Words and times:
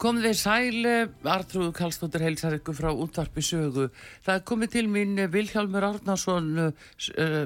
Komið 0.00 0.30
þið 0.30 0.36
sæli, 0.40 0.92
Artrúðu 1.28 1.72
Kallstóttir 1.76 2.22
heilsar 2.24 2.54
ykkur 2.56 2.72
frá 2.72 2.86
útvarpi 2.88 3.42
sögu. 3.44 3.90
Það 4.24 4.38
er 4.38 4.44
komið 4.48 4.70
til 4.72 4.82
mín 4.88 5.18
Vilhjálmur 5.28 5.84
Arnarsson, 5.84 6.46
uh, 6.56 7.42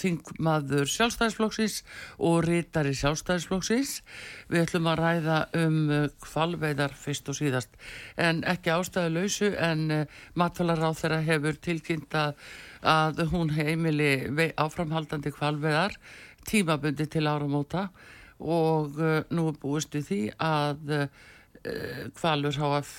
þingmaður 0.00 0.88
sjálfstæðisflokksins 0.88 1.74
og 2.24 2.38
rítari 2.46 2.94
sjálfstæðisflokksins. 2.96 3.90
Við 4.48 4.64
ætlum 4.64 4.88
að 4.88 5.02
ræða 5.02 5.36
um 5.60 5.76
kvalveiðar 6.24 6.94
fyrst 6.96 7.28
og 7.28 7.36
síðast. 7.36 7.76
En 8.16 8.40
ekki 8.48 8.72
ástæðu 8.72 9.18
lausu 9.18 9.50
en 9.60 10.06
matfælaráð 10.40 11.02
þeirra 11.02 11.18
hefur 11.26 11.58
tilkynnt 11.68 12.16
að 12.16 13.20
hún 13.34 13.52
heimili 13.58 14.14
áframhaldandi 14.56 15.34
kvalveiðar, 15.36 15.98
tímabundi 16.48 17.10
til 17.12 17.26
áramóta 17.28 17.90
og 18.40 18.96
nú 19.36 19.50
búist 19.60 19.92
við 19.92 20.08
því 20.08 20.22
að 20.40 20.96
Kvalur 22.16 22.56
HF 22.56 22.92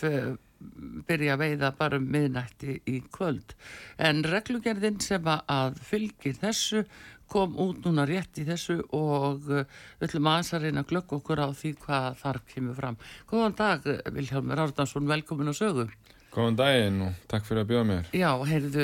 byrja 1.07 1.33
að 1.33 1.41
veiða 1.41 1.71
bara 1.77 1.97
um 1.97 2.03
miðnætti 2.13 2.75
í 2.85 2.99
kvöld 3.13 3.55
en 3.97 4.21
reglugerðin 4.27 4.99
sem 5.01 5.25
að 5.31 5.79
fylgir 5.87 6.37
þessu 6.37 6.83
kom 7.31 7.55
út 7.63 7.85
núna 7.85 8.05
rétt 8.07 8.41
í 8.41 8.45
þessu 8.47 8.77
og 8.95 9.45
við 9.47 10.07
ætlum 10.07 10.29
aðeins 10.31 10.53
að 10.55 10.65
reyna 10.65 10.83
að 10.83 10.89
glögg 10.91 11.13
okkur 11.17 11.41
á 11.41 11.47
því 11.55 11.71
hvað 11.85 12.07
þar 12.21 12.39
kemur 12.53 12.79
fram. 12.79 12.97
Góðan 13.29 13.55
dag 13.61 13.87
Vilhelmur 14.17 14.63
Árdansson, 14.65 15.07
velkomin 15.09 15.51
á 15.51 15.55
sögu. 15.55 15.87
Góðan 16.31 16.57
daginn 16.59 16.99
og 17.07 17.23
takk 17.31 17.47
fyrir 17.47 17.63
að 17.63 17.71
bjóða 17.71 17.87
mér. 17.87 18.11
Já, 18.15 18.29
heyrðu, 18.47 18.83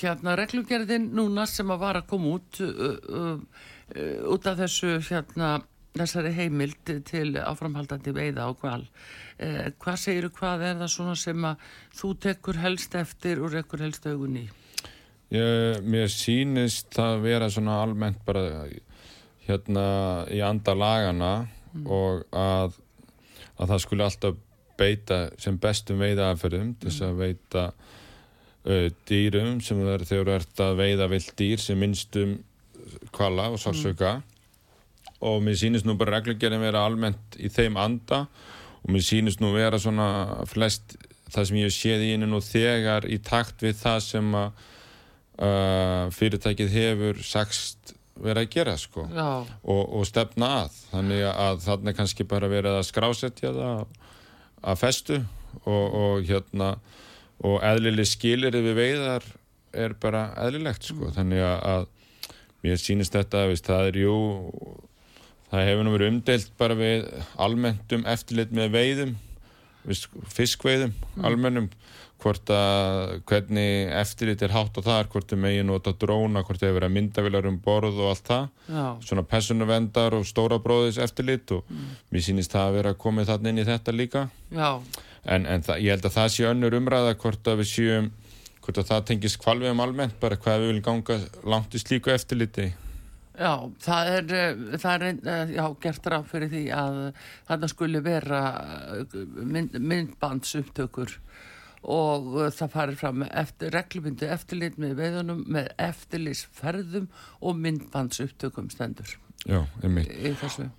hérna 0.00 0.36
reglugerðin 0.38 1.10
núna 1.14 1.46
sem 1.50 1.74
að 1.74 1.82
var 1.82 1.98
að 2.00 2.08
koma 2.10 2.36
út 2.38 2.62
uh, 2.62 2.70
uh, 2.98 3.66
uh, 3.94 4.16
út 4.34 4.48
af 4.50 4.62
þessu 4.62 4.96
hérna 5.10 5.58
þessari 6.00 6.32
heimild 6.36 6.92
til 7.08 7.32
áframhaldandi 7.40 8.14
veiða 8.16 8.48
á 8.48 8.50
kval. 8.58 8.84
Eh, 9.38 9.68
hvað 9.80 10.00
segiru, 10.02 10.30
hvað 10.34 10.64
er 10.70 10.80
það 10.80 10.92
svona 10.94 11.14
sem 11.18 11.44
að 11.46 11.68
þú 12.00 12.12
tekur 12.24 12.60
helst 12.62 12.96
eftir 12.98 13.42
og 13.42 13.54
rekkur 13.54 13.84
helst 13.84 14.08
augun 14.08 14.40
í? 14.40 14.46
Ég, 15.34 15.82
mér 15.84 16.08
sínist 16.12 16.90
það 16.96 17.22
vera 17.26 17.50
svona 17.52 17.82
almennt 17.84 18.20
bara 18.26 18.66
hérna 19.48 19.84
í 20.32 20.40
anda 20.44 20.74
lagana 20.76 21.32
mm. 21.44 21.84
og 21.84 22.24
að, 22.32 22.78
að 23.58 23.74
það 23.74 23.84
skulle 23.84 24.08
alltaf 24.08 24.40
beita 24.78 25.20
sem 25.40 25.58
bestum 25.60 26.00
veiðaðaferðum 26.00 26.74
til 26.78 26.90
þess 26.90 27.04
að 27.04 27.12
mm. 27.12 27.22
veita 27.24 27.64
uh, 27.74 28.88
dýrum 29.10 29.62
sem 29.64 29.84
er 29.84 30.06
þú 30.08 30.24
ert 30.32 30.64
að 30.64 30.80
veiða 30.80 31.10
vilt 31.12 31.32
dýr 31.38 31.62
sem 31.62 31.80
minnstum 31.80 32.38
kvala 33.12 33.50
og 33.52 33.60
sársöka 33.60 34.16
mm 34.18 34.37
og 35.24 35.42
mér 35.42 35.58
sýnist 35.58 35.86
nú 35.88 35.96
bara 35.98 36.18
reglugjörðin 36.18 36.62
vera 36.62 36.84
almennt 36.86 37.38
í 37.40 37.50
þeim 37.52 37.78
anda. 37.80 38.24
Og 38.84 38.92
mér 38.94 39.04
sýnist 39.04 39.42
nú 39.42 39.52
vera 39.56 39.80
svona 39.82 40.08
flest 40.48 40.96
það 41.28 41.48
sem 41.50 41.60
ég 41.60 41.74
séð 41.74 42.04
í 42.06 42.10
einu 42.14 42.28
nú 42.30 42.40
þegar 42.44 43.08
í 43.10 43.18
takt 43.24 43.64
við 43.64 43.80
það 43.82 43.98
sem 44.06 44.36
að 44.38 44.62
uh, 45.42 46.04
fyrirtækið 46.14 46.76
hefur 46.76 47.24
sagst 47.26 47.94
vera 48.18 48.42
að 48.42 48.52
gera 48.54 48.76
sko. 48.80 49.06
Og, 49.62 49.82
og 49.98 50.06
stefna 50.08 50.52
að. 50.62 50.78
Þannig 50.92 51.26
að 51.32 51.60
þannig 51.66 51.98
kannski 51.98 52.28
bara 52.28 52.50
verið 52.50 52.78
að 52.78 52.88
skrásetja 52.88 53.52
það 53.56 53.84
að 54.62 54.80
festu. 54.80 55.20
Og, 55.64 55.84
og 55.98 56.26
hérna 56.28 56.76
og 57.46 57.62
eðlileg 57.64 58.08
skilir 58.08 58.56
við 58.58 58.74
veiðar 58.76 59.24
er 59.76 59.94
bara 60.00 60.28
eðlilegt 60.42 60.88
sko. 60.88 61.08
Mm. 61.08 61.14
þannig 61.16 61.44
að 61.46 61.86
mér 62.64 62.80
sýnist 62.82 63.14
þetta 63.14 63.44
að 63.46 63.54
það 63.66 63.90
er 63.92 64.00
jú 64.02 64.16
Það 65.48 65.68
hefur 65.70 65.86
nú 65.86 65.94
verið 65.94 66.12
umdelt 66.12 66.50
bara 66.60 66.76
við 66.76 67.06
almenntum 67.40 68.04
eftirlit 68.08 68.50
með 68.52 68.74
veiðum, 68.74 69.14
fiskveiðum, 70.34 70.92
mm. 70.92 71.24
almennum, 71.24 71.68
hvort 72.20 72.50
að 72.52 73.14
hvernig 73.30 73.92
eftirlit 73.96 74.42
er 74.44 74.52
hátt 74.52 74.76
á 74.76 74.82
þar, 74.84 75.08
hvort 75.12 75.32
er 75.32 75.40
megin 75.40 75.68
nota 75.70 75.94
dróna, 75.96 76.42
hvort 76.44 76.60
hefur 76.60 76.80
verið 76.80 76.94
myndavilar 76.96 77.48
um 77.48 77.58
borð 77.64 78.00
og 78.02 78.10
allt 78.10 78.26
það, 78.26 78.48
Já. 78.66 78.86
svona 79.08 79.24
personuvendar 79.30 80.16
og 80.18 80.26
stóra 80.28 80.58
bróðis 80.60 80.98
eftirlit 81.00 81.54
og 81.54 81.62
mm. 81.70 81.86
mér 82.12 82.26
sýnist 82.26 82.52
það 82.52 82.66
að 82.66 82.76
vera 82.80 82.92
að 82.92 83.00
komið 83.06 83.30
þarna 83.30 83.52
inn 83.52 83.62
í 83.62 83.68
þetta 83.68 83.94
líka. 83.94 84.24
Já. 84.52 84.70
En, 85.24 85.46
en 85.46 85.64
það, 85.64 85.84
ég 85.84 85.96
held 85.96 86.10
að 86.10 86.18
það 86.18 86.34
sé 86.34 86.50
önnur 86.50 86.76
umræða 86.80 87.14
hvort 87.22 87.48
að 87.48 87.62
við 87.62 87.70
séum, 87.72 88.10
hvort 88.66 88.82
að 88.82 88.90
það 88.90 89.08
tengis 89.12 89.38
kvalvegum 89.40 89.80
almennt, 89.86 90.20
bara 90.20 90.36
hvað 90.36 90.60
við 90.60 90.72
viljum 90.74 90.86
ganga 90.90 91.18
langt 91.48 91.78
í 91.78 91.80
slíku 91.80 92.12
eftirliti. 92.12 92.68
Já, 93.38 93.52
það 93.78 94.08
er, 94.12 94.32
eh, 94.34 94.78
það 94.82 94.94
er 94.94 95.04
eh, 95.32 95.52
já, 95.54 95.64
gert 95.82 96.08
ráð 96.10 96.26
fyrir 96.32 96.50
því 96.50 96.62
að 96.74 96.96
þarna 97.46 97.68
skuli 97.70 98.00
vera 98.02 98.40
eh, 98.96 99.18
mynd, 99.46 99.76
myndbandsuptökur 99.78 101.14
og 101.88 102.32
það 102.56 102.72
farir 102.72 102.98
fram 102.98 103.22
eftir 103.28 103.70
reglumyndu 103.70 104.26
eftirlit 104.34 104.80
með 104.82 104.96
veðunum 104.98 105.44
með 105.46 105.68
eftirlitsferðum 105.78 107.06
og 107.38 107.60
myndbandsuptökum 107.62 108.72
stendur. 108.74 109.12
Já, 109.46 109.60
einmitt. 109.86 110.10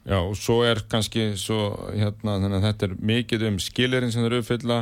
Já, 0.04 0.18
og 0.20 0.36
svo 0.36 0.58
er 0.68 0.82
kannski 0.92 1.30
svo, 1.40 1.62
hérna, 1.94 2.36
þannig 2.44 2.58
að 2.58 2.66
þetta 2.68 2.90
er 2.90 2.98
mikið 3.14 3.46
um 3.48 3.62
skilirinn 3.64 4.12
sem 4.12 4.26
það 4.26 4.30
eru 4.34 4.42
uppfylla, 4.44 4.80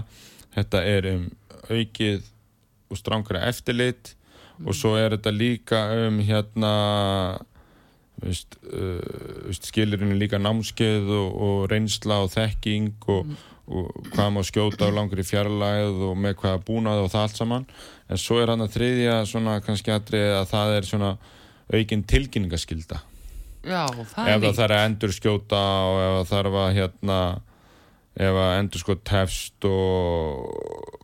þetta 0.57 0.81
er 0.95 1.09
um 1.11 1.27
aukið 1.69 2.25
og 2.89 2.97
stránkara 2.97 3.43
eftirlit 3.51 4.15
mm. 4.15 4.65
og 4.65 4.79
svo 4.79 4.95
er 4.97 5.13
þetta 5.13 5.35
líka 5.35 5.83
um 6.07 6.17
hérna 6.25 6.73
Veist, 8.23 8.57
uh, 8.73 9.51
er 9.77 10.17
líka 10.17 10.39
námskeið 10.41 11.11
og, 11.13 11.35
og 11.47 11.57
reynsla 11.69 12.23
og 12.25 12.31
þekking 12.33 12.95
og, 13.13 13.27
mm. 13.29 13.43
og 13.69 14.07
hvað 14.15 14.31
maður 14.33 14.47
skjóta 14.49 14.89
á 14.89 14.95
langri 14.95 15.25
fjarlæð 15.27 16.01
og 16.07 16.15
með 16.17 16.39
hvaða 16.41 16.63
búnað 16.65 17.03
og 17.03 17.11
það 17.13 17.27
allt 17.27 17.41
saman 17.41 17.67
en 18.09 18.21
svo 18.21 18.39
er 18.41 18.49
hann 18.53 18.65
að 18.65 18.73
þriðja 18.73 19.19
svona 19.29 19.59
kannski 19.61 19.93
aðrið 19.93 20.33
að 20.39 20.49
það 20.49 20.73
er 20.77 20.89
svona 20.89 21.11
aukinn 21.69 22.07
tilkynningaskilda 22.09 23.03
Já, 23.67 23.83
það 24.15 24.31
ef 24.31 24.41
það 24.47 24.59
þarf 24.61 24.77
að 24.77 24.85
endur 24.87 25.13
skjóta 25.13 25.63
og 25.85 25.97
ef 26.01 26.13
það 26.17 26.31
þarf 26.31 26.59
að 26.63 26.75
hérna 26.77 27.19
ef 28.17 28.39
að 28.41 28.53
endur 28.57 28.81
skot 28.81 29.03
tefst 29.05 29.67
og 29.69 30.97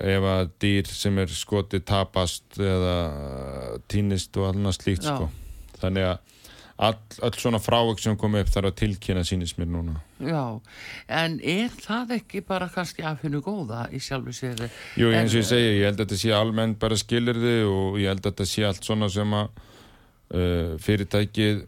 ef 0.00 0.26
að 0.32 0.50
dýr 0.62 0.88
sem 0.90 1.18
er 1.20 1.34
skotið 1.34 1.84
tapast 1.86 2.58
eða 2.58 2.96
týnist 3.92 4.34
og 4.40 4.48
alveg 4.50 4.74
slíkt 4.78 5.06
Já. 5.06 5.14
sko 5.14 5.30
þannig 5.82 6.08
að 6.10 6.18
all, 6.80 6.96
all 7.22 7.32
svona 7.36 7.60
frávökk 7.60 8.00
sem 8.02 8.16
kom 8.18 8.36
upp 8.40 8.50
þarf 8.52 8.70
að 8.70 8.78
tilkynna 8.80 9.24
sínist 9.26 9.58
mér 9.60 9.68
núna 9.72 9.96
Já, 10.24 10.60
en 11.20 11.38
er 11.40 11.72
það 11.80 12.14
ekki 12.20 12.42
bara 12.46 12.70
kannski 12.72 13.04
af 13.06 13.24
hennu 13.24 13.42
góða 13.44 13.86
í 13.92 14.00
sjálfu 14.02 14.34
sér? 14.36 14.62
Jú, 15.00 15.10
eins 15.12 15.34
og 15.34 15.42
ég 15.42 15.50
segi, 15.50 15.74
ég 15.80 15.90
held 15.90 15.98
að 15.98 16.06
þetta 16.06 16.20
sé 16.22 16.32
almennt 16.36 16.80
bara 16.80 16.98
skilir 17.00 17.40
þið 17.40 17.66
og 17.68 18.00
ég 18.00 18.12
held 18.12 18.24
að 18.24 18.30
þetta 18.30 18.48
sé 18.52 18.66
allt 18.68 18.88
svona 18.88 19.10
sem 19.12 19.36
að 19.36 19.50
uh, 19.50 20.74
fyrirtækið 20.80 21.62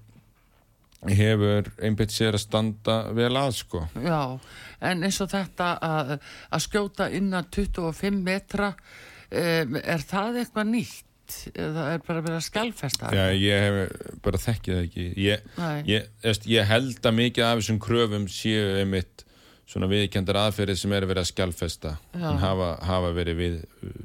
hefur 1.12 1.70
einbit 1.82 2.12
sér 2.14 2.36
að 2.38 2.44
standa 2.44 2.98
vel 3.16 3.32
að 3.36 3.56
sko 3.58 3.86
Já, 3.98 4.38
en 4.80 5.06
eins 5.08 5.20
og 5.24 5.32
þetta 5.32 5.72
að, 5.82 6.12
að 6.48 6.66
skjóta 6.68 7.08
innan 7.12 7.48
25 7.52 8.20
metra 8.22 8.72
um, 8.72 9.80
er 9.82 10.04
það 10.06 10.44
eitthvað 10.44 10.70
nýtt? 10.76 11.08
Eða 11.54 11.88
er 11.94 12.04
bara 12.06 12.20
að 12.20 12.28
vera 12.28 12.40
skjálfesta? 12.44 13.10
Já, 13.14 13.24
ég 13.36 13.66
hef 13.66 14.16
bara 14.24 14.40
þekkið 14.42 14.74
það 14.74 14.86
ekki. 14.86 15.06
Ég, 15.22 15.44
ég, 15.88 16.08
ég, 16.24 16.40
ég 16.52 16.70
held 16.70 17.10
að 17.10 17.18
mikið 17.18 17.48
af 17.48 17.60
þessum 17.60 17.80
kröfum 17.82 18.28
séu 18.30 18.78
einmitt 18.80 19.26
svona 19.72 19.88
viðkjandar 19.90 20.40
aðferðið 20.46 20.80
sem 20.82 20.92
er 20.92 21.06
að 21.06 21.12
vera 21.14 21.26
skjálfesta 21.26 21.96
en 22.18 22.40
hafa, 22.42 22.74
hafa 22.84 23.12
verið 23.16 23.38
við, 23.40 23.58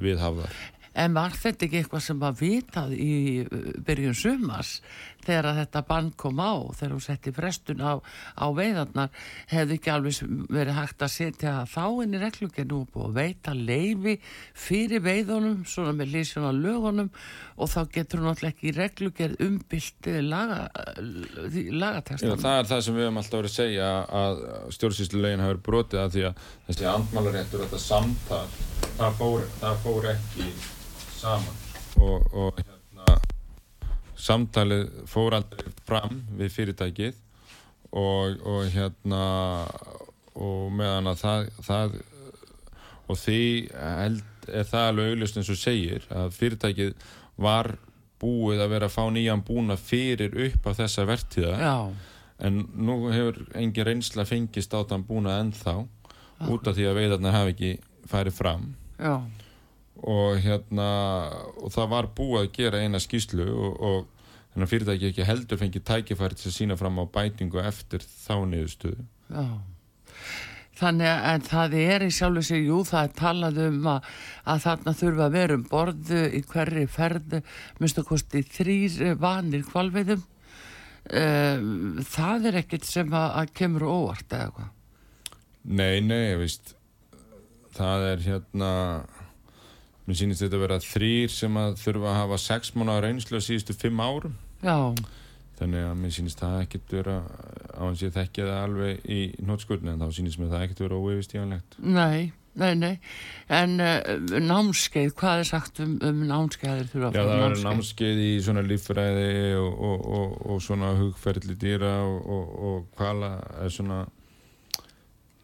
viðhafðar. 0.06 0.60
En 0.98 1.14
var 1.14 1.36
þetta 1.38 1.68
ekki 1.68 1.82
eitthvað 1.84 2.04
sem 2.08 2.22
var 2.22 2.34
vitað 2.40 2.94
í 2.98 3.14
uh, 3.44 3.68
byrjun 3.86 4.18
sumars 4.18 4.78
þegar 5.28 5.58
þetta 5.60 5.84
bann 5.88 6.12
kom 6.20 6.40
á, 6.42 6.54
þegar 6.78 6.94
hún 6.96 7.04
setti 7.04 7.34
frestun 7.36 7.84
á, 7.84 7.94
á 8.36 8.46
veiðarnar, 8.56 9.12
hefði 9.52 9.78
ekki 9.78 9.92
alveg 9.94 10.22
verið 10.54 10.78
hægt 10.78 11.04
að 11.06 11.14
setja 11.14 11.54
þá 11.70 11.84
inn 12.06 12.16
í 12.16 12.22
reglugjörn 12.22 12.76
og 12.78 12.88
búið 12.94 13.08
að 13.08 13.18
veita 13.18 13.56
leifi 13.58 14.16
fyrir 14.58 15.04
veiðunum, 15.06 15.66
svona 15.68 15.96
með 15.98 16.14
lísjón 16.16 16.48
á 16.48 16.54
lögunum 16.56 17.12
og 17.58 17.72
þá 17.74 17.80
getur 17.98 18.24
hún 18.24 18.32
alltaf 18.32 18.52
ekki 18.52 18.72
í 18.72 18.76
reglugjörn 18.78 19.38
umbylt 19.48 20.12
laga, 20.28 20.62
lagatestan. 21.74 22.40
Það 22.42 22.62
er 22.62 22.72
það 22.72 22.86
sem 22.88 22.98
við 22.98 23.08
höfum 23.08 23.22
alltaf 23.24 23.42
verið 23.42 23.52
að 23.52 23.58
segja 23.58 23.92
að 24.22 24.42
stjórnsýslulegin 24.78 25.46
hafi 25.46 25.62
brotið 25.68 26.04
að 26.04 26.16
því 26.16 26.26
að 26.30 26.42
þessi 26.70 26.90
andmálaréttur, 26.94 27.66
þetta 27.66 27.84
samtal, 27.84 28.44
það 28.98 29.22
fór, 29.22 29.48
það 29.62 29.86
fór 29.86 30.12
ekki 30.16 30.50
saman 31.18 31.64
og, 31.98 32.34
og 32.34 32.77
samtalið 34.18 34.90
fór 35.10 35.38
aldrei 35.38 35.74
fram 35.88 36.22
við 36.40 36.54
fyrirtækið 36.56 37.20
og, 37.92 38.40
og 38.44 38.70
hérna 38.74 39.24
og 40.38 40.72
meðan 40.78 41.12
að 41.14 41.22
það, 41.24 41.50
það 41.66 41.98
og 43.08 43.20
því 43.22 43.42
held, 43.78 44.24
er 44.48 44.68
það 44.68 44.90
alveg 44.92 45.12
auðvist 45.14 45.40
eins 45.40 45.52
og 45.54 45.62
segir 45.62 46.08
að 46.12 46.36
fyrirtækið 46.38 47.08
var 47.48 47.72
búið 48.22 48.64
að 48.64 48.72
vera 48.74 48.90
að 48.90 48.96
fá 48.98 49.04
nýjan 49.14 49.46
búna 49.46 49.78
fyrir 49.80 50.34
upp 50.48 50.70
af 50.72 50.80
þessa 50.82 51.06
vertíða. 51.06 51.58
Já. 51.62 51.78
en 52.38 52.68
nú 52.78 53.08
hefur 53.10 53.40
engin 53.58 53.86
reynsla 53.86 54.26
fengist 54.30 54.74
á 54.74 54.86
þann 54.86 55.06
búna 55.08 55.40
ennþá 55.42 55.80
út 56.54 56.68
af 56.70 56.76
því 56.78 56.86
að 56.86 56.98
veidarna 57.00 57.32
hafi 57.34 57.54
ekki 57.56 57.72
farið 58.10 58.36
fram. 58.38 58.68
Já 59.02 59.26
og 60.04 60.42
hérna 60.44 60.90
og 61.62 61.72
það 61.74 61.90
var 61.96 62.12
búið 62.18 62.44
að 62.44 62.52
gera 62.60 62.84
eina 62.84 63.02
skýslu 63.02 63.48
og, 63.48 63.80
og 63.80 64.28
þannig 64.52 64.68
að 64.68 64.74
fyrirtæki 64.74 65.10
ekki 65.12 65.30
heldur 65.30 65.62
fengið 65.62 65.88
tækifæri 65.88 66.38
til 66.38 66.52
að 66.52 66.58
sína 66.60 66.78
fram 66.80 67.02
á 67.02 67.06
bætingu 67.06 67.64
eftir 67.64 68.06
þá 68.06 68.36
niðurstöðu 68.52 69.08
Já 69.32 69.48
Þannig 70.78 71.10
að 71.10 71.46
það 71.48 71.76
er 71.82 72.06
í 72.06 72.12
sjálfu 72.14 72.44
sig, 72.46 72.68
jú, 72.68 72.84
það 72.86 73.08
er 73.08 73.14
talað 73.18 73.60
um 73.66 73.88
að, 73.90 74.10
að 74.46 74.64
þarna 74.68 74.94
þurfa 75.00 75.26
að 75.26 75.38
vera 75.38 75.58
um 75.58 75.64
borðu 75.72 76.24
í 76.38 76.42
hverri 76.52 76.84
ferðu, 76.94 77.40
minnst 77.80 78.02
að 78.02 78.10
kosti 78.12 78.44
þrýr 78.46 79.16
vanir 79.22 79.66
kvalveiðum. 79.66 80.22
Það 82.12 82.50
er 82.50 82.60
ekkert 82.62 82.86
sem 82.86 83.14
að, 83.16 83.30
að 83.42 83.54
kemur 83.58 83.88
óvart 83.88 84.38
eða 84.38 84.52
hvað? 84.54 84.74
Nei, 85.68 85.98
nei, 86.04 86.22
ég 86.30 86.42
veist, 86.44 86.76
það 87.76 88.06
er 88.12 88.26
hérna, 88.28 88.72
mér 90.08 90.20
sýnist 90.22 90.44
þetta 90.44 90.58
að 90.58 90.66
vera 90.66 90.80
þrýr 90.84 91.32
sem 91.34 91.60
að 91.60 91.78
þurfa 91.84 92.10
að 92.12 92.20
hafa 92.22 92.42
sex 92.42 92.74
mánu 92.76 92.98
reynslu 93.04 93.40
á 93.40 93.44
síðustu 93.44 93.76
fimm 93.76 94.00
árum. 94.00 94.36
Já. 94.64 94.78
Þannig 95.58 95.86
að 95.90 95.96
mér 96.00 96.16
sýnist 96.16 96.42
það 96.42 96.58
ekkert 96.64 96.92
vera 96.94 97.20
á 97.74 97.82
hans 97.82 98.04
ég 98.06 98.14
þekki 98.16 98.44
það 98.46 98.60
alveg 98.64 99.08
í 99.10 99.22
nótskurni 99.44 99.94
en 99.94 100.04
þá 100.04 100.18
sýnist 100.18 100.42
mér 100.42 100.52
það 100.54 100.66
ekkert 100.68 100.84
vera 100.86 101.00
óeyfistíðanlegt. 101.02 101.80
Nei, 101.82 102.32
nei, 102.62 102.74
nei. 102.78 102.94
En 103.58 103.76
uh, 103.82 103.98
námskeið, 104.48 105.16
hvað 105.18 105.42
er 105.42 105.50
sagt 105.50 105.82
um, 105.84 105.96
um 106.06 106.22
námskeiðir 106.30 106.92
þurfa 106.92 107.10
að 107.10 107.18
Já, 107.18 107.24
fara 107.24 107.32
það 107.34 107.44
verður 107.48 107.66
námskeið 107.68 108.22
í 108.28 108.30
svona 108.46 108.68
líffræði 108.70 109.32
og, 109.64 109.82
og, 109.90 110.06
og, 110.20 110.38
og 110.54 110.62
svona 110.68 110.94
hugferðli 111.02 111.58
dýra 111.58 111.96
og 112.06 112.86
hvala 113.00 113.34
er 113.66 113.74
svona 113.74 114.06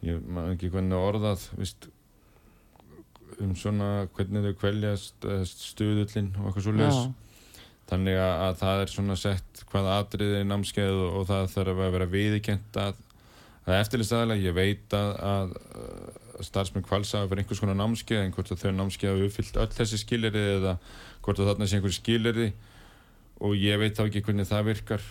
ég 0.03 0.23
maður 0.27 0.55
ekki 0.55 0.71
hvernig 0.73 0.99
orðað 0.99 1.45
vist, 1.57 1.87
um 3.41 3.53
svona 3.57 3.89
hvernig 4.15 4.47
þau 4.47 4.57
kveljast 4.61 5.27
stuðullin 5.49 6.33
og 6.37 6.49
eitthvað 6.49 6.67
svo 6.67 6.75
les 6.77 6.99
þannig 7.89 8.17
að, 8.17 8.33
að 8.47 8.59
það 8.61 8.83
er 8.83 8.91
svona 8.93 9.17
sett 9.19 9.63
hvaða 9.71 9.97
atriði 10.01 10.39
er 10.39 10.49
námskeið 10.49 10.99
og, 10.99 11.17
og 11.19 11.25
það 11.29 11.49
þarf 11.53 11.81
að 11.85 11.95
vera 11.97 12.09
viðkjent 12.13 12.79
að 12.83 13.01
það 13.63 13.73
er 13.75 13.81
eftirlistæðilega, 13.85 14.43
ég 14.43 14.57
veit 14.57 14.95
að, 14.97 15.09
að, 15.29 15.55
að 16.33 16.47
starfsmenn 16.49 16.85
kvalsa 16.87 17.23
fyrir 17.27 17.43
einhvers 17.43 17.63
konar 17.63 17.79
námskeið 17.79 18.21
en 18.23 18.35
hvort 18.35 18.53
að 18.53 18.63
þau 18.63 18.75
námskeið 18.79 19.11
hafa 19.11 19.27
uppfyllt 19.29 19.59
öll 19.63 19.73
þessi 19.77 19.99
skilirði 20.01 20.45
eða 20.57 20.77
hvort 21.23 21.39
að 21.39 21.51
þarna 21.51 21.69
sé 21.69 21.79
einhver 21.79 21.95
skilirði 21.95 22.49
og 23.43 23.57
ég 23.59 23.79
veit 23.81 23.97
þá 23.97 24.05
ekki 24.07 24.23
hvernig 24.25 24.47
það 24.49 24.69
virkar. 24.71 25.07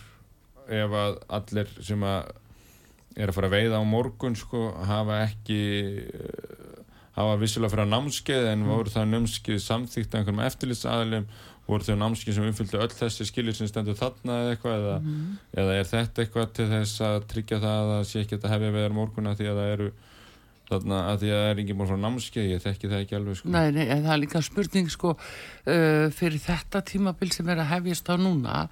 Ef 0.73 0.95
að 0.95 1.17
allir 1.37 1.71
sem 1.83 2.05
að 2.07 2.31
er 3.13 3.29
að 3.29 3.35
fara 3.37 3.49
að 3.49 3.55
veiða 3.57 3.81
á 3.81 3.83
morgun 3.85 4.37
sko, 4.37 4.61
hafa 4.89 5.19
ekki 5.27 5.59
hafa 7.15 7.39
vissulega 7.41 7.73
fyrir 7.73 7.85
að 7.85 7.91
námskeið 7.95 8.47
en 8.53 8.63
voru 8.69 8.93
það 8.93 9.09
námskeið 9.13 9.59
samþýtt 9.67 10.15
einhverjum 10.19 10.45
eftirlitsaðalim 10.47 11.27
voru 11.67 11.85
þau 11.87 11.95
námskeið 12.01 12.35
sem 12.35 12.47
uppfylltu 12.49 12.79
öll 12.83 12.91
þessi 12.91 13.27
skilir 13.29 13.55
sem 13.55 13.67
stendur 13.69 13.95
þarna 13.95 14.39
eða 14.41 14.55
eitthvað 14.55 14.79
eða, 14.81 14.95
Mhm. 15.03 15.37
eða 15.61 15.75
er 15.79 15.85
þetta 15.93 16.23
eitthvað 16.25 16.49
til 16.57 16.65
þess 16.73 17.01
að 17.07 17.27
tryggja 17.31 17.59
það 17.63 17.77
að 17.83 17.91
það 17.93 18.03
sé 18.09 18.23
ekki 18.25 18.39
að 18.41 18.49
hefja 18.55 18.71
veðar 18.75 18.97
morguna 18.97 19.35
því 19.37 19.47
að 19.51 19.61
það 19.61 19.71
eru 19.77 19.91
þarna 20.73 20.97
að 21.11 21.17
því 21.21 21.29
að 21.29 21.39
það 21.43 21.49
er 21.53 21.61
engin 21.63 21.77
búin 21.79 21.89
frá 21.93 21.97
námskeið? 22.03 22.49
Ég 22.53 22.61
þekki 22.65 22.89
það 22.91 23.01
ekki 23.03 23.15
alveg 23.19 23.37
sko. 23.39 23.49
Nei, 23.53 23.71
nei, 23.71 23.87
en 23.93 24.03
það 24.03 24.13
er 24.13 24.21
líka 24.25 24.41
spurning 24.43 24.89
sko 24.91 25.09
uh, 25.13 26.09
fyrir 26.17 26.39
þetta 26.43 26.81
tímabil 26.87 27.31
sem 27.35 27.49
er 27.53 27.61
að 27.63 27.71
hefjast 27.77 28.09
á 28.11 28.15
núna 28.17 28.67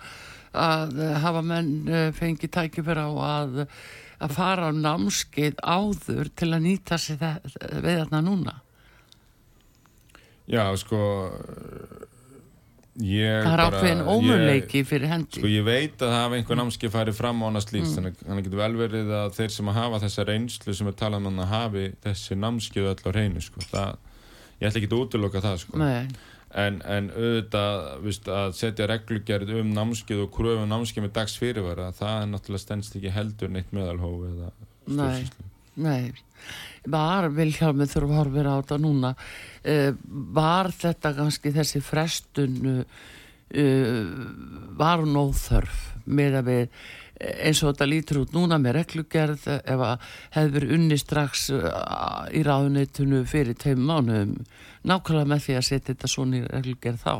að 0.51 0.97
uh, 0.99 1.13
hafa 1.23 1.41
menn 1.45 1.71
uh, 1.87 2.11
fengið 2.11 2.51
tækifæra 2.57 3.05
á 3.07 3.11
að, 3.23 3.67
að 4.21 4.35
fara 4.37 4.69
á 4.69 4.71
námskeið 4.75 5.59
áður 5.63 6.29
til 6.37 6.51
að 6.53 6.63
nýta 6.67 6.97
sér 7.01 7.21
við 7.81 7.97
þarna 8.03 8.21
núna. 8.25 8.55
Já, 10.51 10.65
sko 10.77 10.99
ég 13.01 13.45
Það 13.45 13.53
er 13.55 13.61
ákveðin 13.65 14.01
ómurleiki 14.11 14.81
fyrir 14.85 15.09
hendi. 15.13 15.39
Sko 15.39 15.49
ég 15.49 15.63
veit 15.65 15.95
að 16.03 16.09
það 16.11 16.17
hafa 16.17 16.37
einhver 16.37 16.59
námskeið 16.59 16.91
farið 16.93 17.15
fram 17.17 17.39
á 17.41 17.45
annars 17.47 17.69
líks 17.71 17.87
Mm. 17.91 17.95
þannig 17.95 18.17
þannig 18.27 18.47
getur 18.47 18.61
vel 18.61 18.75
verið 18.81 19.13
að 19.15 19.29
þeir 19.37 19.51
sem 19.55 19.69
að 19.71 19.79
hafa 19.79 19.99
þessa 20.03 20.25
reynslu 20.27 20.73
sem 20.75 20.87
er 20.91 20.97
talað 20.99 21.27
um 21.31 21.39
að 21.39 21.47
hafi 21.55 21.85
þessi 22.03 22.35
námskeið 22.35 22.89
öll 22.91 23.07
á 23.07 23.11
reynu 23.15 23.41
sko. 23.41 23.59
það, 23.71 23.95
ég 24.59 24.67
ætla 24.67 24.81
ekki 24.81 24.91
að 24.91 24.99
útiloka 24.99 25.41
það 25.41 25.57
sko. 25.63 25.77
Nei, 25.79 26.07
en, 26.57 26.81
en 26.83 27.11
auðvitað 27.13 27.85
viðst, 28.05 28.27
að 28.31 28.57
setja 28.57 28.89
reglugerð 28.91 29.53
um 29.61 29.71
námskeið 29.75 30.25
og 30.25 30.33
kröfu 30.35 30.65
um 30.65 30.71
námskeið 30.71 31.07
með 31.07 31.15
dags 31.19 31.37
fyrirvara 31.39 31.91
það 31.95 32.17
er 32.17 32.29
náttúrulega 32.33 32.65
stendst 32.65 32.97
ekki 32.99 33.13
heldur 33.15 33.53
neitt 33.53 33.71
meðalhóf 33.75 34.27
eða 34.31 34.51
Nei. 34.91 35.27
nei. 35.77 36.11
Var 36.91 37.29
Vilhjálmið 37.35 37.91
þurfa 37.93 38.11
að 38.11 38.17
horfa 38.17 38.43
á 38.49 38.55
þetta 38.57 38.77
núna. 38.81 39.11
Uh, 39.61 39.91
var 40.33 40.71
þetta 40.73 41.13
kannski 41.19 41.53
þessi 41.55 41.81
frestun 41.85 42.57
uh, 42.81 42.85
var 44.79 45.03
hún 45.03 45.19
óþörf 45.21 45.85
með 46.09 46.39
að 46.39 46.49
við 46.49 46.81
eins 47.21 47.61
og 47.61 47.71
þetta 47.71 47.87
lítur 47.89 48.21
út 48.23 48.33
núna 48.35 48.57
með 48.61 48.77
reglugerð 48.79 49.45
ef 49.59 49.83
að 49.85 50.07
hefði 50.35 50.55
verið 50.55 50.73
unni 50.77 50.97
strax 50.99 51.45
uh, 51.53 51.67
í 52.33 52.41
ráðuneytunu 52.47 53.21
fyrir 53.29 53.57
tveim 53.59 53.83
mánuðum 53.85 54.33
nákvæmlega 54.87 55.29
með 55.29 55.45
því 55.45 55.57
að 55.59 55.67
setja 55.67 55.93
þetta 55.93 56.11
svona 56.11 56.39
í 56.39 56.43
reglugerð 56.47 57.05
þá. 57.05 57.15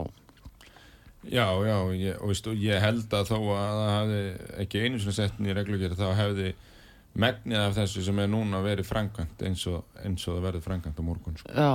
Já, 1.21 1.45
já, 1.61 1.77
ég, 1.93 2.17
og 2.17 2.31
veistu, 2.31 2.55
ég 2.57 2.81
held 2.81 3.11
að 3.13 3.29
þó 3.29 3.37
að 3.53 3.79
það 3.79 3.91
hefði 3.93 4.21
ekki 4.63 4.81
einu 4.81 5.01
svona 5.01 5.17
settin 5.19 5.49
í 5.51 5.57
reglugerð 5.57 5.99
þá 5.99 6.07
hefði 6.17 6.53
megnið 7.21 7.59
af 7.61 7.75
þessu 7.75 8.05
sem 8.07 8.21
er 8.23 8.31
núna 8.31 8.61
verið 8.65 8.87
framkvæmt 8.87 9.43
eins 9.45 9.67
og, 9.69 9.83
eins 10.01 10.25
og 10.25 10.39
það 10.39 10.47
verið 10.47 10.65
framkvæmt 10.65 11.03
á 11.03 11.03
morgun 11.05 11.37
sko. 11.37 11.53
Já, 11.53 11.73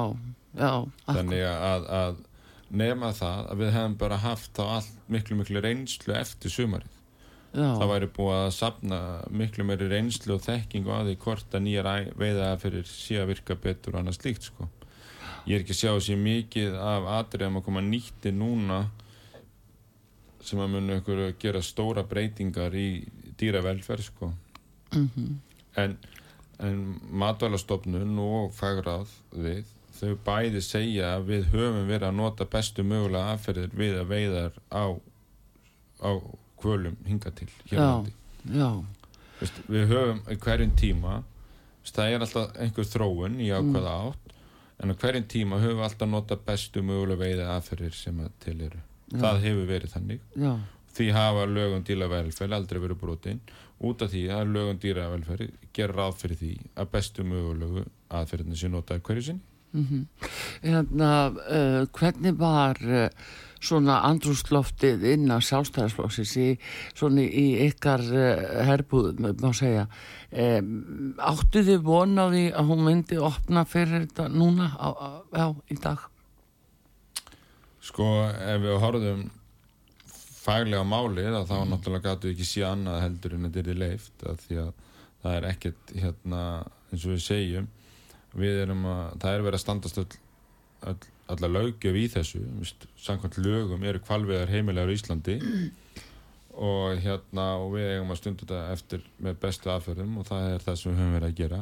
já. 0.56 0.72
þannig 1.12 1.44
að, 1.46 1.88
að 2.00 2.20
nema 2.82 3.12
það 3.14 3.50
að 3.52 3.62
við 3.62 3.74
hefum 3.76 3.96
bara 4.00 4.20
haft 4.24 4.56
þá 4.56 4.64
allt 4.66 5.10
miklu 5.12 5.38
miklu 5.38 5.62
reynslu 5.62 6.16
eftir 6.18 6.50
sumarið 6.50 6.95
já. 7.56 7.68
það 7.80 7.92
væri 7.92 8.10
búið 8.18 8.36
að 8.36 8.50
sapna 8.58 9.00
miklu 9.42 9.66
meiri 9.68 9.88
reynslu 9.90 10.36
og 10.36 10.44
þekkingu 10.44 10.92
á 10.92 11.00
því 11.08 11.16
hvort 11.24 11.56
að 11.56 11.64
nýjar 11.66 11.90
veiða 12.20 12.52
fyrir 12.62 12.86
sé 12.90 13.18
að 13.22 13.32
virka 13.32 13.56
betur 13.66 13.96
og 13.96 14.02
annað 14.02 14.20
slíkt 14.20 14.50
sko. 14.50 14.68
ég 15.48 15.56
er 15.56 15.64
ekki 15.64 15.74
að 15.74 15.82
sjá 15.82 16.06
sér 16.06 16.22
mikið 16.22 16.78
af 16.82 17.10
atriðum 17.22 17.60
að 17.60 17.66
koma 17.70 17.84
nýtti 17.86 18.34
núna 18.34 18.84
sem 20.46 20.60
að 20.62 20.76
munu 20.76 21.00
ykkur 21.00 21.24
að 21.24 21.34
gera 21.42 21.64
stóra 21.64 22.06
breytingar 22.06 22.74
í 22.78 22.88
dýravelferð 23.40 24.06
sko. 24.12 24.30
Mm 24.94 25.42
en, 25.76 25.96
en 26.58 27.00
matvælastofnun 27.12 28.18
og 28.22 28.52
fagráð 28.56 29.12
við 29.32 29.72
þau 29.96 30.16
bæði 30.26 30.62
segja 30.64 31.14
að 31.16 31.30
við 31.30 31.46
höfum 31.54 31.86
verið 31.88 32.08
að 32.10 32.18
nota 32.18 32.46
bestu 32.52 32.84
mögulega 32.84 33.34
aðferðir 33.34 33.76
við 33.76 34.00
að 34.00 34.10
veiðar 34.12 34.58
á, 34.68 34.84
á 36.04 36.10
kvölum 36.66 37.00
hinga 37.06 37.32
til 37.38 37.48
Já. 37.70 37.88
Já, 38.46 38.68
Veist, 39.40 39.58
við 39.68 39.90
höfum 39.90 40.20
hverjum 40.44 40.76
tíma 40.78 41.16
það 41.86 42.12
er 42.12 42.24
alltaf 42.24 42.56
einhver 42.62 42.86
þróun 42.88 43.40
í 43.42 43.50
ákvaða 43.54 43.96
átt 44.10 44.32
en 44.82 44.94
hverjum 45.00 45.26
tíma 45.30 45.60
höfum 45.62 45.80
við 45.80 45.88
alltaf 45.88 46.10
nota 46.10 46.38
bestu 46.46 46.82
mögulega 46.84 47.22
veiða 47.22 47.50
aðferðir 47.56 47.94
sem 47.96 48.18
að 48.20 48.32
til 48.44 48.56
eru. 48.66 48.80
Það 49.16 49.38
hefur 49.44 49.68
verið 49.70 49.92
þannig. 49.94 50.24
Já, 50.36 50.52
því 50.96 51.06
hafa 51.14 51.44
lögum 51.48 51.84
dýravelferð 51.86 52.56
aldrei 52.56 52.80
verið 52.82 53.00
brotin. 53.00 53.40
Út 53.86 54.02
af 54.02 54.10
því 54.12 54.22
að 54.32 54.52
lögum 54.56 54.80
dýravelferð 54.82 55.52
ger 55.76 55.92
ráð 55.94 56.16
fyrir 56.22 56.40
því 56.40 56.52
að 56.74 56.90
bestu 56.96 57.26
mögulegu 57.28 57.84
aðferðinu 58.18 58.58
sé 58.58 58.70
notaði 58.72 59.04
hverju 59.06 59.26
sinni 59.28 59.55
Hérna, 60.62 61.10
uh, 61.30 61.82
hvernig 61.96 62.38
var 62.38 62.80
uh, 62.82 63.08
svona 63.60 64.00
andrúsloftið 64.08 65.04
inn 65.12 65.30
á 65.32 65.38
sjálfstæðarsflóksins 65.42 66.34
í, 66.40 66.48
í 67.26 67.46
ykkar 67.66 68.04
uh, 68.08 68.64
herbúðum, 68.68 69.32
má 69.42 69.50
segja. 69.56 69.86
Um, 70.32 71.14
áttu 71.18 71.64
þið 71.66 71.86
vonaði 71.86 72.44
að 72.52 72.70
hún 72.72 72.84
myndi 72.86 73.18
opna 73.22 73.64
fyrir 73.68 74.06
þetta 74.06 74.28
núna 74.32 74.72
á, 74.76 74.88
á, 74.92 75.08
á, 75.32 75.46
í 75.72 75.78
dag? 75.80 76.04
Sko, 77.86 78.06
ef 78.26 78.62
við 78.64 78.80
horfum 78.82 79.26
faglega 80.46 80.86
málið 80.86 81.34
að 81.34 81.48
þá 81.50 81.56
náttúrulega 81.70 82.12
gætu 82.12 82.32
ekki 82.32 82.46
sé 82.46 82.64
annað 82.66 83.02
heldur 83.04 83.36
en 83.36 83.46
þetta 83.48 83.62
er 83.62 83.70
í 83.72 83.78
leift 83.80 84.26
að 84.26 84.42
því 84.44 84.58
að 84.62 84.72
það 85.22 85.38
er 85.38 85.46
ekkert 85.50 85.94
hérna 85.96 86.42
eins 86.92 87.06
og 87.06 87.14
við 87.14 87.22
segjum 87.24 87.68
við 88.36 88.62
erum 88.64 88.84
að, 88.90 89.02
það 89.22 89.34
er 89.34 89.44
verið 89.46 89.58
að 89.58 89.64
standast 89.64 90.00
öll, 90.02 90.08
öll, 90.92 90.98
alla 91.32 91.50
lögjöf 91.50 91.98
í 91.98 92.04
þessu. 92.12 92.42
Vist, 92.60 92.86
samkvæmt 93.02 93.40
lögum 93.42 93.84
eru 93.86 94.02
kvalviðar 94.04 94.52
heimilegar 94.52 94.92
í 94.92 94.96
Íslandi. 94.98 95.38
Og 96.56 97.02
hérna 97.04 97.50
og 97.60 97.74
við 97.74 97.90
eigum 97.90 98.14
að 98.14 98.20
stunda 98.22 98.46
þetta 98.46 98.60
eftir 98.72 99.02
með 99.20 99.34
bestu 99.42 99.68
aðferðum 99.68 100.14
og 100.22 100.24
það 100.24 100.46
er 100.54 100.62
það 100.64 100.78
sem 100.80 100.88
við 100.88 101.02
höfum 101.02 101.16
verið 101.18 101.26
að 101.28 101.40
gera. 101.42 101.58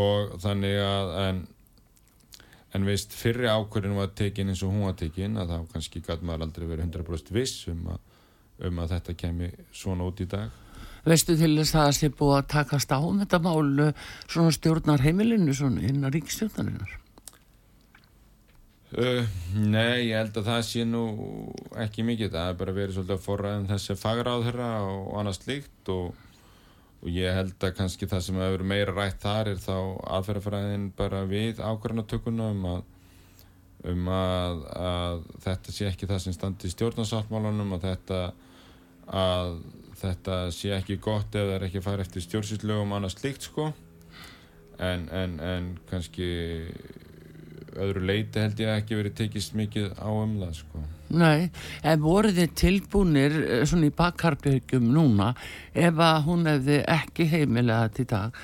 Og 0.00 0.30
þannig 0.40 0.76
að 0.80 1.12
en, 1.20 1.42
en 2.78 2.86
veist 2.88 3.12
fyrri 3.12 3.50
ákvörðin 3.52 3.98
var 3.98 4.14
tekin 4.16 4.48
eins 4.48 4.62
og 4.64 4.72
hún 4.72 4.86
var 4.86 4.96
tekin 4.96 5.36
að 5.42 5.52
þá 5.52 5.74
kannski 5.74 6.00
gæti 6.00 6.24
maður 6.24 6.46
aldrei 6.46 6.64
verið 6.70 6.86
100% 6.86 7.34
viss 7.36 7.68
um 7.68 7.90
að, 7.92 8.00
um 8.70 8.80
að 8.80 8.96
þetta 8.96 9.16
kemi 9.26 9.50
svona 9.76 10.08
út 10.08 10.24
í 10.24 10.28
dag 10.38 10.56
Veistu 11.06 11.36
til 11.38 11.52
þess 11.54 11.74
að 11.74 11.84
það 11.84 11.96
sé 12.00 12.08
búið 12.18 12.36
að 12.36 12.46
takast 12.50 12.90
á 12.90 12.98
um 12.98 13.18
þetta 13.22 13.38
málu 13.44 13.90
svona 14.26 14.54
stjórnar 14.54 15.04
heimilinu 15.04 15.54
svona 15.54 15.84
innan 15.86 16.10
ríkstjórnarinnar? 16.14 16.96
Uh, 18.96 19.22
nei, 19.54 20.08
ég 20.08 20.16
held 20.16 20.36
að 20.40 20.48
það 20.50 20.60
sé 20.66 20.84
nú 20.86 21.04
ekki 21.82 22.04
mikið, 22.06 22.32
það 22.34 22.50
er 22.50 22.58
bara 22.58 22.74
verið 22.74 22.96
svolítið 22.96 23.16
að 23.16 23.24
forraðin 23.24 23.70
þessi 23.70 23.96
fagráð 23.98 24.46
þeirra 24.46 24.68
og 24.86 25.08
annað 25.20 25.38
slíkt 25.40 25.90
og, 25.94 26.20
og 27.02 27.08
ég 27.12 27.38
held 27.38 27.66
að 27.66 27.74
kannski 27.78 28.08
það 28.10 28.26
sem 28.26 28.42
hefur 28.42 28.66
meira 28.72 28.94
rætt 28.96 29.22
þar 29.22 29.50
er 29.52 29.62
þá 29.62 29.76
aðferðafræðin 30.18 30.90
bara 30.98 31.24
við 31.28 31.62
ákvarðanatökuna 31.62 32.50
um 32.54 32.68
að 32.72 32.84
um 33.86 34.08
að, 34.10 34.62
að 34.80 35.24
þetta 35.44 35.74
sé 35.74 35.88
ekki 35.90 36.08
það 36.10 36.22
sem 36.24 36.34
standi 36.34 36.70
í 36.70 36.74
stjórnarsáttmálunum 36.74 37.76
og 37.76 37.82
þetta 37.84 38.20
að 39.06 39.58
þetta 40.00 40.38
sé 40.54 40.74
ekki 40.76 40.98
gott 41.02 41.34
ef 41.34 41.46
það 41.46 41.54
er 41.56 41.66
ekki 41.68 41.80
að 41.82 41.88
fara 41.88 42.06
eftir 42.06 42.24
stjórnsýtlögum 42.24 42.94
annað 42.96 43.16
slíkt 43.16 43.48
sko 43.48 43.70
en, 44.82 45.08
en, 45.08 45.38
en 45.40 45.70
kannski 45.90 46.28
öðru 47.76 48.04
leiti 48.08 48.40
held 48.40 48.60
ég 48.60 48.72
ekki 48.72 48.98
verið 48.98 49.16
tekist 49.20 49.56
mikið 49.56 49.96
á 50.00 50.08
um 50.10 50.36
það 50.42 50.60
sko 50.60 50.84
Nei, 51.06 51.52
en 51.86 52.00
voru 52.02 52.32
þið 52.34 52.54
tilbúnir 52.58 53.34
eh, 53.44 53.64
svona 53.68 53.86
í 53.86 53.94
bakkarbyggum 53.94 54.88
núna 54.90 55.30
ef 55.70 56.00
að 56.02 56.16
hún 56.26 56.48
hefði 56.50 56.80
ekki 56.82 57.28
heimilega 57.30 57.86
þetta 57.86 58.02
í 58.02 58.08
dag 58.10 58.40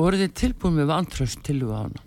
voru 0.00 0.20
þið 0.22 0.36
tilbúin 0.40 0.78
með 0.80 0.92
vantröst 0.94 1.42
til 1.44 1.58
þú 1.60 1.74
á 1.76 1.78
hana? 1.82 2.06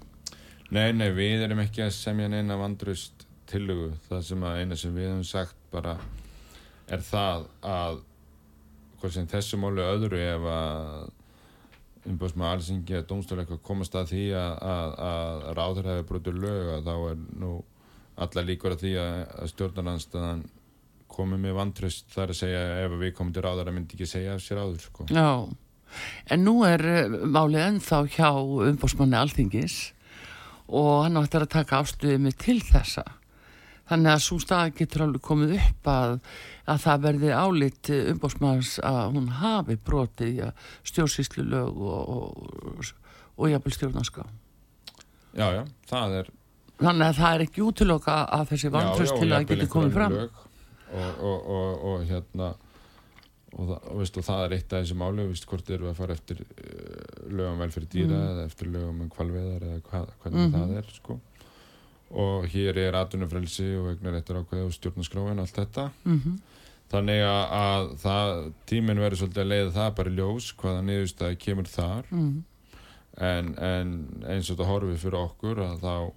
Nei, 0.70 0.92
nei, 0.94 1.10
við 1.18 1.46
erum 1.48 1.64
ekki 1.64 1.82
að 1.82 1.96
semja 1.96 2.28
neina 2.30 2.58
vandrust 2.60 3.26
tillögu. 3.50 3.96
Það 4.06 4.26
sem 4.28 4.44
að 4.46 4.60
eina 4.62 4.76
sem 4.78 4.94
við 4.94 5.08
hefum 5.08 5.24
sagt 5.26 5.56
bara 5.74 5.96
er 6.90 7.02
það 7.06 7.48
að 7.66 8.04
hvað 9.00 9.16
sem 9.16 9.28
þessu 9.32 9.60
máli 9.62 9.86
öðru 9.86 10.22
ef 10.24 10.46
að 10.54 11.10
umbúðsmaður 12.10 12.56
allsingi 12.56 12.96
að 12.96 13.12
eitthvað 13.12 13.62
komast 13.66 13.98
að 14.00 14.14
því 14.14 14.24
að, 14.40 14.54
að, 14.74 14.94
að 15.10 15.44
ráður 15.60 15.90
hefur 15.92 16.08
brotur 16.12 16.40
lög 16.40 16.72
að 16.76 16.88
þá 16.88 16.96
er 16.96 17.20
nú 17.44 17.52
alla 18.20 18.46
líkur 18.46 18.76
að 18.76 18.84
því 18.86 18.94
að, 19.00 19.20
að 19.44 19.52
stjórnarlandstæðan 19.54 20.44
komið 21.10 21.44
með 21.44 21.58
vantröst 21.58 22.12
þar 22.14 22.34
að 22.34 22.40
segja 22.40 22.64
ef 22.86 22.96
við 23.02 23.14
komum 23.18 23.34
til 23.36 23.44
ráðar 23.46 23.72
að 23.72 23.78
myndi 23.78 23.98
ekki 23.98 24.08
segja 24.10 24.36
af 24.36 24.44
sér 24.44 24.62
áður 24.62 24.84
sko. 24.84 25.08
Já, 25.12 25.30
en 26.34 26.44
nú 26.46 26.56
er 26.68 26.86
eh, 26.88 27.16
málið 27.26 27.66
ennþá 27.66 28.02
hjá 28.16 28.30
umbúðsmanni 28.70 29.20
Alþingis 29.20 29.80
og 30.70 31.06
hann 31.06 31.18
áttur 31.20 31.48
að 31.48 31.56
taka 31.58 31.82
afstöðið 31.82 32.22
mig 32.28 32.38
til 32.40 32.60
þessa 32.64 33.06
þannig 33.90 34.12
að 34.14 34.24
svo 34.26 34.40
stað 34.44 34.74
getur 34.80 35.06
alveg 35.06 35.24
komið 35.26 35.56
upp 35.58 35.90
að, 35.94 36.16
að 36.70 36.82
það 36.86 37.06
verði 37.08 37.32
álit 37.34 37.92
umbósmanns 38.00 38.76
að 38.86 39.02
hún 39.16 39.30
hafi 39.40 39.78
brotið 39.90 40.44
ja, 40.44 40.52
stjórnsýslu 40.88 41.46
lög 41.50 41.82
og, 41.82 42.14
og, 42.16 42.92
og 43.38 43.54
jafnvel 43.54 43.78
stjórnarská 43.78 44.28
Já, 45.38 45.48
já, 45.54 45.64
það 45.90 46.20
er 46.24 46.36
Þannig 46.80 47.10
að 47.10 47.18
það 47.18 47.34
er 47.36 47.42
ekki 47.44 47.64
útiloka 47.68 48.14
að 48.32 48.46
þessi 48.54 48.70
vantröst 48.72 49.18
til 49.20 49.34
að 49.36 49.50
geti 49.50 49.66
komið 49.70 49.98
fram 49.98 50.14
lög, 50.16 50.38
og, 51.20 51.50
og 51.92 52.06
hérna 52.08 52.54
og 53.50 53.66
það, 53.66 53.80
og, 53.90 53.98
veist, 54.00 54.20
og 54.20 54.26
það 54.26 54.44
er 54.44 54.56
eitt 54.58 54.74
af 54.74 54.84
þessi 54.84 54.98
máli 55.00 55.26
og 55.26 55.44
hvort 55.52 55.72
eru 55.74 55.90
að 55.90 55.98
fara 55.98 56.16
eftir 56.16 56.44
uh, 56.44 57.26
lögum 57.34 57.64
vel 57.64 57.72
fyrir 57.74 57.90
dýra 57.94 58.14
mm. 58.14 58.30
eða 58.34 58.46
eftir 58.46 58.72
lögum 58.74 59.04
um 59.06 59.12
kvalveðar 59.14 59.66
eða 59.68 59.82
hva, 59.90 60.04
hvernig 60.24 60.40
mm 60.40 60.54
-hmm. 60.54 60.58
það 60.58 60.78
er 60.78 60.94
sko. 60.96 61.20
Og 62.10 62.48
hér 62.50 62.78
er 62.78 62.98
atvinnufrelsi 62.98 63.68
og 63.78 63.90
vegna 63.92 64.14
réttur 64.16 64.40
ákveð 64.42 64.66
og 64.66 64.74
stjórnaskráin 64.74 65.42
allt 65.42 65.58
þetta 65.58 65.90
mm 66.04 66.20
-hmm. 66.20 66.38
þannig 66.92 67.22
að, 67.24 67.44
að 67.60 67.92
það, 68.04 68.54
tíminn 68.66 69.00
verður 69.00 69.18
svolítið 69.18 69.42
að 69.44 69.52
leiða 69.54 69.72
það 69.72 69.96
bara 69.96 70.10
í 70.10 70.16
ljós 70.16 70.54
hvaða 70.54 70.82
niðurstæði 70.82 71.36
kemur 71.36 71.68
þar 71.68 72.06
-hmm. 72.12 72.44
en, 73.18 73.56
en 73.58 74.24
eins 74.28 74.50
og 74.50 74.58
þetta 74.58 74.72
horfið 74.72 74.98
fyrir 74.98 75.20
okkur 75.20 75.60
að 75.60 75.80
þá 75.86 76.12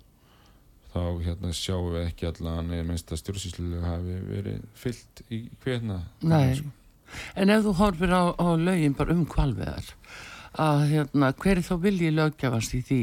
þá 0.92 1.24
hérna 1.24 1.52
sjáum 1.52 1.92
við 1.94 2.06
ekki 2.06 2.26
allan 2.28 2.70
eða 2.70 2.84
minnst 2.88 3.12
að 3.12 3.22
stjórnsýslu 3.22 3.80
hafi 3.80 4.18
verið 4.28 4.60
fyllt 4.74 5.22
í 5.30 5.48
hverna 5.64 6.02
Nei. 6.20 6.62
En 7.36 7.50
ef 7.52 7.64
þú 7.64 7.72
horfir 7.76 8.12
á, 8.12 8.32
á 8.36 8.48
lögin 8.56 8.96
bara 8.96 9.12
um 9.12 9.26
kvalveðar 9.28 9.84
að 10.60 10.82
hérna, 10.90 11.32
hver 11.32 11.58
er 11.58 11.64
þá 11.66 11.74
viljið 11.82 12.16
lögjafast 12.16 12.74
í 12.76 12.80
því 12.88 13.02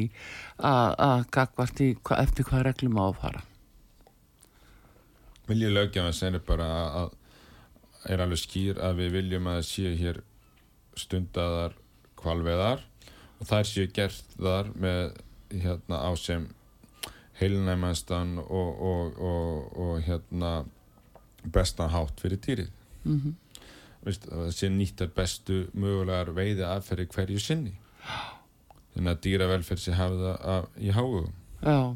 að, 0.58 0.90
að 1.08 1.24
gagvart 1.34 1.82
í 1.82 1.90
hva, 1.98 2.20
eftir 2.22 2.48
hvað 2.50 2.66
reglum 2.68 3.00
á 3.02 3.04
að 3.08 3.18
fara? 3.24 3.42
Viljið 5.50 5.74
lögjafast 5.74 6.28
er 6.28 6.40
bara 6.46 6.70
að 7.04 7.16
er 8.10 8.24
alveg 8.24 8.40
skýr 8.40 8.80
að 8.80 9.02
við 9.02 9.16
viljum 9.18 9.50
að 9.52 9.64
séu 9.68 9.96
hér 10.00 10.22
stundadar 11.00 11.76
kvalveðar 12.20 12.86
og 13.40 13.50
það 13.50 13.68
séu 13.68 13.92
gert 13.96 14.38
þar 14.38 14.72
með 14.76 15.04
hérna 15.50 16.00
á 16.00 16.12
sem 16.20 16.48
heilnæmastan 17.40 18.38
og, 18.44 18.70
og, 18.84 19.20
og, 19.24 19.78
og 19.80 20.04
hérna 20.06 20.54
bestan 21.44 21.92
hátt 21.92 22.20
fyrir 22.22 22.42
dýrið 22.44 22.76
Mm 23.04 23.20
-hmm. 23.20 23.34
Það 24.06 24.52
sé 24.56 24.70
nýttar 24.72 25.10
bestu 25.16 25.66
mögulegar 25.74 26.32
veiði 26.36 26.64
aðferði 26.68 27.10
hverju 27.14 27.42
sinni. 27.44 27.74
Þannig 28.94 29.12
að 29.12 29.24
dýravelferð 29.26 29.84
sé 29.84 29.98
hafða 29.98 30.38
að, 30.40 30.70
í 30.82 30.94
háugum 30.96 31.34
Já. 31.60 31.96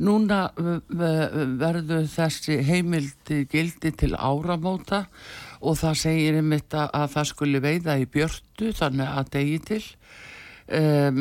Núna 0.00 0.38
verður 0.56 2.06
þessi 2.08 2.60
heimildi 2.64 3.42
gildi 3.50 3.90
til 3.98 4.12
áramóta 4.14 5.02
og 5.60 5.76
það 5.80 5.96
segir 5.98 6.38
um 6.38 6.52
þetta 6.54 6.86
að 6.94 7.08
það 7.16 7.28
skulle 7.32 7.62
veiða 7.64 7.96
í 7.98 8.06
björtu 8.08 8.70
þannig 8.78 9.10
að 9.18 9.32
degi 9.34 9.58
til. 9.66 9.82
Um, 10.70 11.18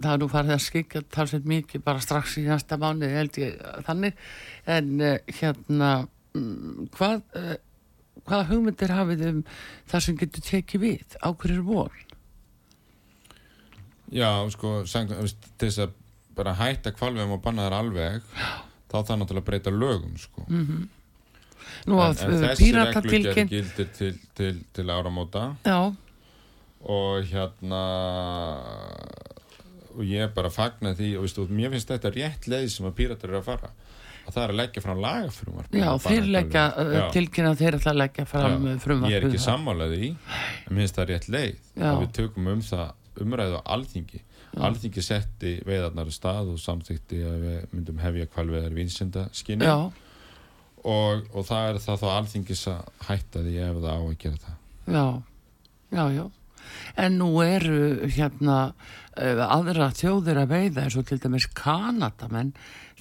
það 0.00 0.10
er 0.14 0.20
nú 0.22 0.30
farið 0.32 0.54
að 0.54 0.64
skikja 0.64 1.02
talsveit 1.12 1.44
mikið 1.52 1.84
bara 1.84 2.00
strax 2.00 2.38
í 2.40 2.46
næsta 2.48 2.78
mánu 2.80 3.10
held 3.12 3.36
ég 3.42 3.60
þannig. 3.84 4.16
En 4.64 4.94
uh, 5.04 5.18
hérna 5.36 5.90
um, 6.32 6.88
hvað 6.96 7.20
uh, 7.36 7.54
hvaða 8.28 8.48
hugmyndir 8.50 8.94
hafið 8.94 9.26
um 9.30 9.44
það 9.90 10.06
sem 10.06 10.18
getur 10.20 10.46
tekið 10.48 10.84
við 10.84 11.16
á 11.20 11.28
hverju 11.32 11.64
von? 11.66 12.02
Já, 14.14 14.30
sko, 14.52 14.82
þess 14.86 15.80
að 15.82 15.94
bara 16.34 16.54
hætta 16.58 16.92
kvalvegum 16.94 17.36
og 17.36 17.42
banna 17.44 17.68
þar 17.68 17.78
alveg 17.80 18.28
þá 18.90 18.96
það 19.00 19.18
náttúrulega 19.20 19.48
breyta 19.48 19.72
lögum 19.74 20.16
sko. 20.18 20.44
Mm 20.48 20.66
-hmm. 20.66 20.86
Nú 21.88 22.00
en, 22.00 22.16
en 22.16 22.42
þessi 22.44 22.72
reglugjörn 22.76 23.48
gildir 23.48 23.88
til, 23.98 24.18
til, 24.34 24.64
til 24.72 24.90
áramóta 24.90 25.56
Já. 25.64 25.94
og 26.80 27.24
hérna 27.24 27.82
og 29.94 30.04
ég 30.04 30.32
bara 30.34 30.50
fagna 30.50 30.94
því 30.94 31.16
og 31.16 31.22
veistu, 31.26 31.46
mér 31.48 31.70
finnst 31.70 31.90
þetta 31.90 32.10
rétt 32.10 32.48
leið 32.50 32.68
sem 32.68 32.86
að 32.86 32.96
píratar 32.98 33.30
eru 33.30 33.38
að 33.38 33.44
fara 33.44 33.70
að 34.24 34.34
það 34.34 34.42
er 34.44 34.52
að 34.52 34.58
leggja 34.60 34.82
fram 34.84 35.00
lagafrumvarp 35.04 35.74
Já, 35.78 35.88
þeir 36.04 36.28
leggja, 36.34 36.64
tilkynna 37.14 37.54
þeir 37.60 37.78
að 37.78 37.82
það 37.86 37.98
leggja 38.00 38.26
fram 38.28 38.68
Já, 38.68 38.76
frumvarp 38.84 39.12
Ég 39.12 39.18
er 39.20 39.26
ekki 39.28 39.42
sammálaði 39.44 39.98
í 40.00 40.10
en 40.68 40.78
minnst 40.78 40.98
það 40.98 41.10
rétt 41.12 41.28
leið. 41.34 41.58
Já. 41.74 41.88
að 41.90 42.00
við 42.04 42.14
tökum 42.20 42.48
um 42.54 42.62
það 42.64 43.24
umræðu 43.24 43.58
á 43.60 43.62
alþingi. 43.76 44.22
Alþingi 44.54 45.02
setti 45.02 45.52
veiðarnar 45.66 46.10
stað 46.14 46.52
og 46.54 46.62
samþykti 46.62 47.20
að 47.26 47.36
við 47.42 47.60
myndum 47.74 48.00
hefja 48.02 48.28
kvalveðar 48.30 48.74
vinsinda 48.74 49.26
skinni 49.34 49.66
Já, 49.66 49.76
og, 50.84 51.24
og 51.34 51.46
það 51.48 51.68
er 51.72 51.80
það 51.82 52.00
þá 52.04 52.08
alþingis 52.14 52.64
að 52.70 52.88
hætta 53.08 53.42
því 53.44 53.54
ef 53.66 53.80
það 53.82 53.90
á 53.90 53.98
að 53.98 54.16
gera 54.24 54.42
það. 54.44 54.56
Já, 54.94 55.06
já, 55.98 56.04
já 56.18 56.24
En 56.96 57.18
nú 57.20 57.30
eru 57.44 58.06
hérna 58.06 58.58
uh, 58.72 59.44
aðra 59.48 59.90
þjóðir 59.94 60.42
að 60.44 60.52
veiða 60.54 60.84
eins 60.86 60.96
og 61.00 61.06
til 61.08 61.18
dæmis 61.22 61.46
Kanadamenn, 61.58 62.52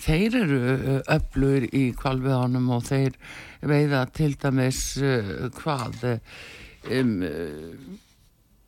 þeir 0.04 0.40
eru 0.44 0.62
uh, 0.74 1.02
öflur 1.18 1.68
í 1.70 1.84
kvalviðánum 2.00 2.70
og 2.78 2.88
þeir 2.90 3.20
veiða 3.62 4.06
til 4.16 4.34
dæmis 4.42 4.82
uh, 5.02 5.50
hvað 5.60 6.08
um, 6.90 7.20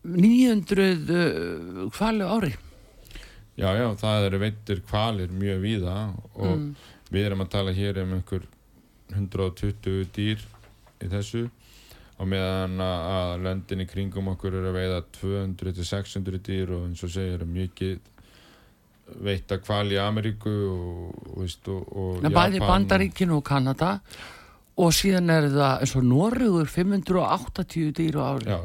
900 0.05 1.89
kvali 1.95 2.23
ári. 2.29 2.53
Já, 3.55 3.69
já, 3.79 3.87
það 3.97 4.25
eru 4.27 4.39
veitir 4.41 4.81
kvalir 4.85 5.31
mjög 5.31 5.61
víða 5.63 5.95
og 6.35 6.57
Mm. 6.57 6.75
við 7.09 7.25
erum 7.25 7.41
að 7.45 7.49
tala 7.53 7.71
hér 7.71 8.01
um 8.03 8.13
einhver 8.17 8.43
120 9.15 10.09
dýr 10.13 10.41
í 11.01 11.07
þessu 11.07 11.45
og 12.19 12.27
meðan 12.31 12.77
að 12.79 13.07
að 13.15 13.43
löndin 13.45 13.81
í 13.83 13.87
kringum 13.91 14.29
okkur 14.31 14.53
eru 14.61 14.69
að 14.71 14.77
veiða 14.79 14.99
200-600 15.17 16.39
dýr 16.47 16.71
og 16.77 16.85
eins 16.87 17.03
og 17.03 17.11
segir 17.11 17.41
er 17.43 17.49
mikið 17.49 17.99
veita 19.25 19.57
kval 19.61 19.85
í 19.93 19.99
Ameríku 20.01 20.53
og, 20.69 21.35
veist, 21.41 21.67
og, 21.69 21.83
og 21.93 22.23
Ja, 22.25 22.31
bæði 22.33 22.61
Bandaríkinu 22.63 23.37
og 23.37 23.43
Kanada 23.45 23.99
og 24.81 24.95
síðan 24.95 25.29
er 25.31 25.49
það 25.53 25.83
eins 25.85 25.93
og 25.99 26.07
Norrögur 26.07 26.71
580 26.71 27.91
dýr 27.99 28.17
á 28.19 28.23
ári. 28.33 28.49
Já, 28.49 28.59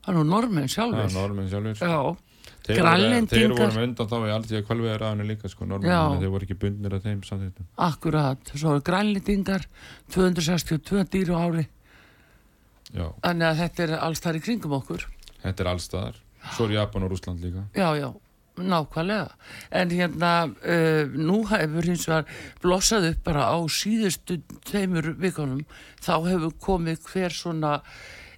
Það 0.00 0.14
er 0.14 0.16
nú 0.16 0.22
normenn 0.30 0.64
það 0.64 0.72
sjálfur. 0.74 1.04
er 1.04 1.12
normenn 1.18 1.50
sjálfur. 1.50 1.76
Já, 1.84 2.16
Þeir 2.60 3.52
voru, 3.52 3.82
undan 3.82 4.08
þá 4.08 4.14
í 4.20 4.30
aldrei 4.32 4.56
að 4.60 4.64
kvalviðar 4.68 5.02
aðinu 5.10 5.26
líka 5.28 5.48
sko, 5.48 5.66
normenn, 5.68 5.90
Já. 5.92 6.00
þeir 6.22 6.32
voru 6.32 6.46
ekki 6.46 6.56
bundnir 6.60 6.94
af 6.96 7.02
þeim 7.04 7.20
samþýttum. 7.26 7.66
akkurat. 7.76 8.50
Svo 8.54 8.72
eru 8.74 8.82
grænlendingar 8.84 9.64
262 10.14 11.04
dýr 11.12 11.32
á 11.32 11.36
ári. 11.40 11.66
Þannig 12.94 13.46
að 13.46 13.62
þetta 13.62 13.86
er 13.86 13.94
alls 14.00 14.24
þar 14.24 14.40
í 14.40 14.42
kringum 14.44 14.74
okkur. 14.80 15.06
þetta 15.42 15.64
er 15.64 15.70
allstaðar. 15.70 16.18
Svo 16.56 16.66
er 16.66 16.76
Japan 16.78 17.04
og 17.06 17.12
Rúsland 17.12 17.42
líka. 17.44 17.66
Já, 17.76 17.88
já, 17.96 18.08
nákvæmlega. 18.56 19.28
En 19.70 19.90
hérna, 19.90 20.30
uh, 20.48 21.02
nú 21.12 21.42
hefur 21.48 21.88
hins 21.88 22.06
vegar 22.08 22.24
blossað 22.62 23.10
upp 23.10 23.24
bara 23.24 23.48
á 23.52 23.58
síðustu 23.68 24.40
tveimur 24.68 25.14
vikunum. 25.20 25.66
Þá 26.00 26.14
hefur 26.28 26.56
komið 26.60 27.04
hver 27.10 27.36
svona, 27.36 27.74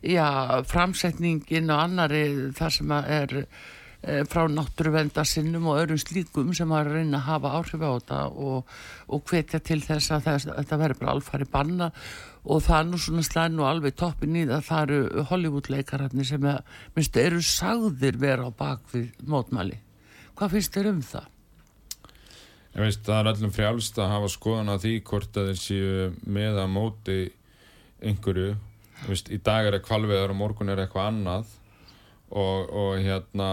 já, 0.03 0.27
framsetningin 0.67 1.71
og 1.71 1.85
annari 1.87 2.25
þar 2.59 2.75
sem 2.75 2.91
að 2.99 3.13
er 3.19 3.37
uh, 3.47 4.23
frá 4.27 4.49
náttúruvenda 4.51 5.25
sinnum 5.25 5.71
og 5.71 5.79
öðrum 5.85 6.03
slíkum 6.03 6.51
sem 6.55 6.75
að 6.75 6.93
reyna 6.97 7.23
að 7.23 7.29
hafa 7.31 7.55
áhrif 7.61 7.87
á 7.87 7.91
þetta 7.95 8.21
og, 8.35 8.77
og 9.09 9.25
hvetja 9.31 9.63
til 9.63 9.79
þess 9.83 10.11
að 10.11 10.27
þess, 10.27 10.51
þetta 10.59 10.83
verður 10.83 11.03
bara 11.05 11.17
alfari 11.17 11.51
banna 11.55 11.93
og 12.43 12.63
það 12.65 12.79
er 12.79 12.89
nú 12.91 12.99
svona 12.99 13.25
slæðin 13.27 13.61
og 13.63 13.69
alveg 13.69 13.99
toppin 13.99 14.39
í 14.41 14.47
það 14.51 14.65
það 14.69 14.83
eru 14.87 15.27
Hollywood-leikararnir 15.31 16.27
sem 16.27 16.49
að, 16.51 16.73
minnst, 16.97 17.21
eru 17.23 17.43
sagðir 17.47 18.19
vera 18.23 18.49
á 18.49 18.51
bakvið 18.59 19.23
mótmæli. 19.31 19.79
Hvað 20.39 20.57
finnst 20.57 20.75
þér 20.75 20.91
um 20.91 21.05
það? 21.07 21.29
Ég 22.73 22.81
veist, 22.81 23.03
það 23.05 23.19
er 23.21 23.31
öllum 23.35 23.53
frjálst 23.53 23.99
að 24.01 24.13
hafa 24.15 24.29
skoðan 24.33 24.73
á 24.73 24.77
því 24.81 24.93
hvort 25.07 25.39
að 25.39 25.51
þeir 25.51 25.59
séu 25.61 26.05
með 26.25 26.61
að 26.63 26.71
móti 26.73 27.19
einhverju. 28.03 28.55
Þú 29.03 29.11
Veist, 29.11 29.29
í 29.35 29.39
dag 29.43 29.67
er 29.67 29.77
það 29.77 29.87
kvalveðar 29.89 30.33
og 30.33 30.39
morgun 30.39 30.71
er 30.73 30.81
eitthvað 30.83 31.09
annað 31.11 31.51
og, 32.31 32.71
og 32.71 32.93
hérna, 33.03 33.49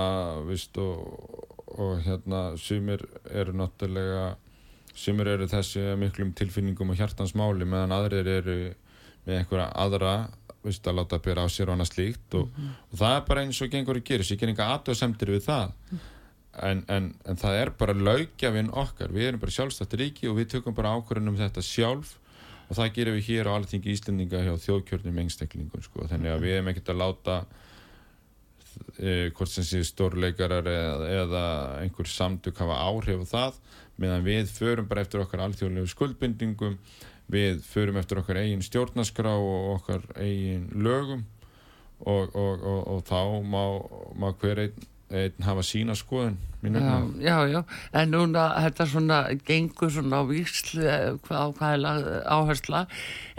veist, 0.48 0.78
og, 0.78 1.50
og 1.74 2.04
hérna, 2.06 2.44
sumir 2.62 3.04
eru 3.28 3.56
náttúrulega, 3.58 4.38
sumir 5.00 5.32
eru 5.32 5.48
þessi 5.50 5.96
miklum 6.00 6.34
tilfinningum 6.38 6.94
og 6.94 7.00
hjartansmáli 7.00 7.68
meðan 7.70 7.96
aðrir 7.96 8.30
eru 8.40 8.60
með 9.26 9.42
einhverja 9.42 9.68
aðra, 9.84 10.14
veist, 10.66 10.88
að 10.88 11.00
láta 11.00 11.20
bera 11.24 11.46
á 11.46 11.48
sér 11.52 11.70
og 11.72 11.78
annað 11.78 11.92
slíkt 11.94 12.38
og, 12.40 12.56
og 12.90 12.96
það 13.02 13.18
er 13.18 13.28
bara 13.28 13.44
eins 13.46 13.60
og 13.64 13.74
gengur 13.74 14.00
að 14.00 14.08
gera, 14.10 14.28
ég 14.28 14.40
ger 14.42 14.52
enga 14.52 14.72
aðtöðsemtir 14.76 15.34
við 15.36 15.46
það. 15.48 15.76
En, 16.66 16.82
en, 16.92 17.12
en 17.30 17.38
það 17.40 17.60
er 17.60 17.70
bara 17.80 17.96
laugjafinn 17.96 18.72
okkar. 18.76 19.14
Við 19.16 19.30
erum 19.30 19.44
bara 19.44 19.54
sjálfstætt 19.54 19.94
ríki 20.02 20.28
og 20.28 20.40
við 20.40 20.50
tökum 20.56 20.76
bara 20.76 20.96
ákvörðunum 20.98 21.38
þetta 21.40 21.64
sjálf 21.64 22.18
og 22.70 22.78
það 22.78 22.94
gerum 22.98 23.18
við 23.18 23.30
hér 23.30 23.50
á 23.50 23.56
alþingi 23.56 23.94
Íslendinga 23.96 24.44
hjá 24.46 24.54
þjóðkjörnum 24.66 25.24
engsteklingum 25.24 25.86
sko. 25.86 26.06
þannig 26.10 26.34
að 26.34 26.46
við 26.46 26.56
erum 26.58 26.72
ekkert 26.72 26.92
að 26.94 27.02
láta 27.02 27.38
e, 28.98 29.14
hvort 29.38 29.52
sem 29.52 29.66
sé 29.66 29.82
stórleikarar 29.88 30.70
eða, 30.70 31.10
eða 31.24 31.44
einhver 31.82 32.10
samtök 32.10 32.62
hafa 32.62 32.82
áhrif 32.86 33.26
á 33.26 33.28
það 33.34 33.62
meðan 34.00 34.26
við 34.26 34.52
förum 34.56 34.88
bara 34.90 35.04
eftir 35.06 35.24
okkar 35.24 35.44
alþjóðlegu 35.46 35.92
skuldbindingum 35.92 36.78
við 37.30 37.60
förum 37.68 38.00
eftir 38.02 38.22
okkar 38.22 38.42
eigin 38.42 38.64
stjórnaskrá 38.66 39.36
og 39.38 39.76
okkar 39.76 40.06
eigin 40.18 40.70
lögum. 40.74 41.26
Og, 42.00 42.32
og, 42.32 42.62
og, 42.64 42.82
og 42.88 43.02
þá 43.10 43.20
má, 43.44 43.64
má 44.16 44.30
hver 44.40 44.62
einn 44.64 44.86
einn 45.10 45.46
hafa 45.46 45.66
sína 45.66 45.96
skoðun 45.98 46.38
Já, 46.60 47.08
já, 47.24 47.48
já, 47.48 47.60
en 47.96 48.10
núna 48.12 48.50
þetta 48.66 48.86
svona 48.92 49.20
gengur 49.48 49.92
svona 49.96 50.20
á 50.20 50.24
víslu 50.28 50.84
hvað, 51.24 51.40
á 51.40 51.48
hvað 51.56 51.76
lag, 51.80 52.10
áhersla. 52.28 52.82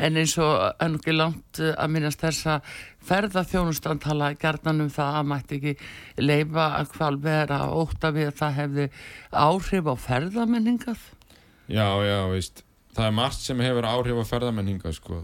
En 0.00 0.16
eins 0.16 0.38
og 0.40 0.54
enn 0.80 0.96
ekki 0.96 1.12
langt 1.12 1.60
eh, 1.60 1.74
að 1.76 1.92
minnast 1.92 2.24
þess 2.24 2.48
að 2.48 2.70
ferða 3.04 3.44
þjónustan 3.44 4.00
tala 4.00 4.30
gerðan 4.40 4.86
um 4.86 4.88
það 4.94 5.18
að 5.18 5.28
mætti 5.34 5.58
ekki 5.60 5.76
leifa 6.24 6.70
að 6.78 6.94
hvað 6.94 7.20
vera 7.28 7.60
óta 7.68 8.12
við 8.16 8.30
að 8.30 8.40
það 8.40 8.56
hefði 8.62 8.88
áhrif 9.44 9.92
á 9.92 9.94
ferðamenningað? 10.08 11.06
Já, 11.68 11.88
já, 12.00 12.18
veist 12.32 12.64
það 12.96 13.06
er 13.06 13.16
margt 13.20 13.44
sem 13.44 13.62
hefur 13.64 13.88
áhrif 13.88 14.24
á 14.24 14.24
ferðamenninga 14.32 14.92
sko. 14.96 15.22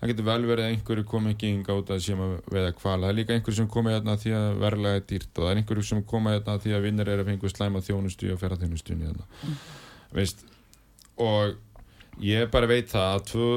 Það 0.00 0.10
getur 0.12 0.28
vel 0.28 0.48
verið 0.50 0.64
að 0.66 0.72
einhverju 0.74 1.04
komi 1.10 1.34
ekki 1.34 1.52
út 1.74 1.92
að 1.94 2.02
sem 2.04 2.22
að 2.22 2.34
veða 2.52 2.72
kvala 2.76 3.06
það 3.06 3.12
er 3.12 3.18
líka 3.20 3.36
einhverju 3.36 3.60
sem 3.60 3.70
komi 3.76 3.94
hérna 3.94 4.16
því 4.20 4.34
að 4.38 4.48
verðlega 4.64 5.00
er 5.00 5.06
dýrt 5.12 5.30
og 5.32 5.44
það 5.44 5.52
er 5.52 5.60
einhverju 5.62 5.86
sem 5.90 6.02
komi 6.12 6.34
hérna 6.34 6.58
því 6.64 6.74
að 6.76 6.86
vinnir 6.86 7.12
er 7.12 7.22
að 7.22 7.30
fengu 7.30 7.52
slæma 7.52 7.84
þjónustu 7.86 8.32
og 8.34 8.42
ferðarþjónustunni 8.42 9.08
hérna. 9.08 9.56
veist 10.16 10.44
og 11.16 11.56
ég 12.22 12.50
bara 12.52 12.68
veit 12.70 12.88
það 12.92 13.10
að 13.14 13.24
tvö, 13.30 13.48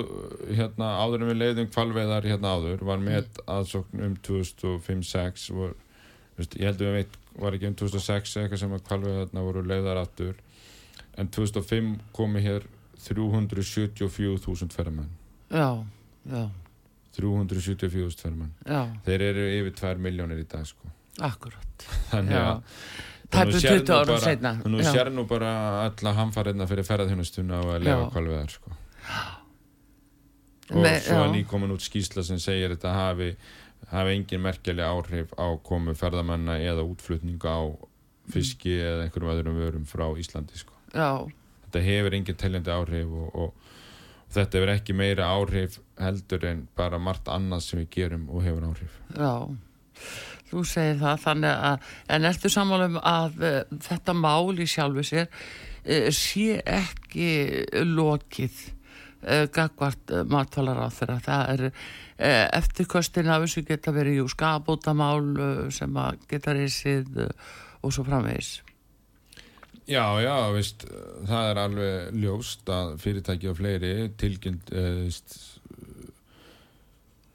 hérna, 0.56 0.89
áður 0.99 1.23
en 1.23 1.32
við 1.32 1.39
leiðum 1.43 1.71
kvalveðar 1.73 2.28
hérna 2.28 2.56
áður 2.56 2.84
var 2.88 3.04
með 3.04 3.39
aðsókn 3.47 4.04
um 4.04 4.17
2005-06 4.28 5.47
vor, 5.56 5.75
veist, 6.39 6.58
ég 6.60 6.67
heldur 6.71 6.91
við 6.91 7.02
veit 7.02 7.19
var 7.39 7.56
ekki 7.56 7.69
um 7.69 7.78
2006 7.80 8.36
eitthvað 8.41 8.62
sem 8.63 8.75
að 8.75 8.84
kvalveðarna 8.89 9.45
voru 9.45 9.63
leiðar 9.63 10.02
aftur. 10.02 10.36
En 11.19 11.30
2005 11.32 11.93
komi 12.15 12.43
hér 12.43 12.67
374.000 12.99 14.75
ferðamenn. 14.75 15.12
Já, 15.49 15.71
já, 15.71 15.99
374.000 16.30 18.22
ferðamenn 18.24 18.52
já, 18.70 18.82
þeir 19.08 19.24
eru 19.32 19.46
yfir 19.60 19.74
2 19.82 20.04
miljónir 20.06 20.39
í 20.44 20.48
dag 20.50 20.65
sko. 20.70 20.92
akkurat. 21.26 21.86
Þannig 22.12 22.38
að 22.39 23.60
sérð 23.62 23.84
20 23.84 23.89
nú 23.89 23.96
árum 23.98 24.13
bara- 24.13 24.24
seinna, 24.26 24.52
nú 24.65 24.84
sér 24.86 25.10
nú 25.13 25.26
bara 25.30 25.52
alla 25.88 26.13
hamfariðna 26.18 26.68
fyrir 26.70 26.88
ferðarþjónustuna 26.88 27.60
og 27.65 27.74
að 27.76 27.84
lefa 27.88 28.08
kvalveðar 28.15 28.54
sko. 28.56 28.76
og 30.70 30.84
Nei, 30.86 31.00
svo 31.02 31.20
er 31.26 31.32
nýkomin 31.34 31.74
út 31.74 31.82
skýsla 31.86 32.24
sem 32.26 32.38
segir 32.42 32.76
þetta 32.76 32.94
hafi, 32.94 33.32
hafi 33.89 34.15
engin 34.20 34.42
merkjali 34.46 34.84
áhrif 34.86 35.32
á 35.34 35.48
komu 35.65 35.96
ferðamanna 35.98 36.60
eða 36.62 36.86
útflutninga 36.86 37.50
á 37.58 37.62
fiski 38.30 38.76
eða 38.78 39.08
einhverjum 39.08 39.32
öðrum 39.34 39.58
vörum 39.58 39.86
frá 39.89 40.06
Íslandi 40.22 40.58
sko. 40.62 40.74
Þetta 40.94 41.82
hefur 41.86 42.13
engin 42.18 42.38
teljandi 42.38 42.70
áhrif 42.74 43.10
og, 43.10 43.30
og, 43.34 43.50
og 43.50 43.68
þetta 44.34 44.60
hefur 44.60 44.74
ekki 44.74 44.96
meira 44.98 45.30
áhrif 45.34 45.80
heldur 46.00 46.46
en 46.50 46.65
bara 46.78 47.00
margt 47.02 47.30
annað 47.32 47.65
sem 47.65 47.82
við 47.82 47.89
gerum 47.96 48.28
og 48.30 48.44
hefur 48.46 48.68
áhrif. 48.70 48.98
Já, 49.15 49.34
þú 50.50 50.65
segir 50.68 51.00
það 51.02 51.24
þannig 51.26 51.63
að, 51.70 51.88
en 52.15 52.28
ertu 52.30 52.52
sammála 52.54 52.89
um 52.89 53.00
að 53.02 53.39
uh, 53.44 53.62
þetta 53.88 54.18
mál 54.18 54.60
í 54.60 54.68
sjálfu 54.70 55.06
sér 55.08 55.30
uh, 55.30 56.10
sé 56.15 56.60
ekki 56.63 57.32
lokið 57.89 58.62
uh, 58.70 59.46
gagvart 59.56 60.15
matvalar 60.30 60.86
á 60.86 60.88
þeirra 60.94 61.20
það 61.26 61.56
er 61.56 61.65
eftirkostin 62.20 63.30
af 63.32 63.46
þessu 63.46 63.62
geta 63.63 63.94
verið 63.96 64.18
jú 64.20 64.26
skabótamál 64.34 65.22
uh, 65.24 65.68
sem 65.72 65.94
að 65.96 66.26
geta 66.32 66.58
reysið 66.58 67.22
og 67.80 67.94
svo 67.96 68.04
framvegis 68.04 68.58
Já, 69.89 70.06
já, 70.21 70.36
veist, 70.54 70.84
það 71.25 71.47
er 71.49 71.60
alveg 71.63 72.17
ljóst 72.21 72.67
að 72.69 72.91
fyrirtæki 73.02 73.49
og 73.49 73.56
fleiri 73.58 73.93
tilkynnt 74.21 74.69
eh, 74.69 75.08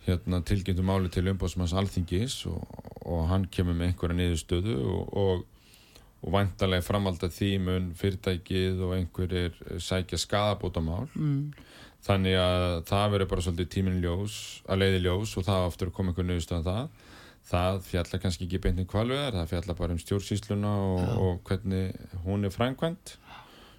hérna, 0.04 0.38
tilkynntu 0.46 0.84
máli 0.86 1.10
til 1.10 1.26
umbóðsmanns 1.32 1.74
alþingis 1.74 2.36
og, 2.50 2.62
og 3.02 3.26
hann 3.32 3.48
kemur 3.50 3.74
með 3.74 3.90
einhverja 3.90 4.18
niðurstöðu 4.20 4.76
og, 4.84 5.16
og, 5.18 5.42
og 6.22 6.36
væntalega 6.36 6.86
framvalda 6.86 7.32
því 7.34 7.50
mun 7.64 7.88
fyrirtækið 7.98 8.84
og 8.86 8.94
einhverjir 9.00 9.58
sækja 9.82 10.20
skadabótamál 10.22 11.08
mm. 11.10 11.40
þannig 12.06 12.38
að 12.38 12.66
það 12.92 13.08
verður 13.16 13.32
bara 13.32 13.46
svolítið 13.48 13.72
tíminn 13.74 13.98
ljós 14.04 14.38
að 14.68 14.84
leiði 14.84 15.02
ljós 15.08 15.34
og 15.40 15.48
það 15.48 15.68
aftur 15.72 15.94
kom 15.96 16.12
einhver 16.12 16.30
niðurstöðan 16.30 16.68
það 16.70 17.03
það 17.48 17.80
fjalla 17.88 18.20
kannski 18.22 18.46
ekki 18.46 18.60
beintin 18.64 18.88
kvalveðar, 18.88 19.36
það 19.40 19.50
fjalla 19.52 19.76
bara 19.78 19.94
um 19.96 20.00
stjórnsýsluna 20.00 20.72
og, 20.84 21.10
og 21.24 21.42
hvernig 21.48 22.22
hún 22.24 22.48
er 22.48 22.54
frænkvæmt 22.54 23.16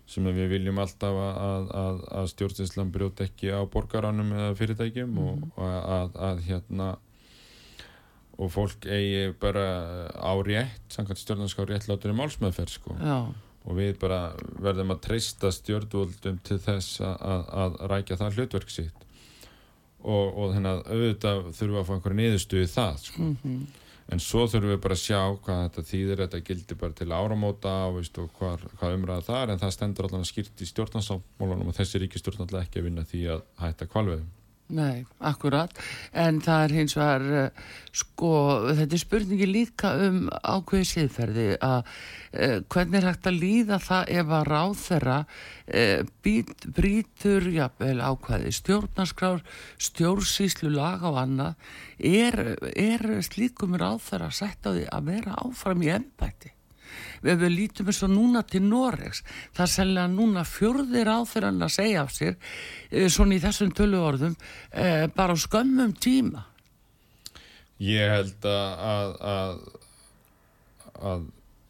sem 0.05 0.27
við 0.29 0.51
viljum 0.51 0.77
alltaf 0.83 1.15
að, 1.17 1.71
að, 1.73 2.03
að, 2.13 2.27
stjórnsýslan 2.35 2.91
brjóta 2.93 3.25
ekki 3.25 3.49
á 3.49 3.65
borgaranum 3.73 4.35
eða 4.35 4.51
fyrirtækjum 4.59 5.17
og, 5.23 5.47
og 5.57 5.65
að, 5.65 6.19
að 6.27 6.43
hérna 6.45 6.91
og 8.35 8.51
fólk 8.51 8.85
eigi 8.85 9.31
bara 9.41 9.65
á 10.13 10.33
rétt, 10.45 10.85
samkvæmt 10.93 11.23
stjórnarská 11.23 11.65
réttlátur 11.65 12.13
í 12.13 12.17
málsmeðferð 12.19 12.73
sko. 12.75 12.97
Já, 12.99 13.17
og 13.65 13.79
við 13.79 13.95
bara 14.01 14.19
verðum 14.61 14.93
að 14.93 15.01
treysta 15.07 15.49
stjórnvöldum 15.53 16.37
til 16.45 16.59
þess 16.61 17.01
að, 17.01 17.15
að, 17.25 17.47
að 17.63 17.77
rækja 17.91 18.19
það 18.21 18.37
hlutverk 18.37 18.73
sitt 18.73 19.04
og, 20.05 20.37
og 20.37 20.53
þannig 20.55 20.71
að 20.71 20.93
auðvitað 20.93 21.41
þurfum 21.57 21.73
við 21.73 21.81
að 21.81 21.89
fá 21.89 21.95
einhverja 21.95 22.19
niðurstöðu 22.21 22.69
það 22.71 23.01
sko. 23.03 23.29
en 24.13 24.21
svo 24.21 24.45
þurfum 24.45 24.71
við 24.73 24.81
bara 24.85 24.97
að 24.97 25.01
sjá 25.01 25.21
hvað 25.45 25.61
þetta 25.63 25.83
þýðir, 25.89 26.23
þetta 26.23 26.41
gildir 26.49 26.79
bara 26.81 26.97
til 26.99 27.11
áramóta 27.11 27.75
og, 27.87 27.99
veist, 27.99 28.19
og 28.21 28.31
hvað, 28.39 28.65
hvað 28.79 28.97
umræða 28.99 29.27
það 29.29 29.41
er 29.41 29.53
en 29.53 29.61
það 29.63 29.75
stendur 29.77 30.09
allan 30.09 30.25
að 30.25 30.31
skýrt 30.31 30.61
í 30.61 30.69
stjórnarsámólanum 30.69 31.71
og 31.71 31.77
þessi 31.79 32.03
ríkistjórn 32.03 32.45
alltaf 32.45 32.67
ekki 32.67 32.83
að 32.83 32.89
vinna 32.89 33.07
því 33.09 33.23
að 33.33 33.45
hætta 33.63 33.89
kvalveðum 33.89 34.29
nei, 34.73 35.05
akkurat. 35.21 35.73
En 36.15 36.39
það 36.43 36.63
er 36.65 36.73
hins 36.79 36.95
vegar 36.97 37.25
uh, 37.25 37.65
sko, 37.95 38.31
þetta 38.79 38.97
er 38.97 39.01
spurningi 39.03 39.49
líka 39.49 39.91
um 40.07 40.23
ákveði 40.41 40.87
siðferði 40.89 41.47
að 41.59 41.77
uh, 41.83 42.57
hvernig 42.73 42.99
er 42.99 43.07
hægt 43.11 43.29
að 43.29 43.39
líða 43.43 43.79
það 43.83 44.11
ef 44.15 44.33
að 44.39 44.47
ráð 44.49 44.75
þeirra 44.81 45.19
uh, 45.21 46.01
být, 46.25 46.67
brítur 46.79 47.47
jafnvel 47.53 47.99
ákveði 48.01 48.55
stjórnarskrár 48.59 49.45
stjórnsýslu 49.89 50.73
laga 50.73 51.13
og 51.13 51.21
annað. 51.21 51.71
Er, 52.01 52.41
er 52.73 53.07
slíkum 53.25 53.77
ráð 53.77 54.01
þeirra 54.09 54.33
sett 54.33 54.65
á 54.65 54.73
því 54.73 54.89
að 54.89 55.09
vera 55.13 55.39
áfram 55.45 55.85
í 55.85 55.93
ennbætti 55.99 56.54
ef 57.23 57.39
við 57.41 57.53
lítum 57.53 57.91
eins 57.91 58.01
og 58.05 58.11
núna 58.13 58.43
til 58.47 58.63
Noregs. 58.65 59.23
Það 59.55 59.71
selga 59.75 60.07
núna 60.11 60.45
fjörðir 60.47 61.11
á 61.11 61.19
þeirra 61.27 61.53
að 61.55 61.75
segja 61.77 62.03
af 62.03 62.13
sér 62.15 62.35
eh, 62.91 63.07
svona 63.09 63.37
í 63.37 63.43
þessum 63.43 63.71
tölu 63.75 64.01
orðum 64.01 64.35
eh, 64.71 65.05
bara 65.15 65.35
á 65.35 65.37
skömmum 65.37 65.95
tíma. 65.97 66.45
Ég 67.83 68.07
held 68.07 68.45
að 68.47 69.15
að, 69.27 69.55
að, 70.95 71.25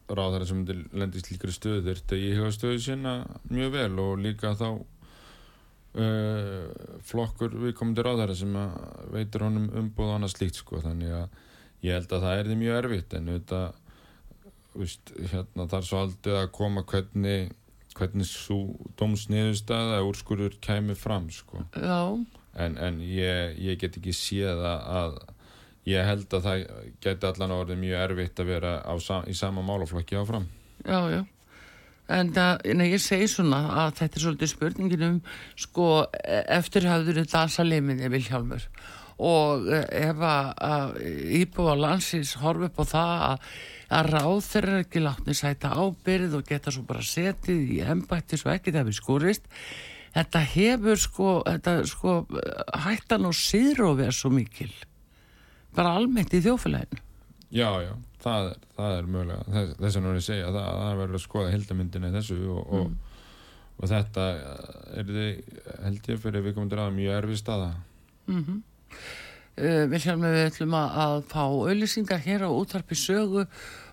ráðara 0.06 0.46
sem 0.46 0.60
myndir 0.60 0.84
lendi 0.94 1.18
í 1.18 1.24
slíkri 1.24 1.50
stöðu 1.54 1.82
þurfti 1.88 2.14
að 2.14 2.22
ég 2.22 2.36
hefa 2.38 2.52
stöðu 2.54 2.82
sinna 2.84 3.14
mjög 3.50 3.72
vel 3.74 3.96
og 4.04 4.20
líka 4.22 4.52
þá 4.54 4.68
uh, 5.98 6.68
flokkur 7.08 7.56
viðkomandi 7.64 8.04
ráðara 8.06 8.36
sem 8.38 8.54
að 8.60 8.76
veitur 9.16 9.48
honum 9.48 9.66
umbúð 9.82 10.12
og 10.12 10.14
annað 10.20 10.36
slíkt 10.36 10.60
sko. 10.60 10.78
Þannig 10.84 11.10
að 11.16 11.26
ég 11.86 11.98
held 11.98 12.14
að 12.14 12.26
það 12.28 12.38
er 12.38 12.50
því 12.50 12.60
mjög 12.62 12.78
erfitt 12.84 13.18
en 13.18 13.32
þetta 13.34 13.60
veist, 14.80 15.12
hérna, 15.32 15.66
það 15.66 15.78
er 15.78 15.86
svo 15.90 16.02
aldrei 16.02 16.36
að 16.40 16.50
koma 16.56 16.84
hvernig 16.86 17.54
hvernig 17.96 18.28
svo 18.28 18.58
dómsniðurstaða 19.00 20.02
úrskurður 20.04 20.58
kæmi 20.60 20.96
fram 20.98 21.30
sko. 21.32 21.62
En, 22.56 22.76
en 22.76 23.00
ég, 23.04 23.56
ég 23.60 23.80
get 23.80 23.96
ekki 23.98 24.12
séð 24.16 24.60
að, 24.64 24.82
að 25.00 25.16
ég 25.88 26.08
held 26.08 26.36
að 26.36 26.48
það 26.48 26.66
geti 27.04 27.30
allan 27.30 27.56
orðið 27.56 27.80
mjög 27.84 28.02
erfitt 28.02 28.42
að 28.42 28.52
vera 28.52 28.74
á, 28.84 28.94
í 29.28 29.36
sama 29.36 29.64
málaflokki 29.64 30.18
áfram. 30.18 30.48
Já, 30.84 31.00
já. 31.12 31.22
En 32.12 32.30
það, 32.30 32.60
nei, 32.78 32.86
ég 32.92 33.02
segi 33.02 33.26
svona 33.30 33.64
að 33.82 33.96
þetta 34.00 34.18
er 34.18 34.24
svolítið 34.24 34.52
spurningin 34.52 35.06
um 35.08 35.16
sko, 35.58 35.88
eftirhafður 36.54 37.24
er 37.24 37.32
dansaliminni 37.32 38.10
Vilhjálmur 38.12 38.68
og 39.16 39.66
eh, 39.72 40.10
ef 40.10 40.20
að, 40.20 40.50
að 40.60 40.96
íbúa 41.40 41.74
landsins 41.80 42.34
horfi 42.42 42.68
upp 42.68 42.78
á 42.78 42.84
það 42.84 43.24
að, 43.30 43.50
að 43.92 44.10
ráð 44.14 44.38
þeirra 44.48 44.72
er 44.74 44.84
ekki 44.86 45.02
látni 45.04 45.36
sæta 45.38 45.72
ábyrð 45.76 46.38
og 46.40 46.48
geta 46.48 46.74
svo 46.74 46.82
bara 46.88 47.04
setið 47.06 47.74
í 47.76 47.80
embætti 47.86 48.38
svo 48.40 48.50
ekki 48.54 48.74
það 48.74 48.90
við 48.90 48.98
skurist 48.98 49.48
þetta 50.16 50.44
hefur 50.56 51.00
sko, 51.00 51.32
þetta, 51.46 51.78
sko 51.86 52.18
hættan 52.86 53.28
og 53.28 53.36
síðrófi 53.36 54.06
er 54.06 54.16
svo 54.16 54.32
mikil. 54.32 54.72
Bara 55.76 55.92
almennt 55.98 56.32
í 56.34 56.40
þjófélaginu 56.40 57.04
já, 57.50 57.68
já, 57.82 57.92
það 58.22 58.48
er, 58.50 58.62
það 58.76 58.94
er 58.96 59.10
mögulega 59.10 59.44
þess, 59.54 59.74
þess 59.80 59.98
að 59.98 60.04
núna 60.04 60.20
ég 60.20 60.26
segja 60.26 60.54
það, 60.54 60.70
það 60.80 61.00
verður 61.00 61.18
að 61.18 61.24
skoða 61.24 61.52
hildamyndina 61.54 62.10
í 62.10 62.16
þessu 62.16 62.38
og, 62.52 62.72
og, 62.78 63.20
og 63.76 63.92
þetta 63.92 64.26
er 64.96 65.12
þið 65.12 65.60
held 65.84 66.10
ég 66.12 66.24
fyrir 66.24 66.46
við 66.46 66.56
komum 66.56 66.72
til 66.72 66.82
að 66.82 66.96
mjög 66.96 67.20
erfið 67.20 67.40
staða. 67.42 67.70
Uh, 68.26 68.56
Vilhjálmur 69.56 70.34
við 70.34 70.46
ætlum 70.50 70.74
að, 70.76 71.22
fá 71.30 71.42
auðlýsingar 71.48 72.20
hér 72.26 72.44
á 72.44 72.50
útvarpi 72.52 72.98
sögu 72.98 73.46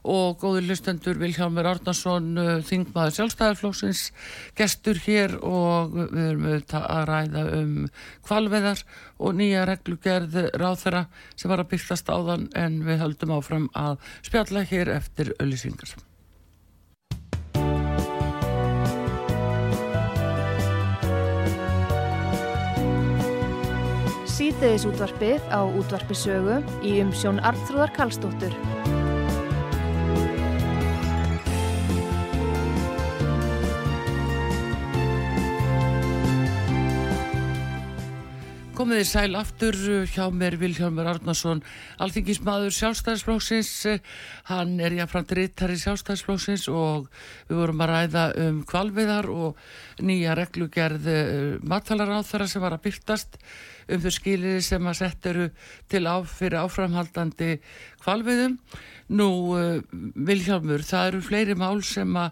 og 0.03 0.35
góður 0.41 0.67
lustendur 0.67 1.15
Vilhjálmur 1.21 1.69
Árnason 1.71 2.29
uh, 2.35 2.51
þingmaður 2.67 3.15
sjálfstæðarflóksins 3.17 4.03
gestur 4.59 4.99
hér 5.05 5.37
og 5.39 5.95
við 5.95 6.23
erum 6.27 6.47
auðvitað 6.49 6.87
að 6.91 7.03
ræða 7.11 7.45
um 7.61 7.75
kvalveðar 8.27 8.85
og 9.23 9.37
nýja 9.39 9.65
reglugerð 9.71 10.39
ráþera 10.59 11.05
sem 11.37 11.51
var 11.53 11.63
að 11.63 11.71
byrtast 11.77 12.11
áðan 12.11 12.49
en 12.59 12.81
við 12.83 13.05
höldum 13.05 13.37
áfram 13.37 13.69
að 13.71 14.01
spjalla 14.19 14.67
hér 14.67 14.97
eftir 14.99 15.31
auðlýsingar. 15.39 15.95
Síðdeðis 24.33 24.87
útvarpið 24.89 25.43
á 25.53 25.61
útvarpi 25.61 26.15
sögu 26.17 26.55
í 26.81 26.95
umsjón 27.03 27.37
Arnþróðar 27.45 27.91
Karlsdóttur. 27.93 28.55
Komið 38.73 39.03
þið 39.03 39.05
sæl 39.11 39.37
aftur 39.37 39.77
hjá 40.09 40.23
mér 40.33 40.57
Vilhjálmur 40.57 41.11
Arnason, 41.11 41.61
alþingismadur 42.01 42.73
sjálfstæðisflóksins, 42.73 43.69
hann 44.49 44.73
er 44.81 44.97
jáfnframt 44.97 45.35
rittari 45.37 45.77
sjálfstæðisflóksins 45.77 46.65
og 46.73 47.05
við 47.51 47.61
vorum 47.61 47.85
að 47.85 47.93
ræða 47.93 48.25
um 48.47 48.57
kvalviðar 48.65 49.29
og 49.29 49.61
nýja 50.01 50.33
reglugerð 50.41 51.05
matfælaráþara 51.69 52.49
sem 52.49 52.65
var 52.65 52.79
að 52.79 52.83
byrtast 52.89 53.37
um 53.89 54.03
þau 54.03 54.11
skilir 54.13 54.59
sem 54.65 54.89
að 54.89 54.99
sett 55.01 55.29
eru 55.31 55.47
til 55.91 56.03
á, 56.07 56.15
fyrir 56.23 56.63
áframhaldandi 56.63 57.57
kvalviðum. 58.03 58.59
Nú, 59.13 59.29
uh, 59.55 59.79
Vilhjálmur, 59.93 60.85
það 60.87 61.09
eru 61.11 61.23
fleiri 61.25 61.57
mál 61.59 61.81
sem 61.85 62.13
að 62.17 62.31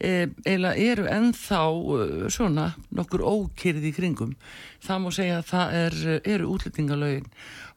e, 0.00 0.28
eiginlega 0.44 0.90
eru 0.92 1.06
ennþá 1.10 1.62
uh, 1.70 2.28
svona 2.32 2.70
nokkur 2.96 3.24
ókyrði 3.24 3.90
í 3.90 3.96
kringum 3.96 4.36
það 4.84 5.02
má 5.02 5.08
segja 5.12 5.40
að 5.40 5.50
það 5.50 5.74
er, 5.80 5.98
eru 6.34 6.52
útlendingalögin 6.54 7.28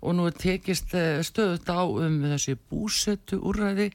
og 0.04 0.16
nú 0.18 0.30
tekist 0.36 0.96
stöðut 1.28 1.68
á 1.72 1.84
um 1.84 2.18
þessi 2.28 2.56
búsettu 2.72 3.40
úrræði 3.44 3.90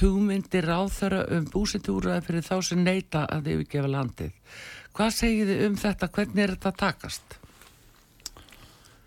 hugmyndir 0.00 0.68
á 0.68 0.84
þeirra 0.92 1.22
um 1.36 1.48
búsettu 1.52 1.96
úrræði 1.96 2.26
fyrir 2.28 2.48
þá 2.48 2.56
sem 2.70 2.84
neyta 2.84 3.24
að 3.32 3.52
yfirgefa 3.54 3.92
landið 3.92 4.56
hvað 4.96 5.12
segir 5.12 5.50
þið 5.50 5.66
um 5.68 5.80
þetta, 5.80 6.12
hvernig 6.12 6.44
er 6.44 6.56
þetta 6.56 6.76
takast? 6.80 7.40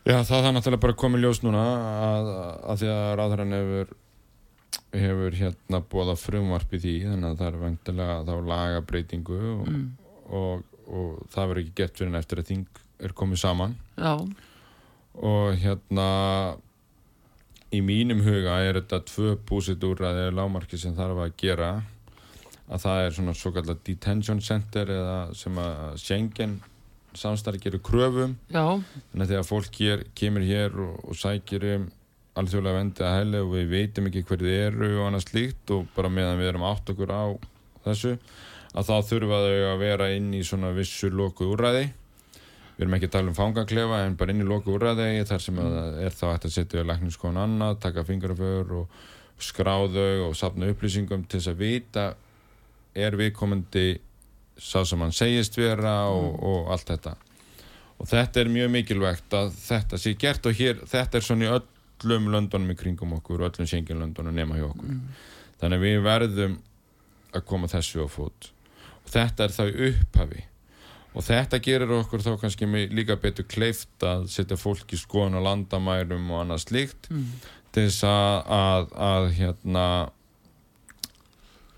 Já, 0.08 0.22
það 0.26 0.46
er 0.48 0.54
náttúrulega 0.56 0.84
bara 0.86 1.00
komið 1.00 1.26
ljós 1.26 1.42
núna 1.44 1.64
að, 2.04 2.30
að 2.72 2.84
því 2.84 2.92
að 2.94 3.10
ráðherran 3.20 3.58
hefur 3.58 3.98
hefur 4.94 5.36
hérna 5.38 5.82
bóða 5.86 6.16
frumvarp 6.18 6.72
í 6.74 6.80
því 6.82 6.94
þannig 7.06 7.28
að 7.30 7.42
það 7.42 7.50
er 7.50 7.58
vantilega 7.64 8.16
þá 8.26 8.34
lagabreitingu 8.52 9.40
og, 9.52 9.68
og, 10.40 10.64
og 10.88 11.20
það 11.34 11.52
verður 11.52 11.62
ekki 11.64 11.76
gett 11.82 12.00
fyrir 12.00 12.12
en 12.14 12.20
eftir 12.22 12.42
að 12.42 12.50
þing 12.50 12.82
er 13.06 13.14
komið 13.16 13.42
saman. 13.44 13.76
Já, 14.00 14.14
og 15.20 15.60
hérna 15.62 16.08
í 17.76 17.84
mínum 17.86 18.24
huga 18.26 18.58
er 18.66 18.80
þetta 18.80 19.04
tvö 19.12 19.36
búsitúrraði 19.50 20.30
lámarki 20.34 20.80
sem 20.80 20.96
þarf 20.98 21.24
að 21.26 21.38
gera 21.44 21.72
að 22.70 22.84
það 22.86 23.04
er 23.04 23.16
svona 23.18 23.38
svo 23.38 23.54
kallar 23.54 23.80
detention 23.86 24.42
center 24.46 24.90
eða 24.94 25.20
sem 25.38 25.58
að 25.62 25.98
Schengen 26.02 26.60
samstarf 27.20 27.62
gerir 27.64 27.82
kröfum. 27.84 28.36
Já, 28.50 28.80
þannig 29.12 29.24
að 29.26 29.32
þegar 29.34 29.48
fólk 29.48 29.80
hér, 29.84 30.04
kemur 30.18 30.46
hér 30.48 30.78
og, 30.86 31.00
og 31.06 31.20
sækir 31.20 31.66
um 31.76 31.88
alþjóðlega 32.40 32.78
vendi 32.78 33.06
að 33.06 33.16
hella 33.18 33.42
og 33.44 33.54
við 33.56 33.72
veitum 33.74 34.10
ekki 34.10 34.26
hverju 34.28 34.48
þið 34.48 34.60
eru 34.68 34.90
og 34.96 35.08
annað 35.08 35.26
slíkt 35.26 35.74
og 35.76 35.88
bara 35.96 36.12
meðan 36.14 36.40
við 36.40 36.52
erum 36.52 36.68
átt 36.70 36.92
okkur 36.94 37.12
á 37.12 37.26
þessu 37.88 38.14
að 38.70 38.90
þá 38.90 38.96
þurfa 39.10 39.40
þau 39.44 39.56
að 39.72 39.82
vera 39.82 40.10
inn 40.16 40.30
í 40.38 40.44
svona 40.46 40.72
vissu 40.76 41.10
loku 41.12 41.48
úrræði. 41.50 41.90
Við 42.78 42.86
erum 42.86 42.96
ekki 42.96 43.10
að 43.10 43.16
tala 43.18 43.32
um 43.32 43.38
fangaklefa 43.38 44.02
en 44.06 44.18
bara 44.20 44.34
inn 44.34 44.44
í 44.44 44.48
loku 44.48 44.76
úrræði 44.78 45.24
þar 45.28 45.44
sem 45.44 45.58
er 45.60 46.16
þá 46.16 46.26
hægt 46.30 46.48
að 46.48 46.56
setja 46.56 46.86
lækniskon 46.86 47.40
annað, 47.42 47.80
taka 47.84 48.06
fingraför 48.08 48.76
og 48.84 49.00
skráðau 49.40 50.30
og 50.30 50.38
sapna 50.38 50.70
upplýsingum 50.72 51.26
til 51.28 51.40
þess 51.40 51.52
að 51.52 51.64
vita 51.64 52.06
er 53.00 53.18
viðkomandi 53.20 53.88
sá 54.60 54.84
sem 54.86 55.02
hann 55.02 55.16
segist 55.16 55.58
vera 55.58 55.96
og, 56.12 56.36
og 56.44 56.72
allt 56.74 56.92
þetta. 56.92 57.16
Og 58.00 58.08
þetta 58.08 58.42
er 58.42 58.52
mjög 58.54 58.72
mikilvægt 58.76 59.36
að 59.36 59.52
þetta 59.60 60.00
sé 60.00 60.16
gert 60.20 60.46
og 60.48 60.56
hér, 60.56 60.80
þetta 60.88 61.20
er 61.20 61.26
svona 61.26 61.48
í 61.48 61.52
öllum 61.58 62.30
löndunum 62.32 62.72
í 62.72 62.78
kringum 62.80 63.18
okkur 63.18 63.44
og 63.44 63.50
öllum 63.50 63.68
senginlöndunum 63.68 64.36
nema 64.36 64.60
hjá 64.60 64.70
okkur. 64.70 64.94
Þannig 65.60 65.82
að 65.82 65.88
við 65.88 66.06
verðum 66.06 66.56
að 67.36 67.46
koma 67.50 67.68
þessu 67.72 68.06
á 68.06 68.08
fót. 68.10 68.52
Og 69.04 69.12
þetta 69.12 69.46
er 69.46 69.56
þá 69.58 69.66
upphafi. 69.90 70.46
Og 71.18 71.26
þetta 71.26 71.60
gerir 71.66 71.92
okkur 71.98 72.24
þá 72.24 72.32
kannski 72.40 72.68
líka 72.94 73.18
betur 73.20 73.48
kleift 73.50 74.06
að 74.06 74.28
setja 74.32 74.58
fólk 74.60 74.94
í 74.94 75.00
skoðun 75.00 75.40
á 75.42 75.48
landamærum 75.50 76.30
og 76.32 76.44
annað 76.44 76.64
slíkt 76.68 77.10
til 77.74 77.86
þess 77.86 78.06
að, 78.08 78.38
að, 78.54 78.88
að 79.10 79.28
hérna 79.40 79.86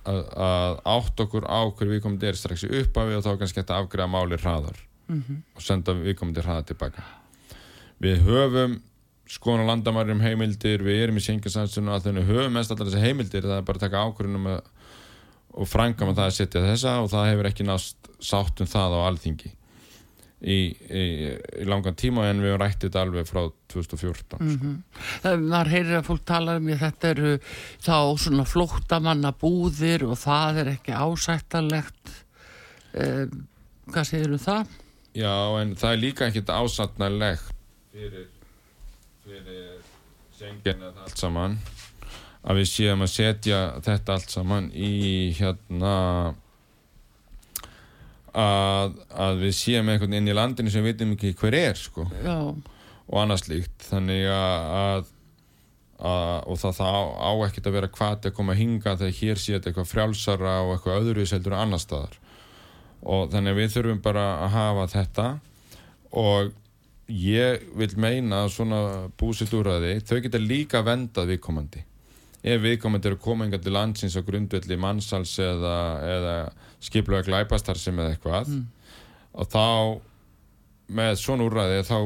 að, 0.07 0.21
að 0.35 0.77
átt 0.95 1.25
okkur 1.25 1.47
á 1.47 1.61
hver 1.69 1.91
viðkomandi 1.91 2.29
er 2.29 2.39
strax 2.39 2.65
í 2.67 2.71
upphafi 2.81 3.17
og 3.17 3.25
þá 3.25 3.31
er 3.33 3.41
kannski 3.41 3.61
hægt 3.61 3.73
að 3.73 3.83
afgræða 3.83 4.13
máli 4.13 4.39
hraðar 4.41 4.79
-hmm. 5.07 5.41
og 5.55 5.61
senda 5.65 5.93
viðkomandi 5.97 6.45
hraðar 6.45 6.69
tilbaka 6.71 7.03
við 8.01 8.23
höfum 8.25 8.79
skona 9.31 9.65
landamæri 9.67 10.11
um 10.11 10.23
heimildir 10.23 10.83
við 10.83 11.05
erum 11.05 11.17
í 11.17 11.25
sengjastæðstunum 11.25 11.93
að 11.95 12.09
þau 12.09 12.23
höfum 12.27 12.53
mest 12.57 12.71
allar 12.73 12.89
þessi 12.89 13.05
heimildir 13.05 13.47
það 13.47 13.57
er 13.57 13.67
bara 13.67 13.79
að 13.79 13.85
taka 13.85 14.03
ákvörðunum 14.05 14.49
og 15.51 15.67
frangama 15.67 16.15
það 16.17 16.27
að 16.27 16.37
setja 16.37 16.63
þessa 16.65 16.97
og 17.03 17.09
það 17.11 17.29
hefur 17.31 17.49
ekki 17.51 17.67
nást 17.67 18.11
sátt 18.19 18.61
um 18.63 18.69
það 18.71 18.97
á 18.97 18.99
alþingi 19.07 19.53
í, 20.41 20.57
í, 20.73 21.03
í 21.61 21.65
langan 21.69 21.97
tíma 21.97 22.25
en 22.31 22.41
við 22.41 22.57
rættið 22.57 22.87
þetta 22.87 23.03
alveg 23.05 23.29
frá 23.29 23.41
2014 23.73 24.41
mm 24.41 24.57
-hmm. 24.57 24.75
Það 25.23 25.45
var 25.53 25.69
heyrir 25.69 25.97
að 25.99 26.07
fólk 26.09 26.25
tala 26.25 26.57
um 26.57 26.69
þetta 26.83 27.09
eru 27.13 27.33
þá 27.85 27.97
svona 28.17 28.45
flóttamanna 28.45 29.31
búðir 29.31 30.05
og 30.09 30.17
það 30.17 30.61
er 30.63 30.73
ekki 30.75 30.97
ásættalegt 30.97 32.13
eh, 32.93 33.27
hvað 33.91 34.03
segir 34.03 34.33
um 34.33 34.41
það? 34.41 34.67
Já 35.13 35.61
en 35.61 35.75
það 35.75 35.91
er 35.91 36.03
líka 36.05 36.27
ekkit 36.27 36.49
ásættalegt 36.49 37.53
fyrir 37.91 38.27
fyrir 39.25 39.81
sengina 40.33 40.93
allt 41.03 41.17
saman 41.17 41.59
að 42.41 42.61
við 42.61 42.69
séum 42.71 43.03
að 43.05 43.13
setja 43.13 43.59
þetta 43.85 44.13
allt 44.13 44.29
saman 44.33 44.71
í 44.73 45.31
hérna 45.37 46.33
að, 48.37 48.99
að 49.11 49.41
við 49.45 49.55
séum 49.57 49.89
einhvern 49.91 50.15
inn 50.17 50.29
í 50.29 50.35
landinu 50.35 50.71
sem 50.71 50.83
við 50.85 50.93
veitum 50.93 51.15
ekki 51.15 51.33
hver 51.39 51.57
er 51.57 51.79
sko. 51.79 52.07
Og 53.11 53.17
annars 53.19 53.47
líkt 53.49 53.89
þannig 53.89 54.27
að, 54.31 54.69
að 54.81 55.09
og 56.01 56.57
það, 56.57 56.77
það 56.79 56.95
á, 56.97 57.01
á 57.21 57.31
ekkert 57.45 57.67
að 57.69 57.75
vera 57.77 57.91
hvað 57.93 58.25
að 58.25 58.35
koma 58.37 58.55
að 58.55 58.61
hinga 58.63 58.95
þegar 58.97 59.17
hér 59.19 59.41
sé 59.41 59.53
þetta 59.53 59.69
eitthvað 59.69 59.91
frjálsara 59.91 60.55
og 60.65 60.73
eitthvað 60.75 61.03
öðru 61.03 61.27
seldur 61.29 61.57
á 61.57 61.61
annar 61.61 61.83
staðar. 61.83 62.17
Og 63.01 63.29
þannig 63.33 63.53
að 63.53 63.59
við 63.59 63.71
þurfum 63.75 64.01
bara 64.05 64.25
að 64.45 64.55
hafa 64.55 64.87
þetta. 64.95 65.27
Og 66.21 66.51
ég 67.11 67.63
vil 67.77 67.91
meina 68.01 68.43
að 68.45 68.53
svona 68.55 68.81
búsitt 69.19 69.53
úr 69.57 69.69
að 69.75 69.87
þið, 69.87 70.03
þau 70.07 70.19
geta 70.25 70.41
líka 70.41 70.81
vendað 70.85 71.33
viðkomandi. 71.33 71.85
Ef 72.41 72.61
viðkomandi 72.63 73.11
eru 73.11 73.21
kominga 73.21 73.59
til 73.61 73.75
landsins 73.75 74.17
á 74.17 74.25
grundvelli 74.25 74.77
mannsals 74.81 75.35
eða, 75.43 75.77
eða 76.01 76.35
skiplega 76.81 77.27
glæpastar 77.27 77.79
sem 77.79 77.99
eða 77.99 78.15
eitthvað 78.15 78.53
mm. 78.53 78.63
og 79.33 79.51
þá 79.51 79.65
með 80.91 81.19
svona 81.21 81.47
úrræði 81.47 81.83
þá 81.87 81.97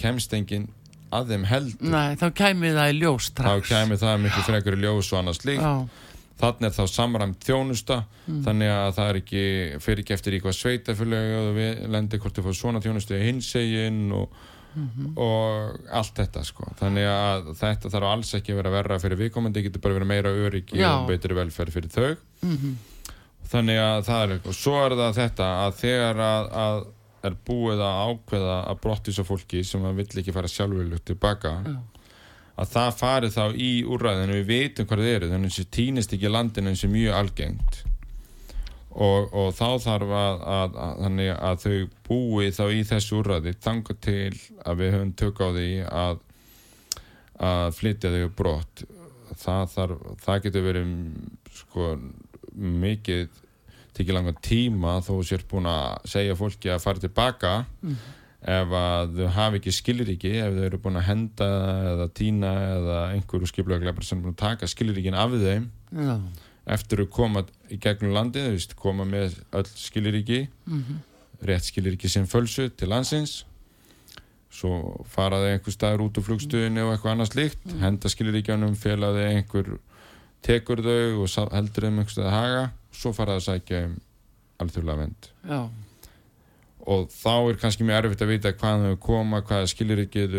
kemst 0.00 0.32
enginn 0.36 0.70
að 1.12 1.34
þeim 1.34 1.44
heldur 1.50 1.92
Nei, 1.92 2.14
þá 2.20 2.28
kemur 2.42 2.78
það 2.78 2.94
í 2.94 2.96
ljós 3.02 3.28
strax 3.30 3.50
þá 3.68 3.74
kemur 3.74 4.00
það 4.00 4.22
miklu 4.24 4.46
frekar 4.48 4.78
í 4.78 4.80
ljós 4.82 5.12
og 5.12 5.20
annars 5.20 5.42
líkt 5.44 5.98
þannig 6.42 6.68
er 6.68 6.74
þá 6.74 6.86
samræmt 6.90 7.44
þjónusta 7.46 7.98
mm. 8.02 8.40
þannig 8.46 8.72
að 8.74 8.94
það 8.96 9.10
er 9.10 9.18
ekki 9.20 9.44
fyrir 9.84 10.02
ekki 10.02 10.16
eftir 10.16 10.36
í 10.38 10.40
hvað 10.42 10.56
sveitafjölu 10.58 11.20
og 11.42 11.52
við 11.58 11.84
lendir 11.92 12.22
hvort 12.22 12.38
þau 12.38 12.48
fá 12.48 12.56
svona 12.58 12.82
þjónustu 12.82 13.18
í 13.18 13.26
hinsegin 13.28 14.08
og 14.16 14.32
mm 14.74 14.88
-hmm. 14.88 15.12
og 15.16 15.80
allt 15.90 16.14
þetta 16.16 16.44
sko 16.44 16.72
þannig 16.80 17.06
að 17.08 17.52
þetta 17.60 17.90
þarf 17.92 18.08
alls 18.12 18.34
ekki 18.34 18.52
að 18.52 18.56
vera 18.62 18.70
verra 18.70 18.98
fyrir 18.98 19.20
viðkomandi, 19.20 19.62
getur 19.62 19.80
bara 19.80 19.94
verið 19.94 20.08
meira 20.08 20.30
öryggi 20.30 20.80
Já. 20.80 20.90
og 20.96 21.08
betri 21.08 21.34
velferð 21.34 21.72
fyrir 21.72 21.90
þau 21.90 22.16
mm 22.42 22.56
-hmm. 22.56 22.74
Þannig 23.52 23.78
að 23.82 24.02
það 24.08 24.24
er 24.24 24.34
og 24.50 24.56
svo 24.56 24.74
er 24.82 24.96
það 24.98 25.20
þetta 25.20 25.52
að 25.62 25.78
þegar 25.82 26.22
að, 26.26 26.50
að 26.64 26.82
er 27.26 27.38
búið 27.46 27.82
að 27.84 28.00
ákveða 28.10 28.58
að 28.70 28.80
brotti 28.82 29.14
svo 29.14 29.24
fólki 29.26 29.62
sem 29.66 29.84
að 29.86 30.00
vill 30.00 30.22
ekki 30.22 30.34
fara 30.34 30.50
sjálfurlugt 30.50 31.04
tilbaka 31.10 31.54
Já. 31.66 31.76
að 32.62 32.72
það 32.74 32.98
fari 32.98 33.30
þá 33.34 33.44
í 33.54 33.70
úrræðinu. 33.86 34.40
Við 34.40 34.50
veitum 34.50 34.88
hvað 34.90 35.04
það 35.04 35.14
eru. 35.16 35.30
Þannig 35.32 35.52
að 35.52 35.58
það 35.60 35.70
týnist 35.78 36.16
ekki 36.16 36.32
landinu 36.32 36.72
eins 36.72 36.84
og 36.86 36.94
mjög 36.94 37.18
algengt. 37.20 37.82
Og, 38.92 39.30
og 39.32 39.54
þá 39.56 39.68
þarf 39.86 40.10
að, 40.18 40.42
að, 40.54 40.74
að, 40.82 41.20
að 41.38 41.62
þau 41.62 41.76
búi 42.08 42.50
þá 42.52 42.64
í 42.68 42.82
þessu 42.90 43.22
úrraði 43.22 43.54
þanga 43.64 43.96
til 44.04 44.34
að 44.68 44.82
við 44.82 44.92
höfum 44.96 45.14
tök 45.22 45.40
á 45.40 45.48
því 45.54 45.70
að 46.02 46.18
flytja 47.78 48.12
þau 48.12 48.34
brott. 48.36 48.84
Það, 49.32 49.62
þarf, 49.72 50.02
það 50.26 50.42
getur 50.44 50.66
verið 50.66 50.90
sko 51.56 51.86
mikið 52.56 53.28
tekið 53.92 54.16
langa 54.16 54.34
tíma 54.44 54.98
þó 55.04 55.14
sér 55.26 55.44
búin 55.48 55.68
að 55.68 56.10
segja 56.14 56.36
fólki 56.38 56.72
að 56.72 56.84
fara 56.84 57.02
tilbaka 57.02 57.52
mm. 57.82 57.98
ef 58.54 58.76
að 58.78 59.18
þau 59.18 59.28
hafi 59.36 59.60
ekki 59.60 59.74
skiliríki 59.76 60.32
ef 60.40 60.54
þau 60.56 60.64
eru 60.68 60.80
búin 60.84 61.00
að 61.00 61.08
henda 61.10 61.50
eða 61.92 62.08
týna 62.16 62.54
eða 62.76 63.02
einhverju 63.16 63.52
skiplega 63.52 63.96
sem 64.00 64.22
búin 64.22 64.32
að 64.32 64.42
taka 64.46 64.70
skiliríkin 64.70 65.18
af 65.18 65.36
þeim 65.36 65.68
Já 65.92 66.16
eftir 66.70 67.02
að 67.02 67.10
koma 67.14 67.44
í 67.72 67.78
gegnum 67.82 68.14
landið, 68.14 68.52
veist, 68.54 68.76
koma 68.78 69.06
með 69.08 69.38
öll 69.54 69.66
skiliríki 69.66 70.44
mm 70.46 70.82
-hmm. 70.82 71.00
rétt 71.48 71.66
skiliríki 71.66 72.08
sem 72.08 72.26
fölsu 72.26 72.70
til 72.70 72.88
landsins 72.88 73.44
svo 74.52 75.04
faraði 75.08 75.54
einhver 75.54 75.72
staður 75.72 76.06
út 76.06 76.18
úr 76.18 76.24
flugstuðinu 76.24 76.84
og 76.84 76.92
eitthvað 76.92 77.12
annars 77.12 77.34
líkt 77.34 77.58
-hmm. 77.66 77.80
henda 77.80 78.08
skiliríkjanum, 78.08 78.74
felaði 78.76 79.24
einhver 79.34 79.78
tekur 80.42 80.82
þau 80.84 81.22
og 81.24 81.54
heldur 81.54 81.88
þeim 81.88 82.00
einhver 82.02 82.14
stað 82.14 82.28
að 82.30 82.36
haga 82.38 82.64
svo 82.92 83.14
faraði 83.16 83.40
að 83.40 83.46
sækja 83.48 83.84
um 83.86 83.94
alþjóðlega 84.62 85.02
vend 85.02 85.28
Já. 85.48 85.60
og 86.94 87.06
þá 87.14 87.34
er 87.36 87.60
kannski 87.62 87.86
mjög 87.86 88.00
erfitt 88.02 88.24
að 88.24 88.32
vita 88.32 88.56
hvaðan 88.56 88.88
þau 88.90 88.98
koma, 89.06 89.42
hvaða 89.46 89.70
skiliríkið 89.72 90.36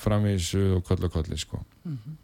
framvísu 0.00 0.62
og 0.78 0.86
koll 0.86 1.02
og 1.06 1.12
kolli 1.12 1.38
sko. 1.38 1.62
Mm 1.84 1.98
-hmm 1.98 2.22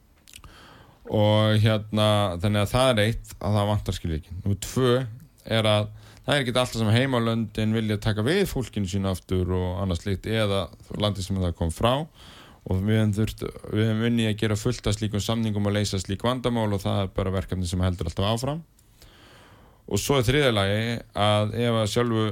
og 1.10 1.58
hérna 1.62 2.06
þannig 2.40 2.62
að 2.62 2.70
það 2.70 2.92
er 2.92 3.02
eitt 3.06 3.34
að 3.38 3.56
það 3.56 3.68
vantar 3.72 3.96
skilvíkin 3.96 4.44
og 4.46 4.60
tvö 4.62 4.92
er 5.42 5.68
að 5.68 5.88
það 6.22 6.34
er 6.34 6.44
ekki 6.44 6.54
alltaf 6.54 6.78
sem 6.78 6.92
heimalöndin 6.94 7.74
vilja 7.74 7.98
taka 8.02 8.24
við 8.26 8.44
fólkinu 8.50 8.90
sín 8.90 9.08
aftur 9.10 9.50
og 9.56 9.82
annars 9.82 10.04
litt 10.06 10.28
eða 10.30 10.68
landið 10.94 11.26
sem 11.26 11.42
það 11.42 11.56
kom 11.58 11.74
frá 11.74 11.92
og 12.70 12.82
við 12.86 13.00
hefum 13.00 13.14
þurft, 13.16 13.42
við 13.72 13.88
hefum 13.88 14.04
unni 14.06 14.28
að 14.28 14.38
gera 14.42 14.58
fullt 14.58 14.86
af 14.86 14.94
slíkum 14.96 15.22
samningum 15.22 15.66
og 15.66 15.74
leysa 15.74 15.98
slík 15.98 16.22
vandamál 16.22 16.68
og 16.70 16.82
það 16.84 17.00
er 17.02 17.10
bara 17.16 17.34
verkefni 17.34 17.66
sem 17.66 17.82
heldur 17.82 18.10
alltaf 18.10 18.28
áfram. 18.28 18.62
Og 19.90 19.98
svo 19.98 20.20
er 20.20 20.26
þriðalagi 20.28 20.82
að 21.18 21.56
ef 21.58 21.78
að 21.80 21.88
sjálfu 21.90 22.26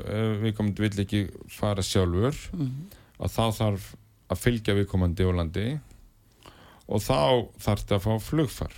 við 0.44 0.54
komum 0.56 0.76
vil 0.78 0.92
ekki 1.02 1.24
fara 1.50 1.82
sjálfur 1.82 2.36
mm 2.54 2.60
-hmm. 2.60 2.84
að 3.18 3.34
þá 3.34 3.44
þarf 3.58 3.88
að 4.30 4.42
fylgja 4.44 4.76
viðkomandi 4.78 5.24
í 5.24 5.30
Ólandi 5.30 5.66
og 6.86 7.02
þá 7.02 7.50
þarf 7.58 7.82
þetta 7.82 7.98
að 7.98 8.04
fá 8.06 8.12
flugfar. 8.22 8.74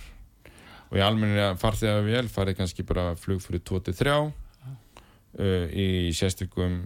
Og 0.89 0.97
í 0.97 1.01
almenni 1.05 1.45
farþið 1.61 1.89
að 1.89 2.09
vel 2.09 2.27
farið 2.29 2.57
kannski 2.57 2.83
bara 2.85 3.15
flug 3.15 3.41
fyrir 3.41 3.61
23 3.61 4.11
uh, 5.39 5.67
í 5.69 6.11
sérstökum 6.13 6.81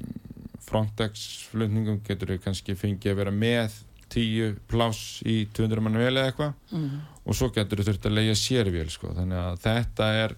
Frontex 0.67 1.47
flutningum 1.51 2.01
getur 2.03 2.35
þau 2.35 2.43
kannski 2.43 2.75
fengið 2.75 3.13
að 3.13 3.19
vera 3.21 3.31
með 3.31 3.86
10 4.13 4.59
pláss 4.69 5.21
í 5.27 5.39
200 5.55 5.83
mann 5.83 5.99
vel 5.99 6.13
eða 6.13 6.31
eitthvað 6.31 6.77
mm. 6.77 6.99
og 7.23 7.37
svo 7.37 7.49
getur 7.55 7.81
þau 7.81 7.89
þurft 7.89 8.07
að 8.09 8.17
leia 8.19 8.37
sérvél 8.39 8.91
sko. 8.93 9.11
þannig 9.17 9.41
að 9.41 9.59
þetta 9.65 10.11
er 10.23 10.37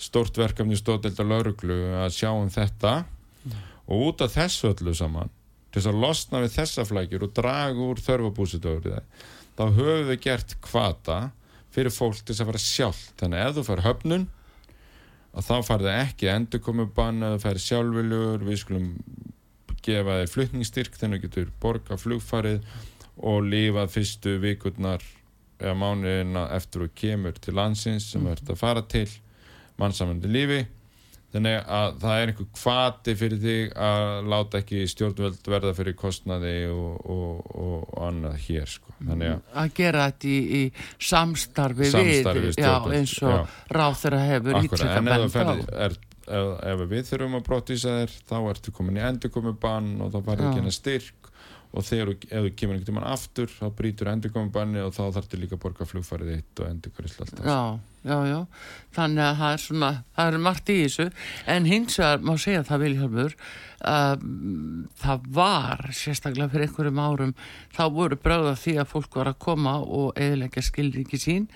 stort 0.00 0.40
verkefni 0.40 0.78
stóðdelt 0.78 1.20
á 1.20 1.24
lauruglu 1.24 1.80
að 2.00 2.14
sjá 2.16 2.30
um 2.32 2.48
þetta 2.52 2.94
mm. 3.04 3.58
og 3.86 4.06
út 4.08 4.24
af 4.24 4.36
þessu 4.38 4.72
öllu 4.72 4.96
saman 4.96 5.32
til 5.70 5.80
þess 5.80 5.92
að 5.92 6.00
losna 6.02 6.42
við 6.44 6.56
þessa 6.56 6.86
flækjur 6.88 7.26
og 7.26 7.34
draga 7.36 7.86
úr 7.86 8.02
þörfabúsitöður 8.02 9.02
þá 9.58 9.64
höfum 9.76 10.08
við 10.08 10.22
gert 10.24 10.56
kvata 10.64 11.20
fyrir 11.70 11.94
fólk 11.94 12.22
til 12.24 12.34
að 12.34 12.48
fara 12.50 12.62
sjálf 12.62 13.02
þannig 13.20 13.40
að 13.42 13.50
ef 13.50 13.58
þú 13.58 13.66
far 13.68 13.84
höfnun 13.86 14.28
að 15.30 15.46
þá 15.46 15.56
farið 15.68 15.90
ekki 15.94 16.30
endurkomubann 16.32 17.26
að 17.26 17.36
þú 17.36 17.42
fær 17.44 17.60
sjálfviljur 17.66 18.46
við 18.48 18.62
skulum 18.64 18.88
gefa 19.84 20.16
þér 20.20 20.32
flutningsstyrk 20.34 20.96
þannig 20.98 21.20
að 21.20 21.22
þú 21.22 21.28
getur 21.28 21.52
borga 21.62 21.98
flugfarið 22.00 22.64
og 23.20 23.46
lífa 23.48 23.86
fyrstu 23.90 24.38
vikurnar 24.42 25.04
eða 25.60 25.76
mánuðina 25.76 26.46
eftir 26.56 26.86
þú 26.86 26.92
kemur 26.96 27.40
til 27.40 27.56
landsins 27.58 28.10
sem 28.12 28.24
þú 28.24 28.34
ert 28.34 28.52
að 28.52 28.60
fara 28.60 28.84
til 28.88 29.08
mannsamöndi 29.80 30.30
lífi. 30.30 30.60
Þannig 31.30 31.56
að 31.70 31.92
það 32.02 32.20
er 32.20 32.30
einhver 32.32 32.46
kvati 32.58 33.12
fyrir 33.14 33.38
þig 33.38 33.74
að 33.86 34.30
láta 34.32 34.58
ekki 34.64 34.80
stjórnvöld 34.90 35.50
verða 35.52 35.70
fyrir 35.78 35.94
kostnaði 35.98 36.54
og, 36.74 36.96
og, 37.06 37.52
og 37.54 38.00
annað 38.08 38.40
hér 38.48 38.72
sko. 38.72 38.96
að, 39.06 39.36
að 39.62 39.70
gera 39.76 40.08
þetta 40.10 40.26
í, 40.32 40.40
í 40.58 40.62
samstarfi, 41.10 41.90
samstarfi 41.92 42.42
við 42.48 42.58
já, 42.58 42.72
eins 42.98 43.14
og 43.22 43.54
ráð 43.70 44.00
þeirra 44.02 44.24
hefur 44.26 44.58
ítrekka 44.64 45.04
bent 45.06 45.38
á. 45.38 45.54
ef, 45.86 46.50
ef 46.72 46.84
við 46.90 47.06
þurfum 47.12 47.38
að 47.38 47.46
brotísa 47.46 47.96
þér 48.00 48.18
þá 48.32 48.36
ertu 48.50 48.74
komin 48.74 48.98
í 48.98 49.06
endurkomubann 49.12 49.90
og 50.02 50.10
þá 50.10 50.20
farið 50.32 50.48
ekki 50.48 50.62
hennar 50.64 50.76
styrk 50.80 51.19
og 51.70 51.86
þegar 51.86 52.16
þú 52.16 52.50
kemur 52.56 52.74
einhvern 52.74 52.88
tíman 52.88 53.06
aftur 53.12 53.52
þá 53.52 53.68
brítur 53.78 54.10
endurkomubanni 54.10 54.82
og 54.82 54.94
þá 54.96 55.04
þarf 55.16 55.30
þér 55.30 55.44
líka 55.44 55.56
að 55.58 55.62
borga 55.66 55.86
flugfarið 55.86 56.34
eitt 56.38 56.62
og 56.62 56.72
endurkvæðislega 56.72 57.28
alltaf 57.28 57.46
Já 57.46 57.90
já, 58.00 58.16
já, 58.24 58.38
þannig 58.96 59.24
að 59.24 59.40
það 59.40 59.54
er 59.54 59.62
svona, 59.64 59.90
það 60.16 60.30
er 60.30 60.44
margt 60.46 60.70
í 60.72 60.76
þessu, 60.80 61.06
en 61.54 61.68
hins 61.68 61.98
vegar 62.00 62.22
má 62.24 62.32
segja 62.40 62.62
það 62.68 62.84
Viljálfur 62.84 63.34
um, 63.92 64.86
það 65.02 65.26
var 65.36 65.84
sérstaklega 65.96 66.52
fyrir 66.54 66.68
einhverjum 66.68 67.02
árum 67.04 67.34
þá 67.76 67.82
voru 67.98 68.20
bráða 68.20 68.56
því 68.62 68.78
að 68.80 68.90
fólk 68.94 69.20
var 69.20 69.32
að 69.34 69.40
koma 69.44 69.76
og 69.84 70.16
eðilegja 70.20 70.64
skilriki 70.70 71.20
sín 71.20 71.50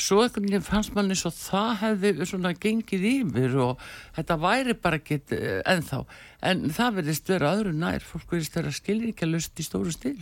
svo 0.00 0.22
einhvern 0.22 0.46
veginn 0.48 0.64
fannst 0.64 0.94
manni 0.96 1.16
svo 1.18 1.32
það 1.34 1.70
hefði 1.82 2.26
svona 2.30 2.52
gengið 2.56 3.06
yfir 3.12 3.56
og 3.64 3.84
þetta 4.16 4.38
væri 4.42 4.76
bara 4.82 5.00
ekkit 5.00 5.34
uh, 5.36 5.60
ennþá. 5.74 6.02
En 6.50 6.66
það 6.74 7.00
verðist 7.00 7.32
vera 7.32 7.54
öðru 7.56 7.74
nær 7.76 8.04
fólk 8.06 8.34
verðist 8.34 8.58
vera 8.58 8.74
skilrikja 8.74 9.28
lust 9.30 9.58
í 9.58 9.66
stóru 9.66 9.94
stil. 9.94 10.18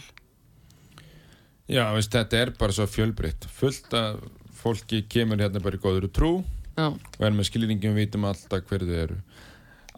Já, 1.67 1.83
veist, 1.97 2.13
þetta 2.15 2.43
er 2.43 2.53
bara 2.59 2.75
svo 2.75 2.87
fjölbreytt. 2.91 3.49
Fullt 3.51 3.95
að 3.99 4.21
fólki 4.57 5.03
kemur 5.11 5.41
hérna 5.43 5.63
bara 5.63 5.79
í 5.79 5.83
góður 5.83 6.09
trú 6.15 6.33
Já, 6.77 6.91
og 6.93 7.23
er 7.25 7.35
með 7.35 7.49
skilningum 7.51 7.97
vitum 7.97 8.27
alltaf 8.29 8.67
hverju 8.69 8.89
þau 8.89 9.03
eru. 9.03 9.21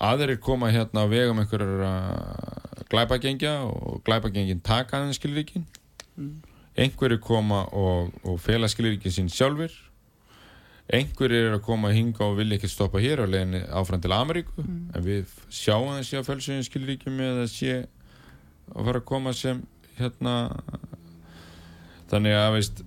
Aðrir 0.09 0.39
koma 0.39 0.71
hérna 0.71 1.03
á 1.03 1.11
vegum 1.11 1.41
einhverjar 1.43 2.87
glæpagengja 2.89 3.55
og 3.67 4.03
glæpagengin 4.07 4.63
taka 4.65 5.01
þennan 5.01 5.17
skilríkin 5.17 5.67
einhverju 6.79 7.21
koma 7.23 7.65
og, 7.75 8.15
og 8.25 8.41
fela 8.41 8.71
skilríkin 8.71 9.15
sín 9.15 9.31
sjálfur 9.33 9.75
einhverju 10.89 11.41
er 11.51 11.57
að 11.59 11.65
koma 11.67 11.91
að 11.91 11.99
hinga 11.99 12.25
og 12.25 12.39
vilja 12.39 12.57
ekki 12.57 12.71
stoppa 12.73 13.01
hér 13.03 13.23
og 13.25 13.33
leiðin 13.33 13.67
áfram 13.77 14.01
til 14.01 14.15
Ameríku. 14.17 14.65
En 14.65 15.05
við 15.05 15.33
sjáum 15.53 15.91
þessi 15.99 16.21
á 16.21 16.25
fölsugin 16.25 16.65
skilríkjum 16.65 17.19
með 17.19 17.43
að 17.45 17.51
sé 17.53 17.75
að 18.73 18.89
fara 18.89 19.03
að 19.03 19.09
koma 19.11 19.35
sem 19.37 19.61
hérna 19.99 20.35
þannig 22.09 22.37
að 22.39 22.55
veist 22.57 22.83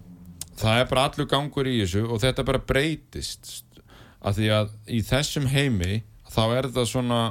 það 0.61 0.79
er 0.79 0.89
bara 0.89 1.05
allur 1.09 1.29
gangur 1.29 1.69
í 1.69 1.77
þessu 1.83 2.07
og 2.07 2.23
þetta 2.23 2.47
bara 2.47 2.63
breytist. 2.71 3.53
Af 4.21 4.37
því 4.37 4.49
að 4.53 4.73
í 4.93 5.01
þessum 5.05 5.47
heimi 5.49 6.01
þá 6.29 6.43
er 6.57 6.69
það 6.73 6.89
svona 6.89 7.21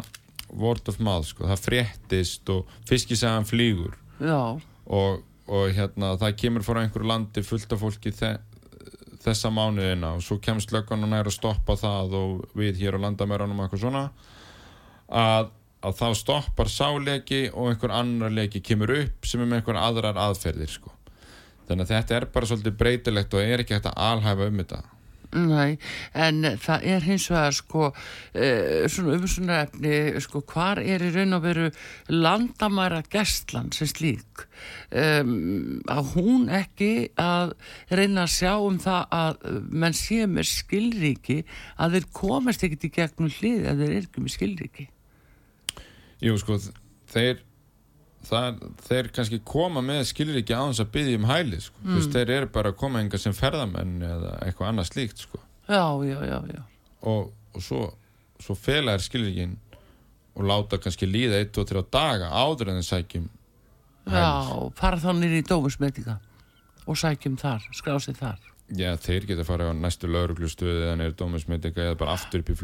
word 0.50 0.88
of 0.90 0.98
mouth 1.02 1.28
sko, 1.30 1.46
það 1.46 1.66
fréttist 1.66 2.50
og 2.50 2.70
fiskisagan 2.86 3.46
flýgur. 3.46 3.94
Já, 4.18 4.58
og, 4.86 5.20
og 5.50 5.72
hérna 5.74 6.14
það 6.20 6.36
kemur 6.44 6.64
frá 6.64 6.80
einhverju 6.84 7.10
landi 7.10 7.42
fullt 7.46 7.72
af 7.74 7.82
fólki 7.82 8.12
þe 8.14 8.34
þessa 9.20 9.50
mánuðina 9.52 10.14
og 10.16 10.22
svo 10.24 10.38
kemst 10.42 10.72
löggan 10.72 11.04
og 11.04 11.10
nær 11.12 11.28
að 11.28 11.36
stoppa 11.36 11.76
það 11.76 12.14
og 12.16 12.44
við 12.56 12.80
hér 12.84 12.96
á 12.96 13.04
landamæranum 13.04 13.58
og 13.58 13.66
eitthvað 13.66 13.82
svona 13.82 14.04
að, 15.10 15.50
að 15.84 15.98
þá 15.98 16.06
stoppar 16.16 16.70
sáleiki 16.72 17.42
og 17.50 17.72
einhver 17.72 17.92
annar 17.98 18.32
leiki 18.32 18.62
kemur 18.64 18.94
upp 18.96 19.28
sem 19.28 19.42
er 19.42 19.50
með 19.50 19.60
einhver 19.60 19.80
aðrar 19.82 20.22
aðferðir 20.28 20.72
sko. 20.72 20.94
þannig 21.68 21.84
að 21.84 21.92
þetta 21.96 22.16
er 22.16 22.28
bara 22.32 22.48
svolítið 22.48 22.80
breytilegt 22.80 23.36
og 23.36 23.44
er 23.44 23.64
ekki 23.64 23.76
hægt 23.76 23.90
að 23.90 24.00
alhæfa 24.06 24.48
um 24.48 24.62
þetta 24.62 24.82
Nei, 25.30 25.76
en 26.10 26.42
það 26.58 26.84
er 26.90 27.04
hins 27.06 27.28
vegar 27.30 27.54
sko 27.54 27.84
uh, 27.90 28.86
svona 28.90 29.14
umsuna 29.14 29.60
efni 29.66 30.22
sko 30.24 30.42
hvar 30.50 30.80
er 30.82 31.04
í 31.06 31.10
raun 31.14 31.36
og 31.36 31.44
veru 31.44 31.68
landamæra 32.10 33.04
gestlan 33.12 33.70
sem 33.74 33.86
slík? 33.86 34.46
Um, 34.90 35.78
að 35.86 36.14
hún 36.16 36.48
ekki 36.50 37.12
að 37.20 37.54
reyna 37.94 38.24
að 38.26 38.34
sjá 38.34 38.56
um 38.58 38.80
það 38.82 39.14
að 39.20 39.46
menn 39.70 39.94
sé 39.96 40.26
með 40.26 40.50
skilríki 40.50 41.38
að 41.78 41.98
þeir 41.98 42.10
komast 42.22 42.66
ekkit 42.66 42.88
í 42.88 42.94
gegnum 42.98 43.30
hlið 43.38 43.70
ef 43.70 43.78
þeir 43.84 43.92
eru 43.92 44.02
ekki 44.08 44.24
með 44.26 44.34
skilríki? 44.34 44.88
Jú, 46.20 46.34
sko, 46.42 46.58
þeir 47.14 47.44
það, 48.28 48.64
þeir 48.86 49.10
kannski 49.16 49.40
koma 49.46 49.82
með 49.84 50.02
skilur 50.10 50.40
ekki 50.40 50.56
þess 50.72 50.84
að 50.84 50.92
byggja 50.96 51.20
um 51.20 51.28
hæli 51.30 51.60
sko. 51.64 51.78
mm. 51.84 51.96
veist, 51.96 52.12
þeir 52.16 52.34
eru 52.36 52.50
bara 52.54 52.72
að 52.72 52.80
koma 52.82 53.00
enga 53.04 53.20
sem 53.20 53.36
ferðamenn 53.36 53.96
eða 54.10 54.34
eitthvað 54.46 54.72
annað 54.72 54.90
slíkt 54.90 55.24
sko. 55.24 55.40
Já, 55.70 55.84
já, 56.04 56.18
já, 56.26 56.38
já 56.50 56.62
og, 57.08 57.32
og 57.54 57.64
svo, 57.64 57.82
svo 58.42 58.56
fela 58.58 58.96
er 58.96 59.04
skilur 59.04 59.30
ekki 59.32 59.50
og 60.36 60.46
láta 60.46 60.78
kannski 60.80 61.08
líða 61.08 61.40
1-2-3 61.46 61.84
daga 61.92 62.30
áður 62.30 62.72
en 62.72 62.80
þeir 62.80 62.88
sækjum 62.90 63.28
Já, 64.10 64.28
fara 64.78 64.98
þá 64.98 65.10
nýri 65.18 65.42
í 65.42 65.46
dómusmetinga 65.46 66.16
og 66.88 66.98
sækjum 66.98 67.36
þar, 67.40 67.66
skrásið 67.76 68.20
þar 68.22 68.46
Já, 68.78 68.94
þeir 69.02 69.26
geta 69.26 69.44
fara 69.46 69.70
á 69.70 69.74
næstu 69.74 70.08
lauruglustöðu 70.10 70.86
eða 70.86 70.98
neyru 71.00 71.16
dómusmyndinga 71.18 71.88
eða 71.88 71.98
bara 72.00 72.14
aftur 72.14 72.44
upp 72.44 72.52
í 72.52 72.58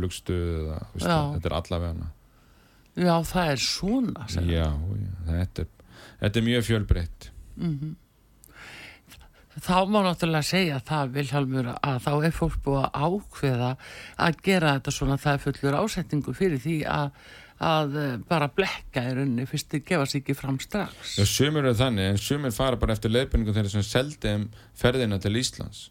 Já. 1.03 1.19
þetta 1.35 1.51
er 1.51 1.57
allavega 1.59 1.93
hana 1.95 2.13
Já, 2.97 3.15
það 3.29 3.53
er 3.53 3.61
svona 3.61 4.27
Já, 4.33 4.67
já, 4.73 5.13
þetta 5.29 5.65
er, 5.67 5.71
þetta 6.25 6.41
er 6.41 6.47
mjög 6.51 6.67
fjölbreytt. 6.71 7.31
Þá 9.57 9.89
má 9.89 10.03
náttúrulega 10.05 10.45
segja 10.45 10.83
það 10.85 11.15
Vilhjálmur 11.15 11.69
að 11.75 11.99
þá 12.05 12.13
er 12.29 12.35
fólk 12.37 12.59
búið 12.65 12.83
að 12.85 13.07
ákveða 13.07 13.71
að 14.27 14.41
gera 14.45 14.75
þetta 14.77 14.93
svona 14.93 15.17
það 15.21 15.37
er 15.39 15.43
fullur 15.47 15.77
ásetningu 15.81 16.35
fyrir 16.37 16.61
því 16.61 16.77
að, 16.93 17.07
að 17.65 17.97
eh, 18.03 18.11
bara 18.29 18.51
blekka 18.53 19.05
í 19.07 19.15
rauninni 19.17 19.47
fyrst 19.49 19.73
þið 19.73 19.87
gefa 19.89 20.09
sig 20.13 20.21
ekki 20.21 20.37
fram 20.37 20.61
strax. 20.61 21.15
Já, 21.17 21.25
sumir 21.25 21.65
eru 21.65 21.77
þannig, 21.79 22.11
en 22.13 22.21
sumir 22.21 22.53
fara 22.53 22.77
bara 22.81 22.97
eftir 22.99 23.15
leiðbynningu 23.15 23.57
þeirra 23.57 23.73
sem 23.73 23.87
seldi 23.87 24.35
um 24.37 24.47
ferðina 24.77 25.21
til 25.25 25.33
Íslands. 25.41 25.87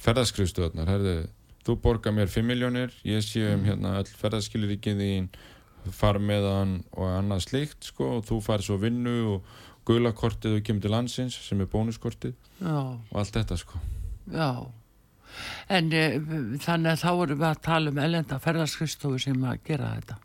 Ferðaskrifstöðnar 0.00 0.88
herðu, 0.94 1.16
þú 1.66 1.76
borgar 1.84 2.14
mér 2.16 2.30
5 2.32 2.46
miljónir 2.46 2.94
ég 3.06 3.24
sé 3.24 3.44
um 3.54 3.64
hérna 3.68 3.98
öll 4.00 4.12
ferðaskilir 4.20 4.76
ekki 4.76 4.96
þín 4.98 5.30
far 5.96 6.18
með 6.20 6.46
hann 6.48 6.74
og 6.92 7.08
annað 7.08 7.46
slíkt 7.46 7.88
sko, 7.88 8.18
og 8.18 8.26
þú 8.28 8.40
fari 8.44 8.66
svo 8.66 8.76
vinnu 8.80 9.16
og 9.34 9.54
gulakortið 9.88 10.58
og 10.58 10.66
kemur 10.66 10.84
til 10.84 10.92
landsins 10.92 11.38
sem 11.46 11.60
er 11.62 11.70
bónuskortið. 11.70 12.34
Og 12.62 13.16
allt 13.16 13.36
þetta 13.36 13.56
sko. 13.60 13.80
Já. 14.30 14.50
En 15.70 15.92
e, 15.94 16.02
þannig 16.60 16.92
að 16.92 17.04
þá 17.04 17.10
erum 17.12 17.40
við 17.40 17.46
að 17.48 17.62
tala 17.64 17.92
um 17.92 18.02
elenda 18.02 18.40
ferðarskristofu 18.42 19.20
sem 19.22 19.46
að 19.46 19.62
gera 19.66 19.94
þetta. 19.96 20.18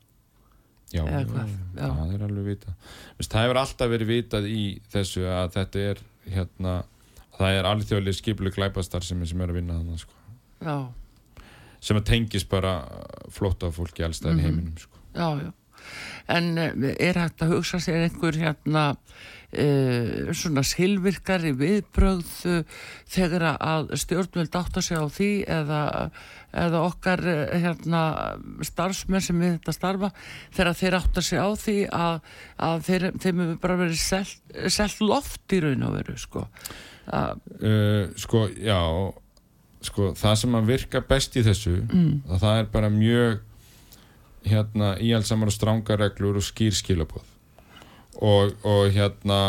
Já, 0.93 1.02
já, 1.02 1.21
já, 1.26 1.88
það 1.89 2.12
er 2.13 2.26
alveg 2.28 2.45
vitað. 2.45 2.91
Vist, 3.17 3.32
það 3.32 3.45
hefur 3.45 3.60
alltaf 3.62 3.89
verið 3.91 4.12
vitað 4.12 4.45
í 4.48 4.60
þessu 4.93 5.26
að 5.28 5.56
þetta 5.56 5.88
er 5.91 6.04
hérna, 6.36 6.76
það 7.39 7.58
er 7.58 7.69
alþjóðlega 7.71 8.19
skiplu 8.19 8.52
glæpastar 8.56 9.06
sem 9.06 9.24
er 9.24 9.50
að 9.50 9.58
vinna 9.58 9.80
þannig 9.80 10.04
sko. 10.06 10.21
Já, 10.62 10.76
sem 11.86 12.00
að 12.00 12.10
tengis 12.10 12.48
bara 12.50 12.80
flótta 13.34 13.71
fólki 13.74 14.06
allstæðin 14.06 14.39
mm 14.39 14.45
heiminum 14.48 14.82
sko. 14.82 15.06
já, 15.13 15.30
já. 15.45 15.54
En 16.34 16.58
e, 16.58 16.71
er 16.98 17.19
hægt 17.19 17.43
að 17.45 17.52
hugsa 17.54 17.78
sér 17.84 18.08
einhver 18.08 18.38
hérna 18.41 18.86
e, 19.54 19.65
svona 20.34 20.63
silvirkari 20.65 21.52
viðbrögð 21.60 22.32
e, 22.50 22.56
þegar 23.13 23.45
að 23.54 23.93
stjórnvöld 24.02 24.58
átt 24.58 24.80
að 24.82 24.88
segja 24.88 25.04
á 25.06 25.10
því 25.13 25.30
eða, 25.58 25.82
eða 26.63 26.82
okkar 26.88 27.21
hérna 27.54 28.02
starfsmenn 28.65 29.26
sem 29.28 29.43
við 29.43 29.54
þetta 29.60 29.76
starfa 29.78 30.10
þegar 30.58 30.80
þeir 30.82 30.98
átt 31.02 31.21
að 31.21 31.28
segja 31.30 31.45
á 31.45 31.52
því 31.67 31.78
að, 32.00 32.17
að 32.71 32.89
þeir, 32.89 33.08
þeim 33.21 33.43
hefur 33.45 33.62
bara 33.67 33.80
verið 33.84 34.02
selt, 34.02 34.58
selt 34.74 35.06
loft 35.06 35.54
í 35.54 35.62
raun 35.67 35.86
og 35.86 36.00
veru 36.00 36.17
sko? 36.17 36.48
Að, 37.13 37.45
uh, 37.62 38.10
sko, 38.17 38.48
já 38.58 38.82
sko, 39.86 40.12
það 40.17 40.36
sem 40.41 40.58
að 40.58 40.71
virka 40.74 41.04
best 41.06 41.38
í 41.38 41.45
þessu 41.45 41.78
mm. 41.84 42.12
það 42.41 42.60
er 42.62 42.67
bara 42.74 42.91
mjög 42.93 43.39
hérna 44.45 44.93
íhaldsamar 45.02 45.50
og 45.50 45.56
strángar 45.56 46.02
reglur 46.04 46.38
og 46.41 46.45
skýr 46.45 46.76
skilabóð 46.78 47.26
og, 48.21 48.54
og 48.63 48.93
hérna 48.95 49.41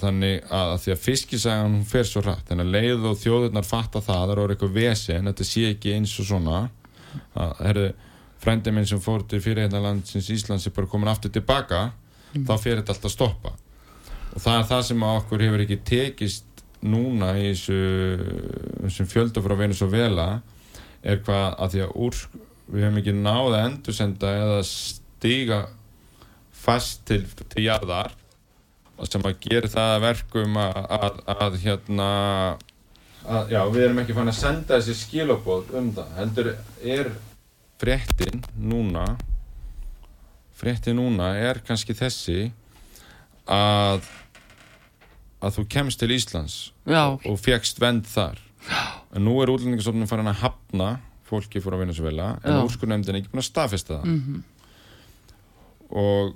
þannig 0.00 0.44
að, 0.48 0.74
að 0.74 0.78
því 0.84 0.92
að 0.94 1.02
fiskisagan 1.04 1.74
hún 1.74 1.88
fer 1.88 2.06
svo 2.08 2.22
rætt, 2.24 2.46
þannig 2.48 2.66
að 2.66 2.76
leið 2.76 3.08
og 3.10 3.18
þjóðurnar 3.20 3.66
fatta 3.68 4.02
það, 4.02 4.20
það 4.20 4.34
er 4.34 4.42
orðið 4.44 4.56
eitthvað 4.56 4.76
vesi 4.76 5.16
en 5.16 5.30
þetta 5.30 5.48
sé 5.48 5.64
ekki 5.70 5.96
eins 5.96 6.14
og 6.20 6.28
svona. 6.30 6.60
Að, 7.34 7.54
herru, 7.66 7.86
frændi 8.40 8.74
minn 8.74 8.88
sem 8.88 9.02
fór 9.02 9.24
til 9.28 9.42
fyrir 9.44 9.66
hérna 9.66 9.82
landsins 9.84 10.30
Íslands 10.32 10.68
er 10.68 10.76
bara 10.76 10.90
komin 10.90 11.10
aftur 11.12 11.32
tilbaka, 11.34 11.90
þá 12.32 12.54
fer 12.54 12.80
þetta 12.80 12.94
alltaf 12.94 13.10
að 13.10 13.16
stoppa. 13.16 13.54
Og 14.30 14.44
það 14.44 14.56
er 14.56 14.68
það 14.70 14.84
sem 14.88 15.04
að 15.04 15.16
okkur 15.20 15.44
hefur 15.46 15.64
ekki 15.64 15.80
tekist 15.90 16.49
núna 16.80 17.34
í 17.38 17.50
þessu, 17.50 19.04
fjölda 19.10 19.42
frá 19.44 19.56
Venezuela 19.58 20.28
er 21.02 21.20
hvað 21.24 21.58
að 21.60 21.74
því 21.74 21.82
að 21.84 21.98
úr, 22.06 22.22
við 22.70 22.86
hefum 22.86 23.00
ekki 23.00 23.14
náða 23.16 23.50
að 23.50 23.66
endursenda 23.66 24.32
eða 24.44 24.62
stíga 24.68 25.60
fast 26.60 27.04
til, 27.08 27.22
til 27.52 27.66
jarðar 27.66 28.14
sem 29.08 29.24
að 29.24 29.38
gera 29.46 29.70
það 29.72 29.94
að 29.94 30.02
verkum 30.04 30.58
að, 30.60 30.78
að, 30.92 31.20
að 31.32 31.58
hérna 31.62 32.08
að, 33.24 33.52
já, 33.54 33.60
við 33.72 33.84
erum 33.86 34.00
ekki 34.02 34.16
fann 34.16 34.32
að 34.32 34.38
senda 34.40 34.76
þessi 34.76 34.96
skilabóð 35.00 35.74
um 35.80 35.90
það 35.96 36.14
heldur 36.18 36.50
er 36.84 37.12
fréttin 37.80 38.42
núna 38.60 39.06
fréttin 40.60 41.00
núna 41.00 41.32
er 41.40 41.62
kannski 41.64 41.96
þessi 41.96 42.50
að 43.50 44.04
að 45.40 45.56
þú 45.58 45.64
kemst 45.72 46.00
til 46.02 46.10
Íslands 46.14 46.56
já, 46.88 47.02
og 47.16 47.38
fegst 47.40 47.80
vend 47.80 48.08
þar. 48.10 48.40
En 49.16 49.24
nú 49.24 49.38
er 49.40 49.52
útlendingarstofnun 49.52 50.08
farin 50.10 50.28
að 50.30 50.42
hafna 50.42 50.90
fólki 51.30 51.62
fór 51.62 51.76
að 51.76 51.84
vinna 51.84 51.94
svo 51.96 52.08
vel 52.08 52.18
en 52.20 52.40
Já. 52.42 52.58
úrskurnemndin 52.66 53.14
er 53.14 53.22
ekki 53.22 53.32
búin 53.32 53.42
að 53.44 53.48
staðfesta 53.48 54.00
það. 54.00 54.10
Mhm, 54.10 54.42
og 55.90 56.34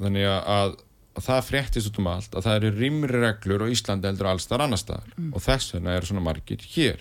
þannig 0.00 0.26
að, 0.28 0.40
að, 0.56 0.74
að 1.16 1.26
það 1.28 1.46
fréttist 1.50 1.90
út 1.90 2.00
um 2.02 2.10
allt 2.12 2.36
að 2.36 2.46
það 2.48 2.58
eru 2.60 2.72
rýmri 2.76 3.20
reglur 3.22 3.64
á 3.64 3.72
Íslandi 3.72 4.10
heldur 4.10 4.30
alls 4.32 4.48
þar 4.50 4.66
annar 4.66 4.82
staðar. 4.82 5.14
Og 5.32 5.44
þess 5.44 5.74
vegna 5.76 5.94
eru 5.96 6.10
svona 6.10 6.24
margir 6.26 6.66
hér. 6.74 7.00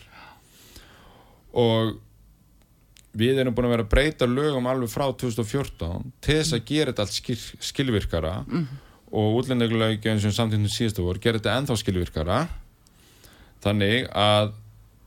Og 1.56 1.96
við 3.16 3.40
erum 3.42 3.56
búin 3.56 3.70
að 3.70 3.76
vera 3.78 3.86
að 3.88 3.92
breyta 3.94 4.28
lögum 4.28 4.68
alveg 4.68 4.92
frá 4.92 5.06
2014 5.12 6.10
til 6.24 6.40
þess 6.40 6.56
að 6.58 6.66
gera 6.68 6.92
þetta 6.92 7.06
allt 7.06 7.16
skil, 7.16 7.38
skilvirkara 7.64 8.34
og 9.16 9.40
útlendingulegin 9.40 10.20
sem 10.20 10.34
samtíðnum 10.36 10.72
síðustu 10.72 11.06
voru 11.06 11.22
gera 11.24 11.40
þetta 11.40 11.56
ennþá 11.60 11.78
skilvirkara. 11.80 12.40
Þannig 13.64 14.10
að 14.12 14.52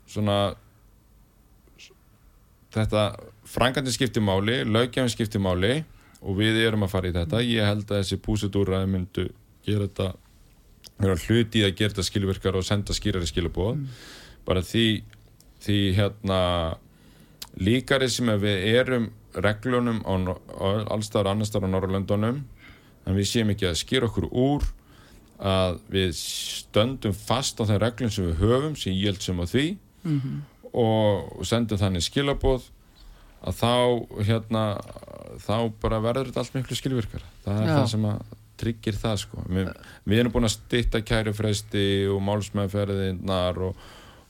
svona 0.09 0.39
þetta 2.75 3.05
frangandi 3.49 3.93
skipti 3.93 4.23
máli, 4.25 4.63
lögjafin 4.65 5.13
skipti 5.13 5.41
máli 5.41 5.83
og 6.23 6.41
við 6.41 6.63
erum 6.65 6.87
að 6.87 6.95
fara 6.95 7.11
í 7.11 7.15
þetta. 7.17 7.45
Ég 7.45 7.69
held 7.69 7.85
að 7.87 8.01
þessi 8.01 8.21
búsitúraði 8.25 8.91
myndu 8.95 9.29
gera 9.67 9.87
þetta 9.87 10.09
vera 10.99 11.19
hluti 11.27 11.63
að 11.63 11.77
gera 11.79 11.95
þetta 11.95 12.09
skilvirkar 12.09 12.59
og 12.59 12.67
senda 12.67 12.97
skýrari 12.97 13.29
skilabóð 13.29 13.85
bara 14.49 14.65
því, 14.65 14.87
því 15.63 15.79
hérna 15.99 16.41
líkari 17.61 18.09
sem 18.11 18.31
við 18.41 18.65
erum 18.81 19.11
reglunum 19.39 20.01
á, 20.03 20.13
á 20.59 20.69
allstar 20.97 21.29
annarstar 21.31 21.67
á 21.67 21.69
Norrlöndunum 21.71 22.43
en 23.09 23.17
við 23.17 23.31
séum 23.31 23.53
ekki 23.55 23.71
að 23.71 23.79
skýra 23.81 24.11
okkur 24.11 24.29
úr 24.29 24.67
að 25.39 25.79
við 25.93 26.13
stöndum 26.19 27.15
fast 27.15 27.61
á 27.63 27.65
þeim 27.65 27.81
reglum 27.83 28.11
sem 28.13 28.27
við 28.27 28.41
höfum 28.43 28.75
sem 28.77 28.93
ég 28.93 29.13
held 29.13 29.23
sem 29.25 29.39
á 29.41 29.47
því. 29.47 29.67
Og 30.79 31.47
sendum 31.49 31.81
þannig 31.81 32.05
skilabóð 32.05 32.67
að 33.39 33.55
þá 33.61 33.75
hérna 34.27 34.65
þá 35.39 35.57
bara 35.81 36.01
verður 36.03 36.31
þetta 36.31 36.43
allt 36.43 36.57
miklu 36.57 36.77
skilvirkar 36.77 37.23
það 37.45 37.61
er 37.63 37.69
Já. 37.69 37.75
það 37.77 37.87
sem 37.93 38.07
að 38.11 38.35
tryggir 38.59 38.99
það 38.99 39.17
sko. 39.23 39.45
Við, 39.47 39.69
við 40.11 40.21
erum 40.23 40.35
búin 40.35 40.49
að 40.49 40.55
stytta 40.57 41.01
kærufresti 41.07 41.85
og 42.11 42.23
málsmeðferðinnar 42.27 43.61
og, 43.69 43.85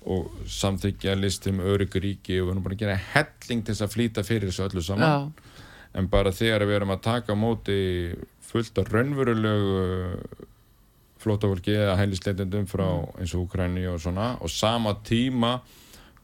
og 0.04 0.42
samþykja 0.52 1.16
listum 1.16 1.62
örygguríki 1.64 2.36
og 2.42 2.50
við 2.50 2.52
erum 2.52 2.66
búin 2.66 2.76
að 2.76 2.82
gera 2.84 2.98
helling 3.14 3.64
til 3.64 3.72
þess 3.72 3.86
að 3.86 3.94
flýta 3.94 4.26
fyrir 4.28 4.50
þessu 4.50 4.66
öllu 4.66 4.84
saman. 4.84 5.32
Já, 5.32 5.54
en 5.96 6.10
bara 6.12 6.34
þegar 6.36 6.66
við 6.68 6.76
erum 6.76 6.92
að 6.92 7.04
taka 7.08 7.38
móti 7.38 7.78
fullt 8.49 8.80
af 8.80 8.92
raunverulegu 8.92 9.82
flótafólki 11.18 11.74
eða 11.74 11.99
hælisleitendum 11.99 12.68
frá 12.70 12.86
eins 13.18 13.34
og 13.34 13.49
Ukræni 13.49 13.86
og 13.90 14.01
svona. 14.01 14.36
Og 14.40 14.51
sama 14.51 14.94
tíma 15.05 15.59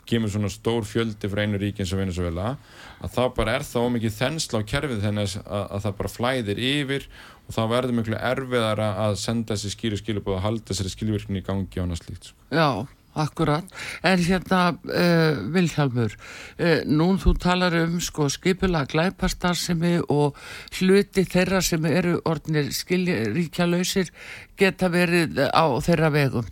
kemur 0.09 0.31
svona 0.33 0.51
stór 0.53 0.85
fjöldi 0.87 1.29
frá 1.33 1.45
einu 1.45 1.59
ríki 1.61 1.83
eins 1.83 1.93
og 1.95 2.03
Venezuela 2.03 2.57
að 3.05 3.15
þá 3.15 3.23
bara 3.37 3.55
er 3.59 3.65
það 3.67 3.87
ómikið 3.89 4.19
þensla 4.19 4.61
á 4.61 4.69
kerfið 4.73 5.07
þannig 5.07 5.37
að, 5.41 5.63
að 5.65 5.85
það 5.87 5.97
bara 6.01 6.13
flæðir 6.13 6.61
yfir 6.71 7.07
og 7.45 7.57
þá 7.57 7.63
verður 7.73 7.97
miklu 7.99 8.19
erfiðara 8.33 8.91
að 9.07 9.17
senda 9.23 9.57
þessi 9.57 9.73
skýru 9.75 10.01
skilubóð 10.01 10.39
að 10.39 10.45
halda 10.49 10.69
þessari 10.71 10.93
skilvirkni 10.93 11.41
í 11.41 11.47
gangi 11.47 11.81
og 11.81 11.87
annað 11.87 12.03
slíkt 12.03 12.31
sko. 12.31 12.39
já, 12.53 12.69
akkurat. 13.15 13.65
En 14.03 14.19
hérna, 14.19 14.63
uh, 14.75 15.43
Vilhjálmur, 15.55 16.15
uh, 16.59 16.81
nú 16.87 17.13
þú 17.21 17.37
talar 17.41 17.77
um 17.85 18.01
sko 18.03 18.29
skipulega 18.33 18.91
glæpastarsemi 18.91 20.01
og 20.09 20.39
hluti 20.79 21.27
þeirra 21.29 21.63
sem 21.63 21.85
eru 21.91 22.19
orðnir 22.25 22.73
skilríkja 22.75 23.69
lausir 23.71 24.11
geta 24.59 24.91
verið 24.91 25.41
á 25.51 25.67
þeirra 25.83 26.13
vegum. 26.15 26.51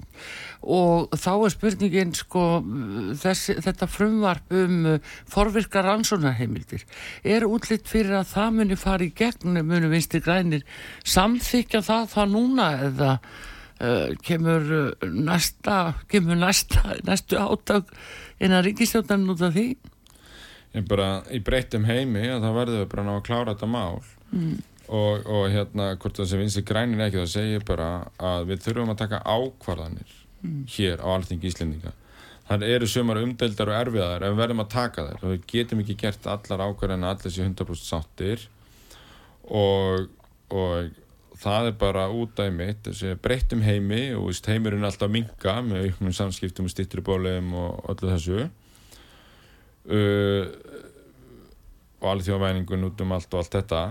Og 0.62 1.10
þá 1.18 1.30
er 1.34 1.50
spurningin 1.50 2.12
sko 2.14 2.42
þessi, 3.18 3.56
þetta 3.64 3.88
frumvarp 3.90 4.54
um 4.54 4.76
uh, 4.94 5.14
forvirkar 5.30 5.88
rannsónarheimildir. 5.88 6.84
Er 7.26 7.48
útlitt 7.48 7.90
fyrir 7.90 8.20
að 8.20 8.30
það 8.36 8.58
muni 8.60 8.78
fara 8.78 9.08
í 9.08 9.10
gegn, 9.10 9.58
muni 9.66 9.90
vinstri 9.90 10.22
grænir 10.22 10.62
samþykja 11.02 11.82
það 11.82 12.12
það 12.14 12.36
núna 12.36 12.68
eða 12.90 13.16
kemur 14.26 14.74
uh, 14.78 15.08
næsta, 15.10 15.78
kemur 16.10 16.38
næsta, 16.38 16.98
næstu 17.06 17.40
átök 17.40 17.90
innan 18.42 18.64
ríkistjóðan 18.66 19.30
út 19.32 19.42
af 19.42 19.56
því? 19.56 19.66
ég 20.72 20.84
bara 20.88 21.22
í 21.32 21.40
breyttum 21.44 21.84
heimi 21.84 22.24
að 22.32 22.46
það 22.46 22.58
verður 22.58 22.78
við 22.80 22.90
bara 22.92 23.02
að 23.02 23.08
ná 23.08 23.14
að 23.14 23.24
klára 23.26 23.54
þetta 23.54 23.70
mál. 23.72 24.02
Mm. 24.32 24.52
og, 24.88 25.26
og 25.28 25.42
hérna 25.52 25.90
hvort 26.00 26.16
það 26.16 26.28
sem 26.30 26.40
vinst 26.40 26.62
grænir 26.68 27.02
ekki 27.04 27.18
það 27.20 27.32
segir 27.34 27.64
bara 27.68 27.88
að 28.16 28.46
við 28.48 28.62
þurfum 28.64 28.92
að 28.94 29.02
taka 29.02 29.20
ákvarðanir 29.28 30.14
hér 30.42 31.02
á 31.04 31.06
alþingi 31.12 31.50
Íslendinga. 31.50 31.92
Það 32.48 32.64
eru 32.66 32.88
sumar 32.90 33.20
umdeldar 33.20 33.70
og 33.70 33.78
erfiðar 33.78 34.24
en 34.24 34.34
við 34.34 34.40
verðum 34.42 34.64
að 34.64 34.72
taka 34.72 35.04
þær. 35.06 35.20
Og 35.20 35.34
við 35.34 35.44
getum 35.52 35.82
ekki 35.84 35.98
gert 36.00 36.26
allar 36.28 36.64
ákvarðan 36.66 37.06
að 37.06 37.14
allir 37.14 37.34
sé 37.36 37.44
100% 37.46 37.86
sáttir. 37.86 38.46
Og, 39.46 40.08
og 40.50 40.90
það 41.42 41.70
er 41.70 41.76
bara 41.80 42.06
út 42.14 42.38
af 42.42 42.52
mitt 42.54 42.84
þessi 42.86 43.16
breyttum 43.22 43.64
heimi 43.66 44.12
og 44.16 44.28
veist, 44.30 44.46
heimurinn 44.50 44.84
er 44.84 44.92
alltaf 44.92 45.08
að 45.08 45.16
minka 45.16 45.56
með 45.66 45.88
auknum 45.88 46.14
samskiptum 46.16 46.68
og 46.68 46.74
styttri 46.74 47.04
bóliðum 47.04 47.52
og 47.58 47.90
öllu 47.92 48.12
þessu. 48.12 48.46
Uh, 49.82 50.46
og 52.02 52.08
alþjóðvæningun 52.16 52.88
út 52.88 53.02
um 53.02 53.14
allt 53.16 53.34
og 53.34 53.42
allt 53.42 53.56
þetta. 53.58 53.82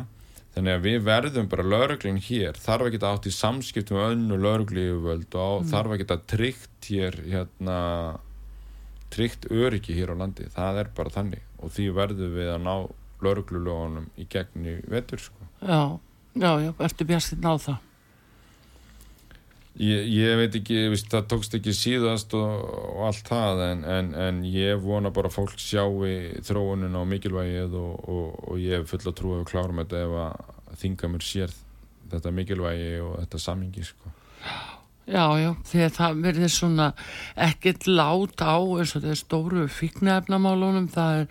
Þannig 0.51 0.75
að 0.75 0.83
við 0.83 1.03
verðum 1.07 1.47
bara 1.51 1.63
lögreglinn 1.63 2.19
hér. 2.25 2.57
Þarf 2.59 2.87
að 2.87 2.95
geta 2.95 3.11
átt 3.15 3.27
í 3.29 3.35
samskiptum 3.35 3.97
með 3.97 4.15
önnu 4.15 4.39
lögreglífuvöld 4.43 5.37
og 5.39 5.61
mm. 5.61 5.69
þarf 5.71 5.93
að 5.93 6.01
geta 6.01 6.17
tryggt 6.33 6.89
hér 6.91 7.19
hérna 7.23 7.77
tryggt 9.11 9.47
öryggi 9.51 9.95
hér 9.95 10.11
á 10.11 10.15
landi. 10.19 10.47
Það 10.51 10.81
er 10.83 10.91
bara 10.97 11.13
þannig. 11.13 11.45
Og 11.63 11.71
því 11.75 11.87
verðum 11.95 12.35
við 12.35 12.51
að 12.51 12.65
ná 12.67 12.75
lögreglulögunum 13.23 14.09
í 14.19 14.27
gegn 14.31 14.67
í 14.67 14.75
vetur 14.91 15.23
sko. 15.23 15.47
Já, 15.61 15.99
já, 16.35 16.51
já, 16.61 16.73
ertu 16.79 17.07
bjastinn 17.07 17.47
á 17.47 17.53
það? 17.59 17.79
Ég, 19.81 20.07
ég 20.11 20.35
veit 20.35 20.55
ekki, 20.59 20.77
viðst, 20.91 21.07
það 21.13 21.27
tókst 21.31 21.53
ekki 21.55 21.73
síðast 21.73 22.33
og, 22.35 22.65
og 22.91 23.05
allt 23.07 23.29
það 23.29 23.61
en, 23.69 23.85
en, 23.87 24.09
en 24.19 24.41
ég 24.43 24.81
vona 24.83 25.13
bara 25.15 25.31
að 25.31 25.37
fólk 25.37 25.55
sjáu 25.63 26.03
þróunin 26.43 26.97
á 26.97 27.01
mikilvægið 27.07 27.77
og, 27.79 27.93
og, 28.03 28.35
og 28.51 28.59
ég 28.59 28.81
hef 28.81 28.91
fulla 28.91 29.15
trú 29.15 29.37
að 29.37 29.47
klárum 29.47 29.79
þetta 29.79 30.03
ef 30.03 30.17
að 30.25 30.75
þinga 30.81 31.11
mér 31.13 31.25
sér 31.25 31.55
þetta 32.11 32.35
mikilvægi 32.35 32.91
og 33.05 33.15
þetta 33.21 33.41
samingi 33.45 33.87
sko. 33.87 34.11
Já, 34.43 34.59
já, 35.09 35.53
því 35.67 35.83
að 35.85 35.95
það 35.97 36.19
verður 36.25 36.51
svona 36.53 36.87
ekkert 37.47 37.87
lát 37.89 38.43
á 38.43 38.57
eins 38.57 38.95
og 38.97 39.05
þeir 39.05 39.19
stóru 39.19 39.67
fíknefnamálunum, 39.71 40.89
það 40.93 41.23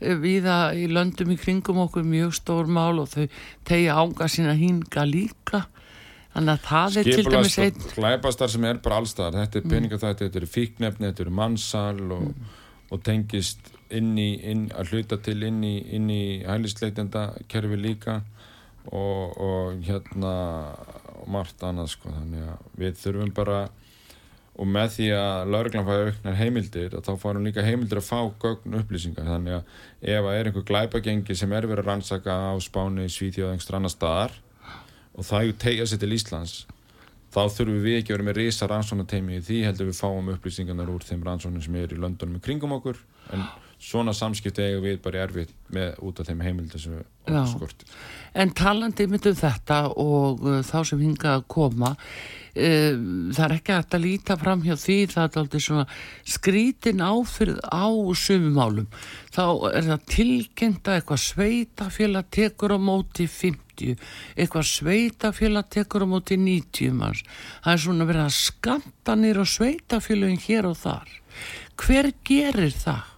er 0.00 0.18
viða 0.22 0.56
í 0.74 0.88
löndum 0.90 1.34
í 1.34 1.38
kringum 1.40 1.82
okkur 1.84 2.06
mjög 2.06 2.34
stór 2.40 2.70
mál 2.70 3.02
og 3.02 3.12
þau 3.12 3.28
tegja 3.68 4.00
ánga 4.02 4.28
sína 4.30 4.56
hinga 4.58 5.06
líka. 5.08 5.66
Þannig 6.32 6.54
að 6.54 6.64
það 6.64 6.96
er 6.96 7.10
til 7.10 7.28
dæmis 7.28 7.58
einn... 7.60 7.86
Glæpastar 7.92 8.50
sem 8.50 8.64
er 8.64 8.80
bara 8.82 9.02
allstaðar, 9.02 9.42
þetta 9.44 9.60
er 9.60 9.68
peningafætti, 9.68 10.26
þetta 10.26 10.40
eru 10.40 10.48
fíknefni, 10.48 11.08
þetta 11.10 11.24
eru 11.26 11.34
mannsal 11.36 12.14
og, 12.16 12.30
og 12.88 13.02
tengist 13.04 13.68
inn 13.92 14.14
í, 14.16 14.30
inn, 14.48 14.70
að 14.72 14.94
hluta 14.94 15.18
til 15.20 15.42
inn 15.44 15.60
í, 15.68 15.74
í 15.92 16.22
hælisleitenda 16.48 17.26
kerfi 17.52 17.76
líka. 17.76 18.22
Og, 18.82 19.36
og 19.38 19.84
hérna 19.86 20.32
og 21.22 21.30
margt 21.32 21.64
annað 21.64 21.94
sko, 21.94 22.12
þannig 22.12 22.50
að 22.52 22.66
við 22.82 22.98
þurfum 23.02 23.32
bara 23.36 23.62
og 24.52 24.68
með 24.68 24.90
því 24.96 25.06
að 25.16 25.50
lauruglan 25.54 25.86
fæði 25.86 26.08
auknar 26.10 26.36
heimildir 26.36 26.96
þá 27.00 27.12
fáum 27.22 27.40
líka 27.46 27.64
heimildir 27.64 28.02
að 28.02 28.08
fá 28.10 28.18
gögn 28.42 28.76
upplýsingar. 28.82 29.30
Þannig 29.30 29.56
að 29.56 30.12
ef 30.12 30.28
að 30.28 30.36
er 30.36 30.50
einhver 30.50 30.66
glæpagengi 30.68 31.36
sem 31.38 31.54
er 31.56 31.68
verið 31.70 31.86
að 31.86 31.88
rannsaka 31.88 32.36
á 32.36 32.54
Spáni, 32.60 33.08
Svíþjóð, 33.08 33.54
einhver 33.54 33.78
annar 33.78 33.94
staðar 33.94 34.36
og 35.16 35.24
það 35.28 35.54
tegja 35.62 35.88
sér 35.88 36.02
til 36.02 36.12
Íslands 36.18 36.54
þá 37.32 37.42
þurfum 37.48 37.80
við 37.80 37.98
ekki 37.98 38.12
að 38.12 38.18
vera 38.18 38.28
með 38.28 38.38
risa 38.38 38.68
rannsóknarteimi 38.68 39.38
í 39.38 39.44
því 39.46 39.58
heldur 39.64 39.88
við 39.88 40.00
fáum 40.02 40.30
upplýsingarnar 40.34 40.90
úr 40.92 41.04
þeim 41.06 41.22
rannsóknum 41.24 41.64
sem 41.64 41.78
er 41.80 41.94
í 41.94 42.00
löndunum 42.00 42.42
kringum 42.44 42.74
okkur. 42.76 42.98
En 43.32 43.46
svona 43.82 44.14
samskipti 44.14 44.62
eiga 44.62 44.82
við 44.82 45.00
bara 45.02 45.24
erfitt 45.26 45.54
með 45.72 45.96
út 46.06 46.20
af 46.22 46.28
þeim 46.28 46.44
heimildir 46.46 46.82
sem 46.82 46.98
við 46.98 47.40
skortir 47.50 47.88
En 48.32 48.52
talandi 48.56 49.04
myndum 49.10 49.34
þetta 49.36 49.82
og 50.00 50.46
uh, 50.46 50.60
þá 50.64 50.78
sem 50.88 51.02
hinga 51.04 51.34
að 51.36 51.42
koma, 51.52 51.90
uh, 51.92 52.94
það 53.36 53.42
er 53.44 53.54
ekki 53.58 53.74
að 53.76 53.98
líta 54.00 54.36
fram 54.40 54.62
hjá 54.64 54.72
því 54.80 54.96
það 55.12 55.26
er 55.26 55.42
aldrei 55.42 55.64
svona 55.66 55.84
skrítin 56.34 57.04
áfyrð 57.04 57.60
á 57.68 57.92
sumumálum. 58.16 58.88
Þá 59.34 59.44
er 59.72 59.88
það 59.90 60.08
tilkynnt 60.14 60.88
að 60.88 60.98
eitthvað 61.00 61.22
sveitafélag 61.26 62.32
tekur 62.32 62.76
á 62.76 62.78
móti 62.80 63.28
50, 63.28 64.00
eitthvað 64.38 64.68
sveitafélag 64.72 65.68
tekur 65.76 66.08
á 66.08 66.12
móti 66.16 66.40
90 66.40 66.96
manns. 66.96 67.24
Það 67.60 67.76
er 67.76 67.84
svona 67.84 68.08
verið 68.08 68.28
að 68.30 68.36
skanta 68.40 69.18
nýra 69.20 69.44
sveitafélagin 69.44 70.44
hér 70.48 70.72
og 70.72 70.80
þar. 70.80 71.18
Hver 71.82 72.14
gerir 72.24 72.72
það? 72.72 73.11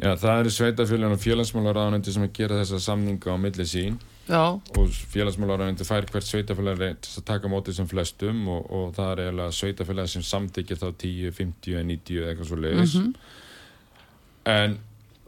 Já, 0.00 0.14
það 0.16 0.38
eru 0.42 0.52
sveitafélagin 0.54 1.12
og 1.16 1.20
félagsmálaráðanendi 1.20 2.14
sem 2.14 2.24
að 2.24 2.32
gera 2.38 2.60
þessa 2.62 2.78
samninga 2.86 3.34
á 3.34 3.36
milli 3.36 3.66
sín. 3.68 3.98
Já, 4.30 4.56
og 4.56 4.94
félagsmálaráðanendi 5.12 5.84
fær 5.88 6.08
hvert 6.08 6.28
sveitafélag 6.28 6.80
reynd 6.80 7.02
til 7.04 7.18
að 7.20 7.26
taka 7.28 7.50
á 7.50 7.52
móti 7.52 7.74
sem 7.76 7.88
flestum 7.90 8.46
og, 8.48 8.70
og 8.72 8.94
það 8.96 9.12
er 9.12 9.22
eiginlega 9.26 9.56
sveitafélag 9.58 10.08
sem 10.12 10.24
samþykir 10.24 10.80
þá 10.80 10.88
10, 11.04 11.34
50, 11.36 11.84
90 11.92 12.22
eða 12.22 12.32
eitthvað 12.32 12.48
svo 12.48 12.60
leiðis 12.64 12.96
en 14.48 14.78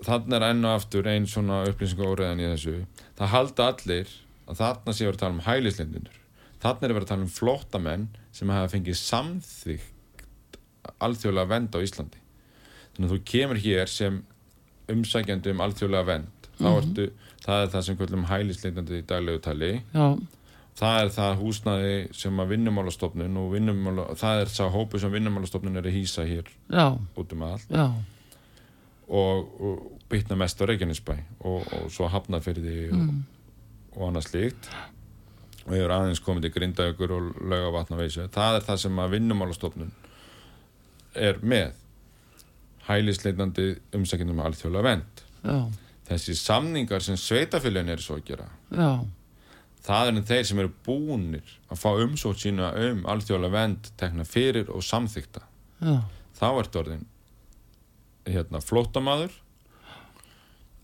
þannig 0.07 0.39
er 0.39 0.49
enn 0.49 0.64
og 0.64 0.79
aftur 0.79 1.11
einn 1.12 1.29
svona 1.29 1.61
upplýsingóriðan 1.68 2.41
í 2.41 2.49
þessu. 2.55 2.79
Það 3.20 3.33
halda 3.37 3.68
allir 3.75 4.16
að 4.49 4.61
þarna 4.62 4.97
sé 4.97 5.07
að 5.11 5.20
tala 5.20 5.37
um 5.37 5.45
hælislendinur 5.45 6.18
þarna 6.62 6.87
er 6.87 6.93
að 6.93 6.97
vera 6.97 7.07
að 7.07 7.11
tala 7.12 7.27
um 7.27 7.33
flóttamenn 7.33 8.05
sem 8.35 8.53
hafa 8.53 8.70
fengið 8.73 8.99
samþygt 9.01 10.59
alþjóðlega 11.03 11.51
vend 11.51 11.75
á 11.75 11.79
Íslandi. 11.83 12.20
Þannig 12.95 13.09
að 13.09 13.14
þú 13.14 13.20
kemur 13.33 13.61
hér 13.62 13.91
sem 13.91 14.20
umsækjandi 14.91 15.53
um 15.55 15.64
alþjóðlega 15.66 16.09
vend 16.09 16.49
þá 16.59 16.68
ertu, 16.76 17.09
það 17.43 17.64
er 17.64 17.72
það 17.72 17.85
sem 17.87 17.99
kvöldum 17.99 18.28
hælisleitandi 18.30 19.01
í 19.01 19.05
daglegu 19.09 19.43
tali. 19.43 19.72
Já, 19.95 20.07
það 20.78 21.01
er 21.01 21.12
það 21.16 21.35
húsnaði 21.43 21.97
sem 22.16 22.43
að 22.43 22.55
vinnumálastofnun 22.55 23.41
og 23.43 23.51
vinnumála, 23.57 24.07
það 24.20 24.45
er 24.45 24.55
sá 24.55 24.64
hópu 24.72 25.01
sem 25.03 25.12
vinnumálastofnun 25.14 25.80
er 25.80 25.89
að 25.89 25.99
hýsa 25.99 26.26
hér 26.28 26.49
já, 26.49 26.87
út 26.93 27.37
um 27.37 27.45
allt. 27.49 27.68
Já, 27.72 27.87
og, 29.12 29.53
og 29.61 30.07
bytna 30.12 30.39
mest 30.41 30.62
á 30.62 30.64
Reykjanesbæ 30.68 31.18
og, 31.41 31.61
og 31.61 31.93
svo 31.93 32.09
hafnaferði 32.12 32.89
og, 32.95 33.12
og 33.97 34.09
annað 34.09 34.28
slíkt. 34.30 34.70
Og 35.62 35.76
ég 35.76 35.85
er 35.85 35.93
aðeins 35.95 36.22
komið 36.22 36.49
til 36.49 36.55
Grindavíkur 36.57 37.12
og 37.14 37.37
laugavatnaveysu 37.53 38.26
það 38.35 38.57
er 38.59 38.64
það 38.66 38.80
sem 38.83 38.97
að 38.99 39.12
vinnumálastofnun 39.14 39.93
er 41.14 41.39
með 41.45 41.76
hælisleitandi 42.89 43.66
umsækjandum 43.95 44.39
með 44.41 44.49
alþjóðlega 44.51 44.89
vend 44.89 45.22
þessi 46.09 46.35
samningar 46.39 47.03
sem 47.03 47.16
sveitafélagin 47.18 47.93
er 47.95 48.03
svo 48.03 48.18
að 48.18 48.24
gera 48.33 48.49
já, 48.70 48.91
það 49.87 50.11
er 50.11 50.22
þeir 50.33 50.49
sem 50.51 50.59
eru 50.62 50.72
búnir 50.87 51.55
að 51.70 51.80
fá 51.83 51.91
umsótt 52.05 52.43
sína 52.43 52.72
um 52.89 53.05
alþjóðlega 53.07 53.53
vend 53.57 53.93
tekna 54.01 54.24
fyrir 54.28 54.70
og 54.70 54.83
samþykta 54.87 55.43
já, 55.83 55.97
þá 56.39 56.49
ertu 56.59 56.83
orðin 56.83 57.07
hérna 58.26 58.61
flóttamaður 58.62 59.33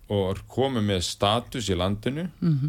og 0.08 0.22
er 0.32 0.38
komið 0.48 0.86
með 0.88 1.02
status 1.04 1.68
í 1.68 1.76
landinu 1.76 2.28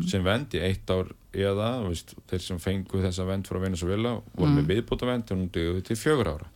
sem 0.10 0.24
vend 0.26 0.54
í 0.54 0.60
eitt 0.60 0.90
ár 0.92 1.14
eða 1.34 1.70
veist, 1.86 2.16
þeir 2.28 2.42
sem 2.42 2.60
fengu 2.60 3.02
þessa 3.02 3.26
vend 3.26 3.48
frá 3.48 3.60
Venezuela 3.62 4.16
voru 4.34 4.52
með 4.58 4.68
viðbúta 4.74 5.06
vend 5.06 5.32
og 5.32 5.38
nú 5.38 5.46
döguðu 5.54 5.84
til 5.86 5.96
fjögur 5.96 6.32
ára 6.34 6.50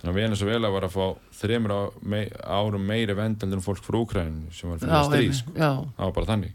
þannig 0.00 0.10
að 0.12 0.18
Venezuela 0.20 0.70
var 0.70 0.86
að 0.86 0.94
fá 0.94 1.06
þremur 1.40 1.72
á, 1.74 1.80
mei, 2.02 2.24
árum 2.44 2.84
meiri 2.86 3.16
vend 3.18 3.42
en 3.42 3.64
fólk 3.64 3.82
frá 3.82 3.98
Úkræninu 3.98 4.52
sem 4.54 4.70
var 4.70 4.78
fyrir 4.82 5.08
stríð 5.08 5.38
sko. 5.40 5.54
það 5.56 6.04
var 6.04 6.12
bara 6.18 6.30
þannig. 6.34 6.52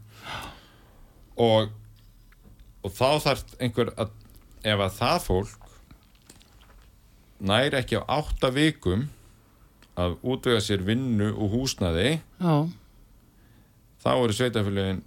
Og 1.35 1.73
og 2.85 2.93
þá 2.93 3.09
þarf 3.23 3.55
einhver 3.59 3.91
að 3.97 4.11
ef 4.65 4.81
að 4.85 4.97
það 4.99 5.19
fólk 5.25 5.69
næri 7.45 7.79
ekki 7.79 7.99
á 8.01 8.03
átta 8.19 8.51
vikum 8.53 9.07
að 9.99 10.17
útvega 10.27 10.61
sér 10.63 10.83
vinnu 10.85 11.31
og 11.33 11.53
húsnaði 11.55 12.17
já, 12.19 12.55
þá 14.03 14.11
eru 14.13 14.35
sveitafélagin 14.37 15.01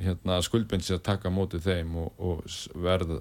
hérna, 0.00 0.40
skuldbind 0.44 0.84
sér 0.86 1.00
að 1.00 1.06
taka 1.10 1.32
á 1.32 1.36
móti 1.36 1.60
þeim 1.62 1.94
og, 2.00 2.12
og 2.20 2.42
verða 2.84 3.20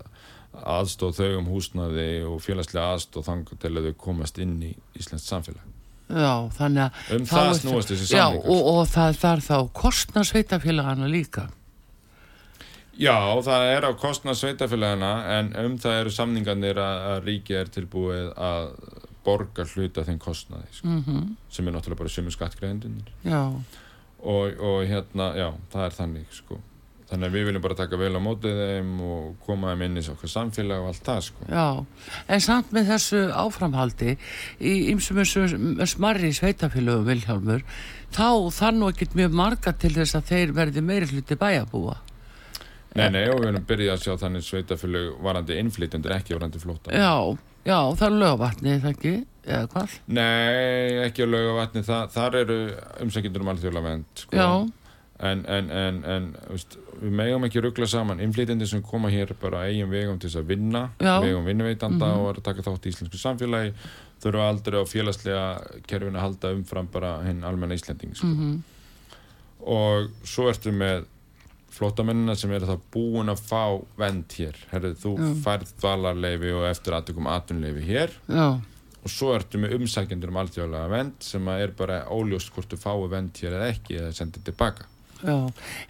aðstóð 0.63 1.17
þau 1.19 1.29
um 1.39 1.49
húsnaði 1.51 2.07
og 2.29 2.39
félagslega 2.45 2.95
aðstóð 2.95 3.27
þangar 3.29 3.61
til 3.61 3.73
að 3.75 3.89
þau 3.89 3.95
komast 4.05 4.39
inn 4.43 4.55
í 4.63 4.71
Íslands 4.99 5.27
samfélag. 5.29 5.63
Já, 6.05 6.33
þannig 6.53 6.83
að 6.85 7.13
Um 7.15 7.23
það 7.25 7.51
snúast 7.59 7.89
þessi 7.91 8.09
Já, 8.13 8.25
samningar. 8.27 8.49
og, 8.53 8.67
og 8.75 8.89
það 8.93 9.15
þarf 9.23 9.47
þá 9.49 9.57
kostna 9.73 10.23
sveitafélagana 10.29 11.07
líka. 11.09 11.47
Já, 12.95 13.17
það 13.43 13.63
er 13.73 13.87
á 13.89 13.91
kostnað 13.99 14.37
sveitafélagina 14.39 15.09
en 15.39 15.49
um 15.65 15.73
það 15.81 15.97
eru 16.03 16.13
samningarnir 16.15 16.77
að, 16.79 16.99
að 17.11 17.25
ríki 17.27 17.57
er 17.59 17.71
tilbúið 17.73 18.29
að 18.39 18.69
borga 19.25 19.65
hluta 19.73 20.05
þeim 20.05 20.19
kostnaði 20.21 20.69
sko, 20.77 20.93
mm 20.93 21.33
sem 21.49 21.67
er 21.67 21.73
náttúrulega 21.75 21.99
bara 22.03 22.13
sömu 22.13 22.31
skattgreðendunir 22.35 23.09
Já, 23.25 23.41
og, 24.21 24.59
og 24.59 24.85
hérna, 24.87 25.31
já, 25.35 25.49
það 25.73 25.85
er 25.87 25.97
þannig 25.97 26.31
sko. 26.35 26.59
Þannig 27.09 27.27
að 27.29 27.35
við 27.35 27.45
viljum 27.49 27.63
bara 27.63 27.77
taka 27.77 27.99
vel 28.01 28.13
á 28.17 28.21
mótið 28.23 28.61
þeim 28.61 28.93
og 29.05 29.25
koma 29.45 29.73
þeim 29.73 29.83
inn 29.85 29.99
í 30.01 30.05
okkar 30.13 30.31
samfélag 30.31 30.81
og 30.81 30.89
allt 30.89 31.03
það 31.05 31.19
sko. 31.27 31.49
já, 31.51 31.67
en 32.33 32.41
samt 32.41 32.71
með 32.73 32.89
þessu 32.93 33.21
áframhaldi 33.43 34.15
í 34.59 34.73
ymsum 34.93 35.21
smarri 35.85 36.31
sveitafélögum 36.33 37.05
Vilhjálmur, 37.11 37.61
þá 38.15 38.27
þarf 38.57 38.79
nú 38.79 38.89
ekkert 38.89 39.17
mjög 39.19 39.37
marga 39.37 39.75
til 39.77 39.93
þess 39.97 40.17
að 40.17 40.31
þeir 40.31 40.55
verði 40.57 40.83
meiri 40.85 41.09
hluti 41.11 41.37
bæjabúa. 41.39 41.99
Nei, 42.95 43.09
nei, 43.11 43.25
og 43.27 43.41
við 43.41 43.49
viljum 43.49 43.67
byrja 43.67 43.95
að 43.97 44.05
sjá 44.05 44.13
þannig 44.21 44.45
sveitafélag 44.47 45.09
varandi 45.25 45.57
innflytjendur, 45.59 46.13
ekki 46.15 46.37
varandi 46.37 46.61
flóta 46.63 46.95
Já, 46.95 47.11
já, 47.67 47.79
það 47.99 48.05
er 48.07 48.15
lögvatni, 48.21 48.77
það 48.79 48.93
ekki, 48.93 49.13
eða 49.43 49.67
hvað? 49.73 49.97
Nei, 50.15 51.03
ekki 51.03 51.27
á 51.27 51.33
laugavatni, 51.33 51.83
Þa, 51.85 51.99
þar 52.15 52.37
eru 52.39 52.57
umsækjendur 53.03 53.43
um 53.43 53.51
alþjóðlega 53.51 53.89
vend 53.89 54.23
sko. 54.23 54.39
Já, 54.39 54.47
en, 55.19 55.45
en, 55.47 55.69
en, 55.71 55.99
en 56.03 56.25
veist, 56.49 56.77
við 56.99 57.13
megum 57.15 57.45
ekki 57.47 57.61
ruggla 57.63 57.87
saman. 57.87 58.19
Innflytjendur 58.23 58.67
sem 58.67 58.81
koma 58.83 59.09
hér 59.13 59.31
bara 59.39 59.65
eigin 59.69 59.89
vegum 59.91 60.19
til 60.19 60.29
þess 60.29 60.41
að 60.41 60.49
vinna 60.51 60.81
Já. 60.99 61.17
vegum 61.23 61.47
vinnuveitanda 61.47 62.09
og 62.19 62.29
er 62.33 62.41
að 62.41 62.47
taka 62.49 62.65
þátt 62.65 62.87
í 62.87 62.93
íslensku 62.93 63.21
samfélagi 63.21 63.73
þurfa 64.23 64.47
aldrei 64.49 64.79
á 64.79 64.85
félagslega 64.87 65.45
kerfinu 65.87 66.19
að 66.19 66.25
halda 66.25 66.53
umfram 66.57 66.87
bara 66.91 67.17
hinn 67.23 67.43
almenna 67.47 67.75
Íslending 67.77 68.15
sko. 68.15 68.27
mhm, 68.27 68.55
og 69.65 70.09
svo 70.27 70.49
ertu 70.51 70.71
með 70.75 71.05
flótamennina 71.75 72.35
sem 72.39 72.51
eru 72.55 72.67
þá 72.69 72.77
búin 72.93 73.31
að 73.31 73.41
fá 73.49 73.63
vend 73.99 74.31
hér. 74.37 74.55
Herrið, 74.71 74.95
þú 75.01 75.15
Já. 75.19 75.31
færð 75.43 75.73
dvalarleifi 75.81 76.53
og 76.55 76.67
eftir 76.69 76.95
aðtökum 76.95 77.27
atvinnleifi 77.27 77.83
hér. 77.87 78.13
Já, 78.31 78.47
og 79.05 79.11
svo 79.13 79.35
ertu 79.35 79.59
með 79.61 79.75
umsækjendur 79.77 80.31
um 80.33 80.39
alþjóðlega 80.41 80.89
vend 80.89 81.23
sem 81.23 81.47
er 81.53 81.73
bara 81.77 82.01
óljóst 82.09 82.49
hvort 82.55 82.71
þú 82.73 82.79
fáu 82.81 83.03
vend 83.11 83.37
hér 83.37 83.53
eða 83.59 83.67
ekki 83.75 83.99
eða 83.99 84.13
sendið 84.17 84.47
tilbaka 84.49 84.87
já. 85.21 85.37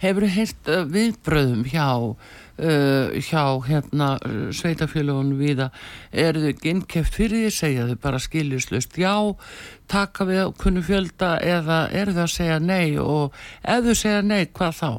Hefur 0.02 0.26
þú 0.26 0.30
heyrt 0.36 0.70
uh, 0.70 0.84
viðbröðum 0.92 1.64
hjá, 1.70 1.88
uh, 1.96 3.16
hjá 3.28 3.42
hérna 3.66 4.10
sveitafélagunum 4.54 5.40
viða, 5.40 5.70
eru 6.12 6.44
þau 6.44 6.70
innkeft 6.72 7.18
fyrir 7.18 7.46
því, 7.46 7.56
segja 7.56 7.88
þau 7.90 7.98
bara 8.06 8.22
skiljuslust 8.22 8.96
já, 9.00 9.16
taka 9.90 10.28
við 10.28 10.54
kunnu 10.62 10.84
fjölda 10.86 11.36
eða 11.42 11.82
eru 11.90 12.16
þau 12.16 12.24
að 12.28 12.32
segja 12.38 12.62
nei 12.62 12.96
og 13.02 13.36
ef 13.62 13.84
þau 13.90 13.94
segja 13.94 14.24
nei, 14.24 14.46
hvað 14.46 14.80
þá? 14.80 14.90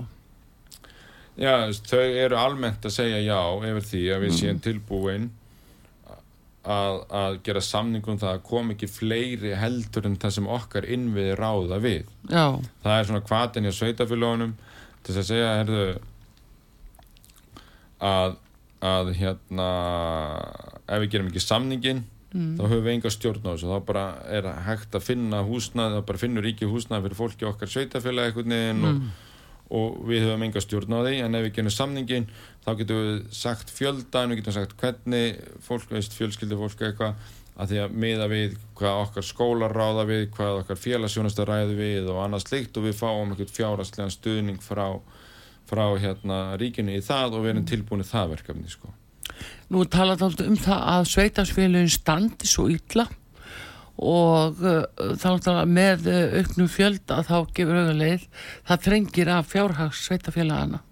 Já, 1.37 1.53
þau 1.85 2.05
eru 2.05 2.37
almennt 2.41 2.85
að 2.85 2.95
segja 2.95 3.19
já 3.21 3.41
yfir 3.69 3.83
því 3.91 4.05
að 4.13 4.23
við 4.25 4.39
séum 4.39 4.63
tilbúin 4.63 5.27
að, 6.67 6.97
að 7.19 7.37
gera 7.47 7.61
samningum 7.63 8.17
það 8.19 8.33
að 8.33 8.43
kom 8.49 8.73
ekki 8.73 8.89
fleiri 8.91 9.53
heldur 9.57 10.07
en 10.09 10.17
það 10.19 10.33
sem 10.37 10.49
okkar 10.57 10.87
innviði 10.97 11.37
ráða 11.39 11.79
við. 11.83 12.09
Já, 12.31 12.45
Það 12.83 12.97
er 12.97 13.07
svona 13.09 13.23
hvatin 13.29 13.67
hjá 13.69 13.73
sveitafélagunum 13.77 14.53
til 15.07 15.15
að 15.15 15.27
segja, 15.29 15.53
herðu, 15.61 15.85
að, 18.03 18.35
að 18.83 19.13
hérna, 19.17 19.69
ef 20.87 21.03
við 21.05 21.11
gerum 21.15 21.31
ekki 21.31 21.43
samningin, 21.45 22.03
þá 22.59 22.63
höfum 22.67 22.83
við 22.83 22.91
enga 22.97 23.13
stjórn 23.15 23.47
á 23.47 23.51
þessu. 23.53 23.69
Þá 23.71 23.85
bara 23.87 24.03
er 24.37 24.49
hægt 24.67 24.97
að 24.99 25.05
finna 25.07 25.39
húsnað, 25.47 25.95
þá 25.95 26.01
bara 26.11 26.21
finnur 26.21 26.45
ríki 26.45 26.67
húsnað 26.69 27.07
fyrir 27.07 27.17
fólki 27.21 27.47
okkar 27.47 27.71
sveitafélag 27.71 28.29
einhvern 28.29 28.53
veginn 28.57 28.83
og 28.91 28.99
og 29.73 29.97
við 30.07 30.27
höfum 30.27 30.45
enga 30.47 30.63
stjórn 30.63 30.95
á 30.95 30.99
því 31.03 31.17
en 31.25 31.37
ef 31.37 31.47
við 31.47 31.55
genum 31.57 31.73
samningin 31.75 32.29
þá 32.63 32.69
getum 32.79 33.01
við 33.01 33.17
sagt 33.35 33.73
fjöldan, 33.73 34.31
við 34.31 34.41
getum 34.41 34.55
sagt 34.55 34.77
hvernig 34.79 35.41
fólk, 35.65 35.89
veist, 35.91 36.15
fjölskyldu 36.15 36.59
fólk 36.59 36.83
eitthvað 36.87 37.17
að 37.57 37.71
því 37.71 37.79
að 37.81 37.95
miða 38.03 38.27
við 38.29 38.55
hvað 38.77 39.01
okkar 39.03 39.25
skólar 39.25 39.73
ráða 39.73 40.05
við, 40.07 40.27
hvað 40.35 40.61
okkar 40.61 40.79
félagsjónastar 40.79 41.49
ræði 41.49 41.77
við 41.79 42.09
og 42.13 42.21
annað 42.23 42.45
slikt 42.45 42.77
og 42.77 42.85
við 42.85 42.99
fáum 42.99 43.33
eitthvað 43.33 43.55
fjárhagslegan 43.55 44.13
stuðning 44.13 44.61
frá, 44.63 44.85
frá 45.67 45.85
hérna 45.97 46.41
ríkinu 46.61 46.95
í 46.95 47.03
það 47.03 47.39
og 47.39 47.45
við 47.45 47.53
erum 47.55 47.69
tilbúin 47.71 48.05
í 48.05 48.07
það 48.07 48.35
verkefni 48.35 48.71
sko. 48.71 48.93
nú 49.73 49.81
er 49.83 49.89
talað 49.91 50.27
alltaf 50.29 50.51
um 50.51 50.59
það 50.61 50.83
að 50.93 51.09
sveitafélagin 51.15 51.95
standi 51.97 52.49
svo 52.49 52.69
illa 52.71 53.07
og 53.97 54.59
uh, 54.61 54.83
þá 55.17 55.63
með 55.65 56.09
uh, 56.11 56.37
auknum 56.41 56.69
fjölda 56.69 57.23
þá 57.25 57.37
gefur 57.55 57.79
auðvitað 57.81 58.27
það 58.67 58.83
þrengir 58.87 59.31
af 59.33 59.49
fjárhags 59.53 60.03
sveitafélagana. 60.05 60.83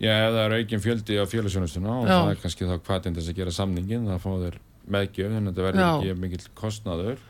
Já, 0.00 0.14
ef 0.16 0.32
það 0.32 0.42
er 0.46 0.54
aukin 0.56 0.80
fjöldi 0.80 1.18
á 1.20 1.24
félagsjónastuna 1.28 1.96
og 1.98 2.06
Já. 2.08 2.14
það 2.14 2.30
er 2.30 2.38
kannski 2.44 2.68
þá 2.70 2.76
hvatinn 2.78 3.16
til 3.16 3.22
þess 3.22 3.32
að 3.34 3.40
gera 3.42 3.52
samningin, 3.52 4.06
það 4.08 4.22
fá 4.24 4.30
þeir 4.46 4.56
meðgjöf 4.90 5.34
þannig 5.34 5.50
að 5.50 5.50
þetta 5.50 5.66
verður 5.66 5.88
ekki 5.90 6.20
mikill 6.22 6.46
kostnaður 6.56 7.26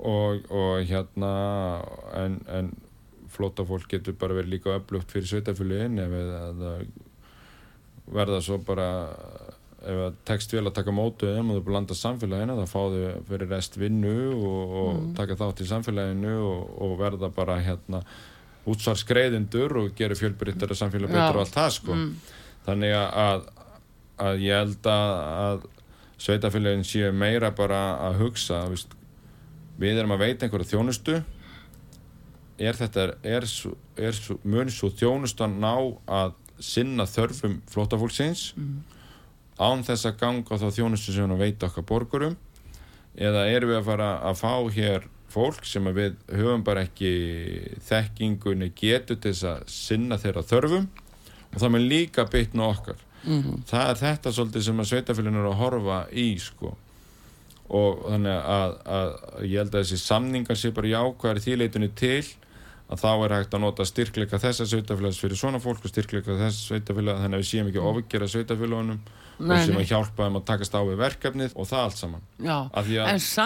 og, 0.00 0.46
og 0.52 0.88
hérna 0.88 1.32
en, 2.16 2.38
en 2.48 2.70
flóta 3.32 3.66
fólk 3.68 3.90
getur 3.92 4.16
bara 4.18 4.38
verið 4.38 4.56
líka 4.56 4.76
öflugt 4.78 5.12
fyrir 5.12 5.28
sveitafélugin 5.28 6.00
ef 6.00 6.16
að 6.16 6.62
það 6.62 6.86
verða 8.16 8.40
svo 8.44 8.58
bara 8.64 8.88
ef 9.86 9.98
það 10.00 10.16
tekst 10.28 10.54
vel 10.54 10.64
að 10.66 10.74
taka 10.78 10.94
mótu 10.94 11.28
þeim 11.30 11.50
og 11.52 11.58
þau 11.58 11.66
blanda 11.68 11.96
samfélaginu 11.96 12.56
þá 12.58 12.66
fá 12.70 12.80
þau 12.92 13.02
fyrir 13.28 13.52
rest 13.52 13.76
vinnu 13.78 14.14
og, 14.34 14.74
og 14.82 15.04
taka 15.18 15.36
þátt 15.38 15.62
í 15.62 15.68
samfélaginu 15.70 16.32
og, 16.42 16.72
og 16.86 16.96
verða 17.00 17.30
bara 17.34 17.60
hérna 17.62 18.02
útsvar 18.66 18.98
skreiðindur 18.98 19.76
og 19.78 19.92
gera 19.98 20.16
fjölbryttara 20.18 20.74
samfélag 20.74 21.12
betur 21.14 21.38
og 21.38 21.44
allt 21.44 21.54
það 21.54 21.70
sko. 21.76 21.98
Þannig 22.66 22.96
að, 22.98 23.06
að, 23.22 23.46
að 24.26 24.42
ég 24.42 24.60
held 24.64 24.88
að, 24.90 25.12
að 25.46 25.66
sveitafélagin 26.26 26.86
séu 26.88 27.12
meira 27.14 27.52
bara 27.54 27.80
að 28.08 28.18
hugsa 28.24 28.64
víst, 28.72 28.96
við 29.78 30.00
erum 30.00 30.16
að 30.16 30.24
veita 30.24 30.46
einhverja 30.48 30.72
þjónustu. 30.72 31.20
Er 32.58 32.74
þetta 32.78 33.06
er, 33.28 33.46
er 34.08 34.18
mun 34.48 34.70
svo 34.72 34.90
þjónustan 34.96 35.58
ná 35.62 35.74
að 36.08 36.34
sinna 36.58 37.04
þörfum 37.04 37.58
flótafólksins 37.68 38.48
án 39.58 39.84
þess 39.86 40.08
að 40.08 40.18
ganga 40.20 40.58
þá 40.60 40.66
þjónustu 40.78 41.14
sem 41.14 41.32
að 41.32 41.44
veita 41.44 41.70
okkar 41.70 41.86
borgurum 41.88 42.36
eða 43.16 43.46
erum 43.48 43.72
við 43.72 43.80
að 43.80 43.88
fara 43.88 44.10
að 44.28 44.40
fá 44.42 44.52
hér 44.76 45.08
fólk 45.32 45.66
sem 45.68 45.88
að 45.88 46.00
við 46.00 46.16
höfum 46.38 46.64
bara 46.64 46.84
ekki 46.86 47.12
þekkingunni 47.88 48.70
getur 48.76 49.18
til 49.20 49.32
þess 49.32 49.48
að 49.50 49.66
sinna 49.72 50.20
þeirra 50.20 50.44
þörfum 50.46 50.88
og 51.52 51.60
það 51.60 51.74
með 51.74 51.86
líka 51.92 52.26
bytna 52.32 52.70
okkar 52.70 53.00
-hmm. 53.26 53.62
það 53.68 53.90
er 53.90 54.00
þetta 54.02 54.32
svolítið 54.32 54.66
sem 54.68 54.80
að 54.80 54.90
sveitafélagin 54.90 55.40
eru 55.40 55.52
að 55.52 55.60
horfa 55.62 56.00
í 56.12 56.26
sko 56.40 56.76
og 57.66 58.02
þannig 58.06 58.40
að, 58.56 58.74
að 58.86 59.14
ég 59.42 59.58
held 59.58 59.74
að 59.74 59.80
þessi 59.80 59.98
samningar 59.98 60.58
sé 60.58 60.70
bara 60.70 60.92
jákvæðar 60.92 61.40
í 61.40 61.46
þýleitunni 61.46 61.88
til 61.98 62.24
að 62.86 63.00
þá 63.02 63.12
er 63.24 63.34
hægt 63.34 63.54
að 63.56 63.64
nota 63.64 63.86
styrkleika 63.88 64.38
þessa 64.38 64.66
sveitafélags 64.70 65.18
fyrir 65.18 65.38
svona 65.38 65.58
fólk 65.62 65.82
og 65.82 65.90
styrkleika 65.90 66.36
þessa 66.38 66.68
sveitafélag 66.68 67.18
þannig 67.22 67.40
að 67.40 67.42
við 67.42 67.48
séum 67.50 67.70
ekki 67.70 67.82
mm. 67.82 67.88
ofgjara 67.90 68.28
sveitafélagunum 68.30 69.00
og 69.38 69.52
sem 69.66 69.78
að 69.80 69.88
hjálpa 69.90 70.26
þeim 70.26 70.38
að 70.40 70.44
takast 70.50 70.76
á 70.76 70.80
við 70.80 71.00
verkefnið 71.02 71.56
og 71.56 71.68
það 71.70 71.84
allt 71.84 72.00
saman. 72.00 72.26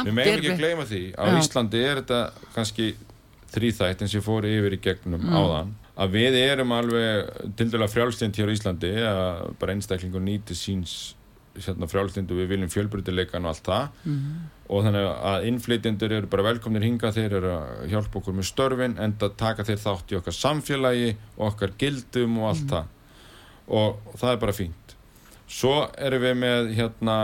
Við 0.07 0.17
meðum 0.17 0.41
ekki 0.41 0.53
að 0.55 0.65
gleyma 0.65 0.89
því 0.91 1.03
á. 1.19 1.25
Íslandi 1.41 1.85
er 1.85 2.03
þetta 2.03 2.21
kannski 2.55 2.89
þrýþætt 3.51 4.05
eins 4.05 4.15
og 4.15 4.21
ég 4.21 4.27
fóri 4.27 4.53
yfir 4.59 4.77
í 4.77 4.83
gegnum 4.85 5.25
mm. 5.25 5.35
áðan 5.35 5.73
að 6.01 6.15
við 6.17 6.37
erum 6.41 6.73
alveg 6.73 7.33
til 7.59 7.67
dæla 7.73 7.91
frjálstind 7.91 8.39
hér 8.39 8.53
á 8.53 8.55
Íslandi 8.55 8.93
að 9.11 9.43
bara 9.61 9.75
einstaklingur 9.75 10.23
nýti 10.23 10.57
síns 10.57 10.95
hérna, 11.59 11.89
frjálstindu 11.91 12.39
við 12.39 12.55
viljum 12.55 12.71
fjölbrytileikan 12.73 13.45
og 13.45 13.53
allt 13.53 13.67
það. 13.67 14.01
Mm 14.07 14.49
og 14.71 14.87
þannig 14.87 15.07
að 15.09 15.47
innflytjendur 15.51 16.13
eru 16.15 16.31
bara 16.31 16.47
velkomnir 16.47 16.85
hinga 16.87 17.11
þeir 17.15 17.37
eru 17.41 17.51
að 17.57 17.81
hjálpa 17.91 18.21
okkur 18.21 18.37
með 18.39 18.49
störfin 18.51 18.97
en 19.03 19.17
að 19.19 19.33
taka 19.41 19.67
þeir 19.67 19.81
þátt 19.83 20.13
í 20.13 20.19
okkar 20.21 20.37
samfélagi 20.37 21.09
og 21.37 21.47
okkar 21.49 21.75
gildum 21.81 22.39
og 22.39 22.53
allt 22.53 22.63
mm. 22.63 22.71
það. 22.71 22.93
Og, 23.71 23.99
og 24.13 24.21
það 24.21 24.35
er 24.35 24.41
bara 24.45 24.55
fínt 24.55 24.90
svo 25.51 25.75
erum 25.99 26.23
við 26.23 26.37
með 26.45 26.75
hérna 26.79 27.17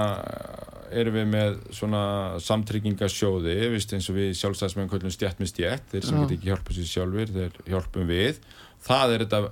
erum 0.95 1.16
við 1.16 1.27
með 1.31 1.59
svona 1.74 2.05
samtryggingasjóði 2.43 3.57
eins 3.74 4.09
og 4.11 4.16
við 4.18 4.33
sjálfstæðismenn 4.39 4.91
kvöldum 4.91 5.14
stjætt 5.14 5.43
með 5.43 5.53
stjætt 5.53 5.93
þeir 5.93 6.07
sem 6.07 6.20
getur 6.20 6.37
ekki 6.37 6.51
hjálpa 6.51 6.77
sér 6.77 6.89
sjálfur 6.91 7.35
þeir 7.35 7.61
hjálpum 7.66 8.09
við. 8.11 8.41
Það 8.87 9.14
er 9.14 9.27
þetta 9.27 9.45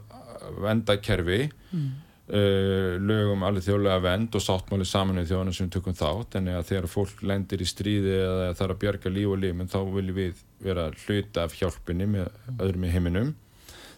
vendakerfi 0.65 1.45
mm. 1.75 1.93
Uh, 2.25 2.95
lögum 3.05 3.43
alveg 3.45 3.67
þjóðlega 3.67 4.01
vend 4.01 4.37
og 4.39 4.41
sáttmáli 4.41 4.87
saminuð 4.89 5.27
þjóðana 5.29 5.53
sem 5.53 5.67
við 5.67 5.75
tökum 5.75 5.97
þátt. 5.99 6.39
En 6.39 6.47
þegar 6.65 6.87
fólk 6.89 7.19
lendir 7.21 7.61
í 7.61 7.67
stríði 7.69 8.15
eða 8.17 8.47
þarf 8.57 8.73
að 8.73 8.81
bjarga 8.81 9.13
líf 9.13 9.35
og 9.35 9.43
líf 9.43 9.59
þá 9.69 9.77
viljum 9.93 10.17
við 10.17 10.41
vera 10.65 10.87
hluta 11.03 11.45
af 11.45 11.57
hjálpinni 11.59 12.07
með 12.15 12.55
öðrum 12.55 12.87
í 12.89 12.95
heiminum. 12.95 13.35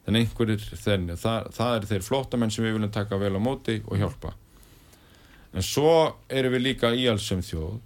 Þannig 0.08 0.26
einhverjir 0.26 0.66
þenni 0.82 1.18
það, 1.22 1.52
það 1.54 1.76
er 1.76 1.86
þeir 1.92 2.06
flótamenn 2.08 2.54
sem 2.56 2.66
við 2.66 2.74
viljum 2.80 2.96
taka 2.98 3.20
vel 3.22 3.30
á 3.38 3.40
móti 3.46 3.78
og 3.86 4.02
hjálpa 4.02 4.34
en 5.56 5.64
svo 5.64 5.96
erum 6.28 6.54
við 6.56 6.66
líka 6.70 6.92
í 6.92 7.06
allsum 7.10 7.40
þjóð. 7.44 7.80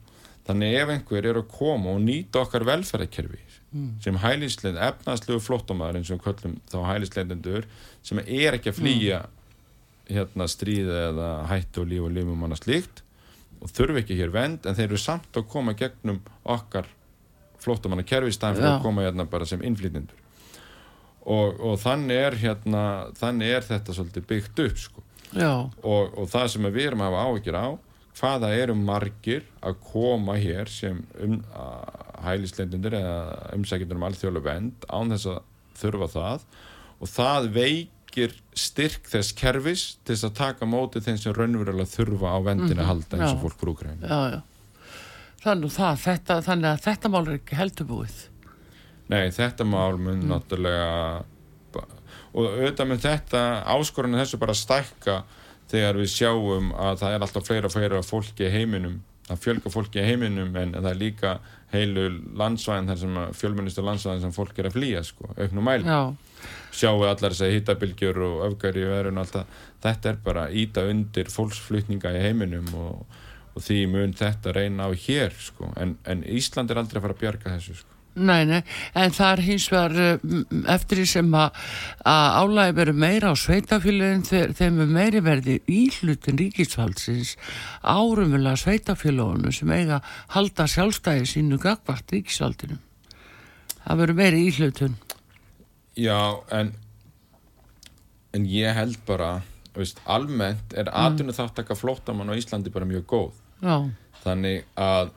Þannig 0.49 0.77
ef 0.81 0.91
einhver 0.97 1.31
er 1.31 1.39
að 1.39 1.51
koma 1.53 1.95
og 1.95 2.03
nýta 2.03 2.43
okkar 2.43 2.66
velferðarkerfi 2.66 3.45
mm. 3.71 3.91
sem 4.05 4.18
hælislein, 4.21 4.79
efnastlegu 4.81 5.41
flótamæður 5.43 6.01
eins 6.01 6.12
og 6.14 6.23
kvöllum 6.25 6.57
þá 6.71 6.79
hælisleinendur 6.89 7.68
sem 8.07 8.23
er 8.25 8.57
ekki 8.59 8.73
að 8.73 8.81
flýja 8.81 9.21
mm. 9.25 10.16
hérna 10.16 10.49
stríði 10.51 10.97
eða 11.11 11.31
hættu 11.51 11.85
og 11.85 11.93
líf 11.93 12.07
og 12.07 12.14
lífum 12.16 12.41
manna 12.43 12.59
slíkt 12.59 13.05
og 13.61 13.73
þurfi 13.75 14.03
ekki 14.03 14.18
hér 14.21 14.33
vend 14.35 14.66
en 14.66 14.79
þeir 14.79 14.89
eru 14.89 15.03
samt 15.03 15.37
að 15.37 15.49
koma 15.53 15.77
gegnum 15.79 16.23
okkar 16.49 16.89
flóttamanna 17.61 18.07
kerfistæðin 18.09 18.61
fyrir 18.61 18.73
að 18.73 18.83
koma 18.87 19.05
hérna 19.05 19.29
bara 19.29 19.49
sem 19.49 19.62
innflýtnindur 19.66 20.16
og, 21.29 21.61
og 21.61 21.77
þannig 21.83 22.16
er 22.16 22.39
hérna 22.41 22.85
þannig 23.21 23.57
er 23.59 23.66
þetta 23.66 23.97
svolítið 23.97 24.29
byggt 24.31 24.64
upp 24.64 24.81
sko 24.87 25.05
og, 25.37 26.18
og 26.18 26.26
það 26.31 26.49
sem 26.55 26.68
við 26.70 26.89
erum 26.89 27.05
að 27.05 27.12
hafa 27.12 27.28
áhyggjur 27.28 27.61
á 27.61 27.68
hvaða 28.20 28.51
eru 28.59 28.74
margir 28.76 29.47
að 29.64 29.78
koma 29.93 30.35
hér 30.37 30.68
sem 30.68 30.99
um, 31.22 31.39
hælisleindundir 32.24 32.99
eða 32.99 33.55
umsækjundur 33.57 33.97
um 34.01 34.09
alþjóðlega 34.09 34.51
vend 34.51 34.85
án 34.91 35.14
þess 35.14 35.31
að 35.31 35.39
þurfa 35.81 36.11
það. 36.16 36.45
Og 37.01 37.09
það 37.09 37.49
veik 37.55 37.97
tryggir 38.11 38.35
styrk 38.55 39.09
þess 39.09 39.33
kerfis 39.39 39.83
til 40.05 40.14
þess 40.14 40.26
að 40.26 40.35
taka 40.39 40.66
mótið 40.66 41.07
þeim 41.07 41.18
sem 41.18 41.35
raunverulega 41.35 41.87
þurfa 41.87 42.33
á 42.35 42.39
vendina 42.43 42.74
mm 42.74 42.78
-hmm. 42.78 42.87
halda 42.87 43.16
eins 43.16 43.33
og 43.33 43.43
fólk 43.43 43.61
brúkra 43.61 43.91
þannig, 45.41 45.70
það, 45.72 46.43
þannig 46.45 46.68
að 46.70 46.81
þetta 46.85 47.09
mál 47.09 47.28
er 47.28 47.35
ekki 47.39 47.57
heldur 47.57 47.87
búið. 47.87 48.16
Nei, 49.09 49.31
þetta 49.31 49.64
mál 49.64 49.97
mun 49.97 50.20
mm. 50.20 50.28
náttúrulega 50.28 51.24
og 52.33 52.49
auðvitað 52.49 52.91
með 52.91 53.05
þetta 53.07 53.45
áskorunni 53.74 54.20
þessu 54.20 54.41
bara 54.41 54.57
stækka 54.57 55.20
þegar 55.70 56.01
við 56.01 56.11
sjáum 56.14 56.72
að 56.74 57.01
það 57.05 57.14
er 57.14 57.24
alltaf 57.26 57.47
fleira 57.47 57.70
og 57.70 57.74
fleira 57.74 58.03
fólki 58.07 58.47
í 58.47 58.53
heiminum 58.55 59.01
það 59.28 59.43
fjölga 59.45 59.70
fólki 59.70 60.03
í 60.03 60.07
heiminum 60.07 60.57
en 60.59 60.74
það 60.78 60.91
er 60.91 60.99
líka 60.99 61.37
heilu 61.70 62.09
landsvæðin 62.39 62.91
þar 62.91 63.01
sem 63.05 63.20
fjölministur 63.39 63.87
landsvæðin 63.87 64.24
sem 64.24 64.35
fólk 64.35 64.59
er 64.59 64.70
að 64.70 64.78
flýja 64.78 65.05
sko, 65.07 65.31
auknum 65.37 65.68
mæl 65.70 65.83
Já 65.87 66.03
sjáu 66.74 67.03
allar 67.05 67.35
þess 67.35 67.45
að 67.45 67.55
hittabilgjur 67.57 68.20
og 68.24 68.43
öfgari 68.49 68.85
í 68.85 68.91
verðun 68.91 69.20
þetta 69.83 70.12
er 70.12 70.20
bara 70.24 70.47
íta 70.51 70.85
undir 70.89 71.31
fólksflutninga 71.33 72.12
í 72.16 72.22
heiminum 72.24 72.68
og, 72.78 73.05
og 73.55 73.64
því 73.64 73.81
mun 73.93 74.14
þetta 74.16 74.55
reyna 74.57 74.89
á 74.89 74.91
hér 74.95 75.35
sko. 75.37 75.72
en, 75.76 75.97
en 76.05 76.24
Ísland 76.24 76.70
er 76.70 76.83
aldrei 76.83 77.01
að 77.01 77.09
fara 77.09 77.18
að 77.18 77.24
bjarga 77.24 77.55
þessu 77.57 77.81
sko. 77.83 77.99
Nei, 78.18 78.42
nei, 78.44 78.61
en 78.98 79.12
það 79.14 79.32
er 79.32 79.40
hins 79.46 79.66
vegar 79.70 79.92
eh, 80.02 80.22
eftir 80.74 80.98
því 80.98 81.04
sem 81.12 81.34
að, 81.38 81.61
að 82.11 82.38
álægi 82.42 82.74
veru 82.80 82.94
meira 83.04 83.30
á 83.30 83.34
sveitafélagin 83.38 84.24
þeim 84.58 84.80
er 84.82 84.90
meiri 84.90 85.22
verði 85.22 85.61
íhlutin 85.70 86.40
ríkisfaldsins 86.40 87.36
árumvila 87.86 88.56
sveitafélagunum 88.58 89.54
sem 89.54 89.70
eiga 89.70 90.00
halda 90.34 90.66
sjálfstæði 90.70 91.30
sínu 91.30 91.61
gagvart 91.62 92.11
ríkisfaldinu 92.11 92.80
það 93.84 94.02
veru 94.02 94.18
meiri 94.18 94.42
íhlutun 94.50 94.98
Já, 95.94 96.42
en 96.50 96.74
en 98.34 98.46
ég 98.46 98.74
held 98.74 98.98
bara 99.06 99.38
veist, 99.74 100.02
almennt 100.04 100.74
er 100.74 100.90
mm. 100.90 100.98
atvinnu 101.06 101.34
þáttaka 101.34 101.78
flóttamann 101.78 102.30
á 102.30 102.34
Íslandi 102.34 102.74
bara 102.74 102.88
mjög 102.88 103.06
góð 103.11 103.40
Já. 103.62 103.86
þannig 104.24 104.66
að 104.74 105.14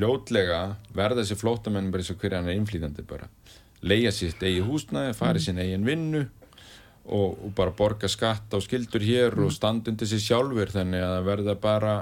fljótlega 0.00 0.60
verða 0.96 1.22
þessi 1.22 1.38
flóttamenn 1.40 1.92
bara 1.92 2.04
eins 2.04 2.12
og 2.14 2.20
hverja 2.20 2.40
hann 2.40 2.50
er 2.50 2.58
innflýtandi 2.58 3.06
bara 3.08 3.28
leia 3.84 4.12
sér 4.12 4.36
eigi 4.40 4.60
húsnæði, 4.64 5.16
fari 5.16 5.40
mm. 5.40 5.44
sín 5.46 5.60
eigin 5.60 5.88
vinnu 5.88 6.26
og, 7.10 7.36
og 7.46 7.52
bara 7.56 7.72
borga 7.76 8.08
skatt 8.12 8.52
á 8.52 8.58
skildur 8.62 9.02
hér 9.04 9.36
mm. 9.36 9.46
og 9.46 9.54
standundi 9.54 10.08
sér 10.08 10.22
sjálfur 10.24 10.72
þannig 10.72 11.04
að 11.04 11.14
það 11.14 11.28
verða 11.28 11.54
bara 11.60 11.94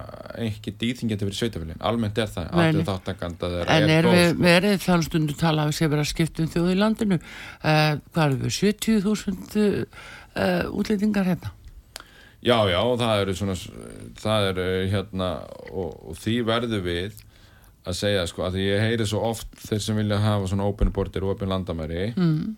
ekki 0.43 0.75
dýþingjandi 0.81 1.29
fyrir 1.29 1.39
sveitafélagin 1.39 1.85
almennt 1.91 2.19
er 2.19 2.33
það, 2.33 2.49
allir 2.63 2.89
þáttakanda 2.89 3.53
En 3.67 3.87
er, 3.89 3.93
er 3.99 4.11
við, 4.11 4.25
sko. 4.33 4.43
við 4.43 4.57
erum 4.57 4.83
þann 4.87 5.07
stundu 5.07 5.39
tala 5.39 5.65
að 5.65 5.71
við 5.71 5.79
séum 5.79 5.99
að 5.99 6.11
skiptum 6.13 6.51
þjóð 6.55 6.73
í 6.73 6.81
landinu 6.83 7.21
uh, 7.21 7.95
hvað 8.15 8.25
er 8.27 8.37
við, 8.43 8.59
70.000 8.59 9.63
uh, 9.63 10.75
útlýtingar 10.75 11.31
hérna? 11.31 11.55
Já, 12.39 12.55
já, 12.71 12.79
það 13.01 13.21
eru 13.23 13.33
svona 13.35 13.55
það 14.19 14.53
eru 14.53 14.67
hérna 14.93 15.31
og, 15.73 15.97
og 16.11 16.21
því 16.21 16.37
verður 16.47 16.85
við 16.85 17.25
að 17.89 17.99
segja 17.99 18.27
sko, 18.29 18.45
að 18.49 18.61
ég 18.63 18.85
heyri 18.85 19.07
svo 19.09 19.23
oft 19.29 19.51
þeir 19.65 19.83
sem 19.85 19.99
vilja 19.99 20.21
hafa 20.23 20.51
svona 20.51 20.69
open 20.69 20.93
border 20.95 21.27
og 21.27 21.35
open 21.37 21.53
landamæri. 21.53 22.13
Mm. 22.17 22.57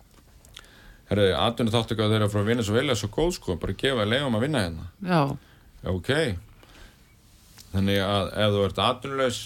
Herru, 1.11 1.31
atvinni 1.39 1.75
þáttu 1.75 1.97
ekki 1.97 2.07
að 2.07 2.15
þeirra 2.15 2.31
frá 2.31 2.45
Venezuela 2.47 2.99
svo 2.99 3.11
góð 3.15 3.33
sko, 3.39 3.59
bara 3.63 3.79
gefa 3.79 4.07
leiðum 4.07 4.39
að 4.39 4.47
vinna 4.47 4.65
hérna. 4.67 4.87
Já, 5.07 5.23
ok. 5.91 6.13
Þannig 7.71 8.01
að 8.03 8.33
ef 8.45 8.55
þú 8.55 8.63
ert 8.67 8.83
atvinnulegs 8.85 9.43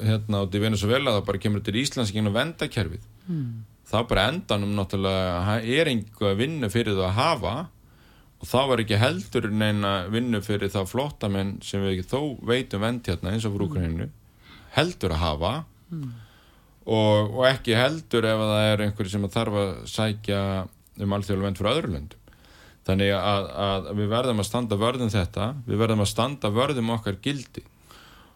hérna 0.00 0.42
átt 0.42 0.56
í 0.56 0.62
Venezuela 0.62 1.16
þá 1.16 1.26
bara 1.26 1.42
kemur 1.42 1.62
þetta 1.62 1.76
í 1.76 1.84
Íslands 1.84 2.12
ekki 2.12 2.24
að 2.24 2.36
venda 2.36 2.68
kerfið 2.72 3.04
mm. 3.28 3.52
þá 3.90 3.98
bara 4.08 4.26
endanum 4.32 4.74
náttúrulega 4.76 5.58
er 5.60 5.90
einhver 5.92 6.36
vinnu 6.38 6.70
fyrir 6.72 6.96
það 6.96 7.08
að 7.10 7.18
hafa 7.18 7.54
og 8.42 8.48
þá 8.50 8.58
var 8.70 8.82
ekki 8.82 9.00
heldur 9.02 9.48
neina 9.52 9.92
vinnu 10.12 10.40
fyrir 10.44 10.72
þá 10.72 10.80
flottamenn 10.88 11.54
sem 11.64 11.84
við 11.84 11.98
ekki 11.98 12.10
þó 12.14 12.20
veitum 12.48 12.84
vend 12.86 13.10
hérna 13.10 13.34
eins 13.34 13.46
og 13.48 13.56
frá 13.56 13.66
Ukraínu 13.68 14.08
heldur 14.76 15.16
að 15.16 15.24
hafa 15.26 15.54
mm 15.92 16.12
og, 16.86 17.34
og 17.36 17.44
ekki 17.48 17.76
heldur 17.78 18.26
ef 18.26 18.42
það 18.42 18.68
er 18.70 18.84
einhverju 18.86 19.14
sem 19.14 19.28
þarf 19.30 19.58
að 19.60 19.72
sækja 19.90 20.42
um 21.02 21.16
alþjóðlega 21.16 21.48
vend 21.48 21.60
fyrir 21.60 21.72
öðru 21.72 21.92
löndum. 21.94 22.18
Þannig 22.82 23.12
að, 23.14 23.44
að 23.62 23.90
við 23.94 24.08
verðum 24.10 24.42
að 24.42 24.48
standa 24.48 24.78
vörðum 24.78 25.12
þetta, 25.12 25.50
við 25.68 25.82
verðum 25.84 26.02
að 26.02 26.10
standa 26.10 26.50
vörðum 26.50 26.94
okkar 26.96 27.18
gildi. 27.22 27.62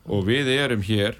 Og 0.06 0.22
við 0.28 0.52
erum 0.54 0.84
hér 0.86 1.18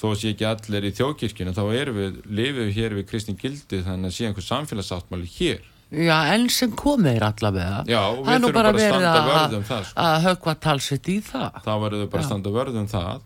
þó 0.00 0.08
að 0.10 0.16
sé 0.18 0.32
ekki 0.32 0.48
allir 0.48 0.88
í 0.88 0.94
þjókirkina 0.98 1.52
þá 1.54 1.62
erum 1.78 2.00
við, 2.00 2.16
lifum 2.26 2.64
við 2.66 2.80
hér 2.80 2.96
við 2.98 3.06
kristin 3.12 3.38
gildi 3.38 3.84
þannig 3.86 4.10
að 4.10 4.16
sé 4.16 4.26
einhver 4.26 4.46
samfélagsáttmáli 4.48 5.30
hér. 5.36 5.68
Já, 5.92 6.16
enn 6.32 6.48
sem 6.50 6.72
komir 6.74 7.22
allavega. 7.22 7.84
Já, 7.86 8.00
við 8.16 8.32
þurfum 8.32 8.56
bara 8.56 8.72
að 8.72 8.80
standa 8.80 9.24
vörðum 9.28 9.66
það 9.68 9.86
sko. 9.86 10.06
að 10.08 10.14
höfka 10.26 10.54
talsitt 10.66 11.10
í 11.12 11.18
það. 11.22 11.58
Þá 11.62 11.72
verðum 11.84 12.02
við 12.02 12.10
bara 12.14 12.24
að 12.24 12.30
standa 12.32 12.54
vörðum 12.56 12.88
það 12.90 13.20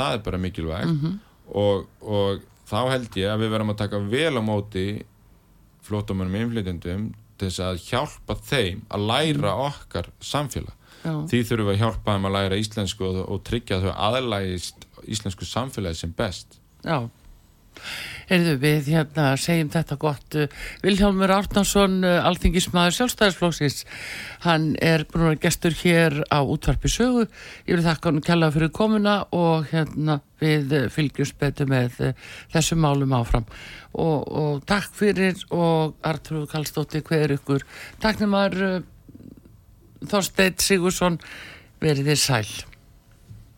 það 0.00 0.16
er 0.16 0.24
bara 0.26 0.42
mikilvægt 0.42 0.90
mm 0.90 0.98
-hmm. 1.00 1.16
og, 1.62 1.86
og 2.00 2.42
þá 2.70 2.80
held 2.90 3.16
ég 3.16 3.30
að 3.30 3.40
við 3.44 3.54
verðum 3.54 3.72
að 3.74 3.80
taka 3.84 3.98
vel 3.98 4.34
á 4.38 4.42
móti 4.42 4.86
flótumannum 5.86 6.36
innflytjandum 6.40 7.08
til 7.40 7.48
þess 7.48 7.62
að 7.64 7.80
hjálpa 7.88 8.36
þeim 8.44 8.84
að 8.88 9.06
læra 9.10 9.54
mm. 9.54 9.64
okkar 9.70 10.10
samfélag 10.20 10.76
Já. 11.00 11.14
því 11.30 11.38
þurfum 11.48 11.68
við 11.70 11.74
að 11.74 11.82
hjálpa 11.82 12.14
þeim 12.14 12.28
að 12.28 12.36
læra 12.36 12.60
íslensku 12.60 13.06
og, 13.06 13.20
og 13.24 13.42
tryggja 13.48 13.80
þau 13.80 13.92
aðlægist 13.94 14.86
íslensku 15.08 15.48
samfélagi 15.48 16.02
sem 16.02 16.12
best 16.16 16.60
Já. 16.84 17.08
Heyrðu 18.30 18.52
við 18.62 18.88
hérna 18.94 19.32
segjum 19.40 19.72
þetta 19.72 19.96
gott. 19.98 20.36
Vilhjálmur 20.84 21.32
Árnarsson 21.34 22.04
alþingismæður 22.06 22.94
sjálfstæðisflóksins 22.94 23.80
hann 24.44 24.68
er 24.78 25.02
búin 25.10 25.32
að 25.32 25.40
gestur 25.42 25.74
hér 25.80 26.20
á 26.30 26.38
útvarpi 26.38 26.92
sögu. 26.92 27.26
Ég 27.66 27.74
vil 27.74 27.86
þakka 27.88 28.12
hann 28.12 28.22
kella 28.22 28.52
fyrir 28.54 28.70
komuna 28.70 29.16
og 29.34 29.66
hérna 29.72 30.20
við 30.38 30.76
fylgjumst 30.94 31.40
betur 31.42 31.68
með 31.74 31.98
þessum 32.54 32.80
málum 32.86 33.18
áfram. 33.18 33.50
Og, 33.98 34.22
og 34.30 34.64
takk 34.70 34.94
fyrir 34.94 35.42
og 35.50 35.98
Artur 36.06 36.46
Kallstóttir 36.50 37.02
hver 37.02 37.34
ykkur? 37.34 37.66
Takk 37.98 38.22
nefnar 38.22 38.84
Þorsteit 40.06 40.62
Sigursson 40.62 41.18
verið 41.82 42.12
þér 42.14 42.22
sæl 42.28 42.69